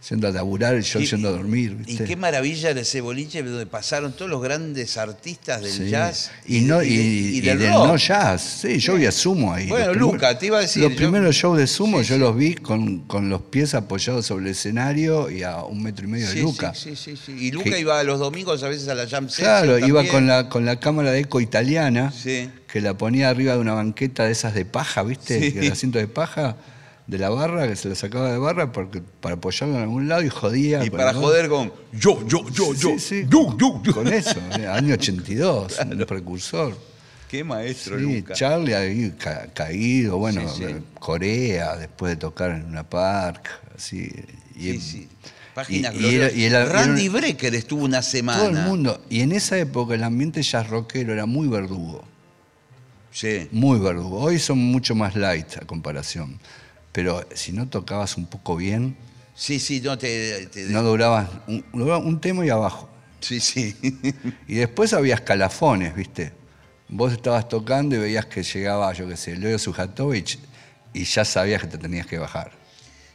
yendo 0.09 0.27
a 0.27 0.31
laburar 0.31 0.77
y 0.77 0.81
yo 0.81 0.99
Y- 0.99 1.05
yendo 1.07 1.29
a 1.29 1.31
dormir. 1.31 1.77
Y 1.87 1.97
qué 1.97 2.15
maravilla 2.15 2.69
era 2.69 2.81
ese 2.81 3.01
boliche 3.01 3.41
donde 3.41 3.65
pasaron 3.65 4.13
todos 4.13 4.29
los 4.29 4.41
grandes 4.41 4.97
artistas 4.97 5.61
del 5.61 5.71
Sí. 5.71 5.89
jazz 5.89 6.31
y, 6.47 6.61
no, 6.61 6.83
y, 6.83 6.95
de- 6.95 7.03
y 7.03 7.41
del 7.41 7.59
no 7.71 7.95
jazz. 7.97 8.59
Sí, 8.61 8.77
yo 8.79 8.95
vi 8.95 9.05
a 9.05 9.11
Sumo 9.11 9.53
ahí. 9.53 9.67
Bueno, 9.67 9.87
Los 9.87 9.95
primeros- 9.97 10.13
Luca, 10.13 10.37
te 10.37 10.45
iba 10.47 10.57
a 10.57 10.61
decir, 10.61 10.83
Los 10.83 10.91
yo- 10.91 10.97
primeros 10.97 11.35
shows 11.35 11.57
de 11.57 11.67
Sumo 11.67 11.99
Sí, 12.03 12.09
yo 12.09 12.15
sí. 12.15 12.19
los 12.21 12.35
vi 12.37 12.55
con, 12.55 12.99
con 13.01 13.29
los 13.29 13.41
pies 13.41 13.73
apoyados 13.73 14.25
sobre 14.25 14.45
el 14.45 14.51
escenario 14.51 15.29
y 15.29 15.43
a 15.43 15.63
un 15.63 15.81
metro 15.81 16.05
y 16.05 16.09
medio 16.09 16.29
de 16.29 16.41
Luca. 16.41 16.73
Sí, 16.75 16.95
sí, 16.95 17.15
sí. 17.17 17.31
Y 17.39 17.51
Luca 17.51 17.71
Que- 17.71 17.79
iba 17.79 18.03
los 18.03 18.19
domingos 18.19 18.61
a 18.63 18.69
veces 18.69 18.87
a 18.87 18.95
la 18.95 19.07
jam 19.07 19.27
session 19.29 19.45
Claro, 19.45 19.79
iba 19.79 20.03
con 20.07 20.27
la, 20.27 20.49
con 20.49 20.65
la 20.65 20.79
cámara 20.79 21.11
de 21.11 21.19
eco 21.21 21.41
italiana, 21.41 22.11
Sí. 22.15 22.49
que 22.71 22.81
la 22.81 22.95
ponía 22.97 23.29
arriba 23.29 23.53
de 23.53 23.59
una 23.59 23.73
banqueta 23.73 24.25
de 24.25 24.31
esas 24.31 24.53
de 24.53 24.65
paja, 24.65 25.03
¿viste? 25.03 25.47
El 25.59 25.71
asiento 25.71 25.97
de 25.97 26.07
paja 26.07 26.57
de 27.07 27.17
la 27.19 27.29
barra, 27.29 27.67
que 27.67 27.75
se 27.75 27.87
la 27.89 27.95
sacaba 27.95 28.31
de 28.31 28.37
barra 28.39 28.71
porque, 28.71 29.01
para 29.21 29.35
apoyarlo 29.35 29.75
en 29.75 29.81
algún 29.83 30.07
lado 30.07 30.23
y 30.23 30.29
jodía. 30.29 30.83
Y 30.83 30.89
para 30.89 31.13
joder 31.13 31.49
con 31.49 31.71
yo, 31.93 32.25
yo, 32.27 32.49
yo, 32.49 32.73
yo, 32.73 32.93
Sí, 32.93 32.99
sí, 32.99 33.25
yo, 33.29 33.55
yo, 33.57 33.81
yo. 33.83 33.93
Con 33.93 34.07
eso, 34.07 34.39
eh, 34.59 34.67
año 34.67 34.95
82, 34.95 35.79
un 35.91 35.97
precursor. 36.05 36.75
Qué 37.29 37.43
maestro, 37.43 37.97
Sí, 37.99 38.17
Luca. 38.19 38.33
Charlie 38.33 38.73
ahí 38.75 39.11
ca- 39.19 39.47
caído, 39.53 40.17
bueno, 40.17 40.41
Corea, 40.99 41.75
después 41.75 42.11
de 42.11 42.15
tocar 42.17 42.51
en 42.51 42.65
una 42.65 42.87
park, 42.87 43.49
así. 43.75 44.09
Y, 44.55 44.71
Sí, 44.73 44.79
sí. 44.79 45.07
Páginas 45.53 45.93
y- 45.95 45.97
y 45.97 45.99
era- 45.99 46.09
gloriosas. 46.29 46.37
y 46.37 46.43
era- 46.45 46.65
Randy 46.65 47.05
era- 47.05 47.13
Brecker 47.13 47.55
estuvo 47.55 47.83
una 47.85 48.01
semana. 48.01 48.39
todo 48.39 48.49
el 48.49 48.57
mundo. 48.65 49.01
Y 49.09 49.21
en 49.21 49.31
esa 49.31 49.57
época 49.57 49.95
el 49.95 50.03
ambiente 50.03 50.41
jazz 50.41 50.67
rockero 50.69 51.13
era 51.13 51.25
muy 51.25 51.47
verdugo. 51.47 52.03
Sí. 53.11 53.47
Muy 53.51 53.79
verdugo. 53.79 54.19
Hoy 54.19 54.39
son 54.39 54.57
mucho 54.59 54.95
más 54.95 55.15
light 55.15 55.57
a 55.61 55.65
comparación. 55.65 56.37
Pero 56.95 57.27
si 57.35 57.51
no 57.51 57.67
tocabas 57.67 58.15
un 58.15 58.25
poco 58.25 58.55
bien, 58.55 58.95
Sí, 59.35 59.59
sí, 59.59 59.81
no 59.81 59.97
te. 59.97 60.45
te- 60.47 60.63
no 60.69 60.81
durabas 60.81 61.27
un, 61.47 61.65
un 61.73 62.21
tema 62.21 62.45
y 62.45 62.49
abajo. 62.49 62.87
Sí, 63.19 63.41
sí. 63.41 63.75
Y 64.47 64.55
después 64.55 64.93
había 64.93 65.15
escalafones, 65.15 65.93
¿viste? 65.93 66.31
Vos 66.87 67.11
estabas 67.11 67.49
tocando 67.49 67.95
y 67.97 67.99
veías 67.99 68.27
que 68.27 68.43
llegaba, 68.43 68.93
yo 68.93 69.09
qué 69.09 69.17
sé, 69.17 69.35
Leo 69.35 69.59
Sujatovich 69.59 70.39
y 70.93 71.03
ya 71.03 71.25
sabías 71.25 71.61
que 71.63 71.67
te 71.67 71.77
tenías 71.77 72.07
que 72.07 72.17
bajar. 72.17 72.51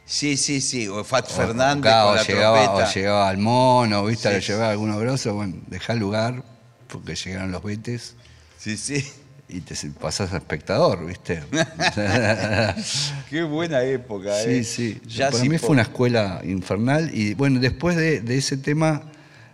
Sí, 0.05 0.37
sí, 0.37 0.61
sí. 0.61 0.87
O 0.87 1.03
Fat 1.03 1.25
O- 1.31 1.33
Fernández 1.33 1.91
con 2.03 2.15
la 2.15 2.21
o 2.21 2.23
llegaba, 2.23 2.63
trompeta. 2.65 2.89
o 2.89 2.93
llegaba 2.93 3.29
al 3.29 3.37
mono, 3.39 4.05
¿viste? 4.05 4.27
Sí, 4.29 4.35
Le 4.35 4.41
sí. 4.41 4.47
llevaba 4.51 4.69
alguno 4.71 4.99
grosso, 4.99 5.33
bueno, 5.33 5.55
dejá 5.67 5.93
el 5.93 5.99
lugar 5.99 6.43
porque 6.87 7.15
llegaron 7.15 7.51
los 7.51 7.63
betes 7.63 8.15
Sí, 8.59 8.77
sí. 8.77 9.03
Y 9.51 9.61
te 9.61 9.75
pasás 9.99 10.33
a 10.33 10.37
espectador, 10.37 11.05
¿viste? 11.05 11.41
Qué 13.29 13.43
buena 13.43 13.83
época, 13.83 14.33
Sí, 14.43 14.49
¿eh? 14.49 14.63
sí. 14.63 15.01
Jazz 15.05 15.33
Para 15.33 15.43
mí 15.45 15.57
fue 15.57 15.71
una 15.71 15.81
escuela 15.81 16.41
infernal. 16.43 17.11
Y 17.13 17.33
bueno, 17.33 17.59
después 17.59 17.97
de, 17.97 18.21
de 18.21 18.37
ese 18.37 18.57
tema, 18.57 19.03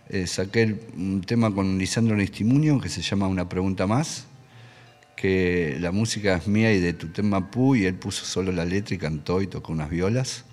eh, 0.08 0.26
saqué 0.26 0.76
un 0.96 1.22
tema 1.22 1.52
con 1.52 1.78
Lisandro 1.78 2.16
Nistimunio 2.16 2.80
que 2.80 2.88
se 2.88 3.02
llama 3.02 3.26
Una 3.26 3.48
pregunta 3.48 3.86
más. 3.86 4.24
Que 5.16 5.76
la 5.80 5.90
música 5.90 6.36
es 6.36 6.46
mía 6.46 6.72
y 6.72 6.80
de 6.80 6.92
Tutem 6.92 7.26
Mapú, 7.26 7.74
y 7.74 7.86
él 7.86 7.94
puso 7.94 8.24
solo 8.24 8.52
la 8.52 8.64
letra 8.64 8.94
y 8.94 8.98
cantó 8.98 9.42
y 9.42 9.48
tocó 9.48 9.72
unas 9.72 9.90
violas. 9.90 10.44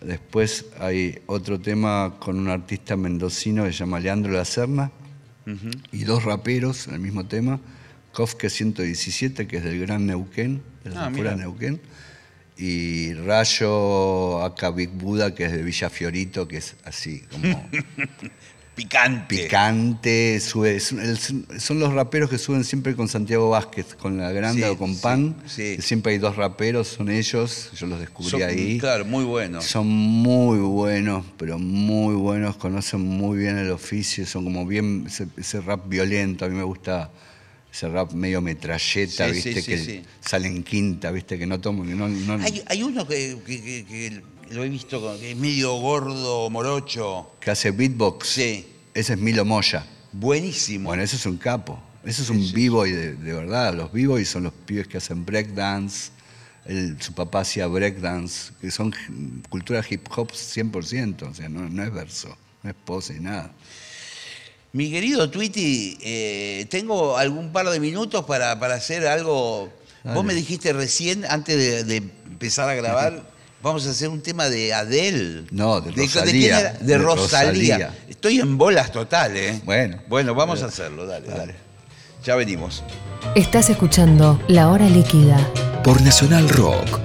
Después 0.00 0.66
hay 0.78 1.18
otro 1.26 1.58
tema 1.60 2.14
con 2.20 2.38
un 2.38 2.48
artista 2.48 2.96
mendocino 2.96 3.64
que 3.64 3.72
se 3.72 3.78
llama 3.78 3.98
Leandro 3.98 4.32
La 4.32 4.44
Serna 4.44 4.92
y 5.90 6.04
dos 6.04 6.24
raperos 6.24 6.86
en 6.86 6.94
el 6.94 7.00
mismo 7.00 7.26
tema. 7.26 7.58
Kofke 8.18 8.50
117, 8.50 9.46
que 9.46 9.58
es 9.58 9.62
del 9.62 9.78
Gran 9.78 10.04
Neuquén, 10.04 10.60
de 10.82 10.90
las 10.90 10.98
Ah, 10.98 11.08
mira. 11.08 11.36
Neuquén. 11.36 11.80
Y 12.56 13.14
Rayo 13.14 14.42
acá 14.42 14.72
Big 14.72 14.88
Buda, 14.90 15.36
que 15.36 15.44
es 15.44 15.52
de 15.52 15.62
Villa 15.62 15.88
Fiorito, 15.88 16.48
que 16.48 16.56
es 16.56 16.74
así, 16.84 17.20
como 17.30 17.42
Picante. 18.74 19.36
picante. 19.44 20.40
sube- 20.40 20.80
son 20.80 21.78
los 21.78 21.92
raperos 21.92 22.28
que 22.28 22.38
suben 22.38 22.64
siempre 22.64 22.96
con 22.96 23.06
Santiago 23.06 23.50
Vázquez, 23.50 23.94
con 23.94 24.18
la 24.18 24.32
grande 24.32 24.62
Sí, 24.64 24.68
o 24.68 24.76
con 24.76 24.96
Pan. 24.98 25.36
sí. 25.46 25.76
siempre 25.80 26.12
hay 26.14 26.18
dos 26.18 26.34
raperos, 26.34 26.88
son 26.88 27.10
ellos, 27.10 27.70
yo 27.76 27.86
los 27.86 28.00
descubrí 28.00 28.30
Son- 28.30 28.42
ahí. 28.42 28.78
Claro, 28.80 29.04
muy 29.04 29.22
bueno. 29.24 29.62
Son 29.62 29.86
muy 29.86 30.58
buenos, 30.58 31.24
pero 31.38 31.56
muy 31.60 32.16
buenos, 32.16 32.56
conocen 32.56 33.00
muy 33.00 33.38
bien 33.38 33.58
el 33.58 33.70
oficio, 33.70 34.26
son 34.26 34.42
como 34.42 34.66
bien 34.66 35.04
ese, 35.06 35.28
ese 35.36 35.60
rap 35.60 35.88
violento, 35.88 36.44
a 36.44 36.48
mí 36.48 36.56
me 36.56 36.64
gusta 36.64 37.12
ese 37.72 37.88
rap 37.88 38.12
medio 38.12 38.40
metralleta, 38.40 39.26
Sí, 39.28 39.32
viste, 39.34 39.54
sí, 39.62 39.78
sí, 39.78 39.86
que 39.86 40.04
sale 40.20 40.48
en 40.48 40.62
quinta, 40.62 41.10
viste, 41.10 41.38
que 41.38 41.46
no 41.46 41.60
toman, 41.60 41.86
que 41.88 41.94
no, 41.94 42.08
no- 42.08 42.42
Hay, 42.44 42.62
hay 42.66 42.82
uno 42.82 43.06
que, 43.06 43.38
que- 43.46 43.62
que- 43.62 43.84
que 43.84 44.22
lo 44.54 44.64
he 44.64 44.68
visto, 44.68 45.18
que 45.20 45.32
es 45.32 45.36
medio 45.36 45.74
gordo, 45.74 46.48
morocho. 46.50 47.32
que 47.40 47.50
hace 47.50 47.70
beatbox. 47.70 48.26
Sí. 48.28 48.66
Ese 48.94 49.12
es 49.14 49.18
Milo 49.18 49.44
Moya. 49.44 49.86
Buenísimo. 50.12 50.88
Bueno, 50.88 51.02
ese 51.02 51.16
es 51.16 51.26
un 51.26 51.36
capo. 51.36 51.80
Ese 52.04 52.22
es 52.22 52.30
un 52.30 52.52
b-boy 52.52 52.90
de, 52.92 53.14
de 53.14 53.32
verdad. 53.34 53.74
Los 53.74 53.92
b-boys 53.92 54.28
son 54.28 54.44
los 54.44 54.52
pibes 54.52 54.88
que 54.88 54.96
hacen 54.96 55.24
breakdance. 55.26 56.10
Él- 56.64 56.96
su 57.00 57.12
papá 57.12 57.40
hacía 57.40 57.66
breakdance, 57.66 58.52
que 58.60 58.70
son 58.70 58.94
cultura 59.50 59.84
hip 59.88 60.06
hop 60.16 60.32
100%. 60.32 61.22
O 61.30 61.34
sea, 61.34 61.48
no, 61.48 61.68
no 61.68 61.82
es 61.84 61.92
verso, 61.92 62.34
no 62.62 62.70
es 62.70 62.76
pose, 62.84 63.20
nada. 63.20 63.52
Mi 64.72 64.90
querido 64.90 65.30
Twitty, 65.30 65.98
eh, 66.02 66.66
tengo 66.70 67.16
algún 67.16 67.52
par 67.52 67.68
de 67.70 67.80
minutos 67.80 68.24
para, 68.26 68.58
para 68.60 68.74
hacer 68.74 69.06
algo. 69.06 69.72
Vos 70.04 70.14
Dale. 70.14 70.22
me 70.22 70.34
dijiste 70.34 70.72
recién, 70.72 71.24
antes 71.28 71.56
de, 71.56 71.84
de 71.84 71.96
empezar 71.96 72.68
a 72.68 72.74
grabar, 72.74 73.22
vamos 73.62 73.86
a 73.86 73.90
hacer 73.90 74.08
un 74.08 74.20
tema 74.20 74.48
de 74.48 74.74
Adele. 74.74 75.44
No, 75.50 75.80
de 75.80 75.92
quién 75.92 76.06
Rosalía, 76.06 76.60
era? 76.60 76.72
De, 76.74 76.84
de 76.86 76.98
Rosalía. 76.98 77.74
Rosalía. 77.78 77.98
Estoy 78.08 78.40
en 78.40 78.58
bolas 78.58 78.92
total, 78.92 79.36
¿eh? 79.36 79.60
Bueno. 79.64 80.00
Bueno, 80.06 80.34
vamos 80.34 80.62
a 80.62 80.66
hacerlo, 80.66 81.06
dale, 81.06 81.28
dale. 81.28 81.54
Ya 82.24 82.36
venimos. 82.36 82.82
Estás 83.34 83.70
escuchando 83.70 84.40
La 84.48 84.68
Hora 84.68 84.88
Líquida. 84.88 85.38
Por 85.82 86.02
Nacional 86.02 86.48
Rock. 86.48 87.00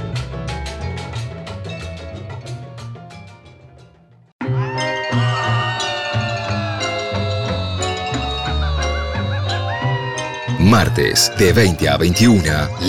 Martes 10.74 11.32
de 11.38 11.54
20 11.54 11.88
a 11.88 11.98
21, 11.98 12.42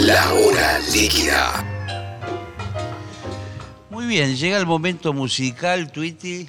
La 0.07 0.33
Hora 0.33 0.79
Líquida. 0.91 1.63
Muy 3.91 4.07
bien, 4.07 4.35
llega 4.37 4.57
el 4.57 4.65
momento 4.65 5.13
musical, 5.13 5.93
Twitty. 5.93 6.49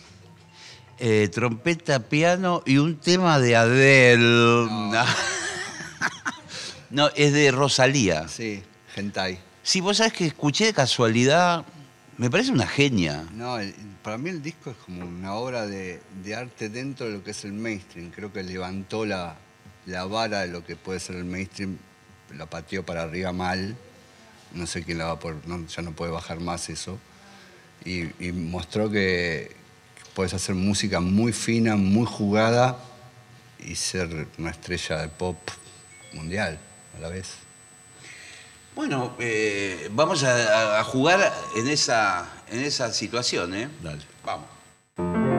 Eh, 0.97 1.27
trompeta, 1.33 1.99
piano 1.99 2.63
y 2.65 2.77
un 2.77 2.95
tema 2.95 3.37
de 3.39 3.57
Adele. 3.57 4.69
No, 6.89 7.09
es 7.17 7.33
de 7.33 7.51
Rosalía. 7.51 8.29
Sí, 8.29 8.63
hentai. 8.95 9.37
Sí, 9.61 9.81
vos 9.81 9.97
sabés 9.97 10.13
que 10.13 10.27
escuché 10.27 10.67
de 10.67 10.73
casualidad, 10.73 11.65
me 12.17 12.29
parece 12.29 12.53
una 12.53 12.65
genia. 12.65 13.25
No, 13.33 13.59
el- 13.59 13.75
para 14.03 14.17
mí 14.17 14.29
el 14.29 14.41
disco 14.41 14.69
es 14.69 14.77
como 14.85 15.05
una 15.05 15.33
obra 15.33 15.67
de, 15.67 15.99
de 16.23 16.33
arte 16.33 16.69
dentro 16.69 17.07
de 17.07 17.11
lo 17.17 17.23
que 17.25 17.31
es 17.31 17.43
el 17.43 17.51
mainstream. 17.51 18.09
Creo 18.11 18.31
que 18.31 18.41
levantó 18.41 19.05
la, 19.05 19.35
la 19.85 20.05
vara 20.05 20.41
de 20.41 20.47
lo 20.47 20.65
que 20.65 20.75
puede 20.75 20.99
ser 20.99 21.15
el 21.15 21.25
mainstream, 21.25 21.77
la 22.35 22.45
pateó 22.45 22.85
para 22.85 23.03
arriba 23.03 23.31
mal. 23.31 23.75
No 24.53 24.67
sé 24.67 24.83
quién 24.83 24.97
la 24.97 25.05
va 25.05 25.19
por, 25.19 25.35
no, 25.47 25.67
ya 25.67 25.81
no 25.81 25.91
puede 25.91 26.11
bajar 26.11 26.39
más 26.39 26.69
eso. 26.69 26.97
Y, 27.83 28.03
y 28.25 28.31
mostró 28.31 28.89
que 28.89 29.55
puedes 30.13 30.33
hacer 30.33 30.55
música 30.55 30.99
muy 30.99 31.33
fina, 31.33 31.75
muy 31.75 32.05
jugada 32.05 32.77
y 33.59 33.75
ser 33.75 34.27
una 34.37 34.51
estrella 34.51 35.01
de 35.01 35.09
pop 35.09 35.37
mundial 36.13 36.57
a 36.97 37.01
la 37.01 37.09
vez. 37.09 37.33
Bueno, 38.75 39.15
eh, 39.19 39.89
vamos 39.91 40.23
a, 40.23 40.79
a 40.79 40.83
jugar 40.83 41.33
en 41.55 41.67
esa, 41.67 42.27
en 42.49 42.61
esa 42.61 42.91
situación, 42.91 43.53
¿eh? 43.53 43.69
Dale. 43.81 44.03
Vamos. 44.23 45.34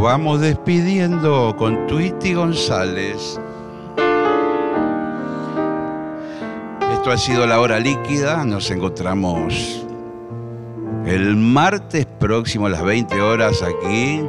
Vamos 0.00 0.40
despidiendo 0.40 1.54
con 1.58 1.86
Tweety 1.86 2.32
González. 2.32 3.38
Esto 6.90 7.10
ha 7.10 7.18
sido 7.18 7.46
la 7.46 7.60
hora 7.60 7.78
líquida. 7.78 8.42
Nos 8.46 8.70
encontramos 8.70 9.84
el 11.04 11.36
martes 11.36 12.06
próximo 12.18 12.64
a 12.64 12.70
las 12.70 12.82
20 12.82 13.20
horas 13.20 13.62
aquí 13.62 14.22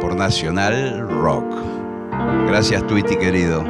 por 0.00 0.14
Nacional 0.14 1.08
Rock. 1.10 1.52
Gracias, 2.46 2.86
Tweety 2.86 3.16
querido. 3.16 3.64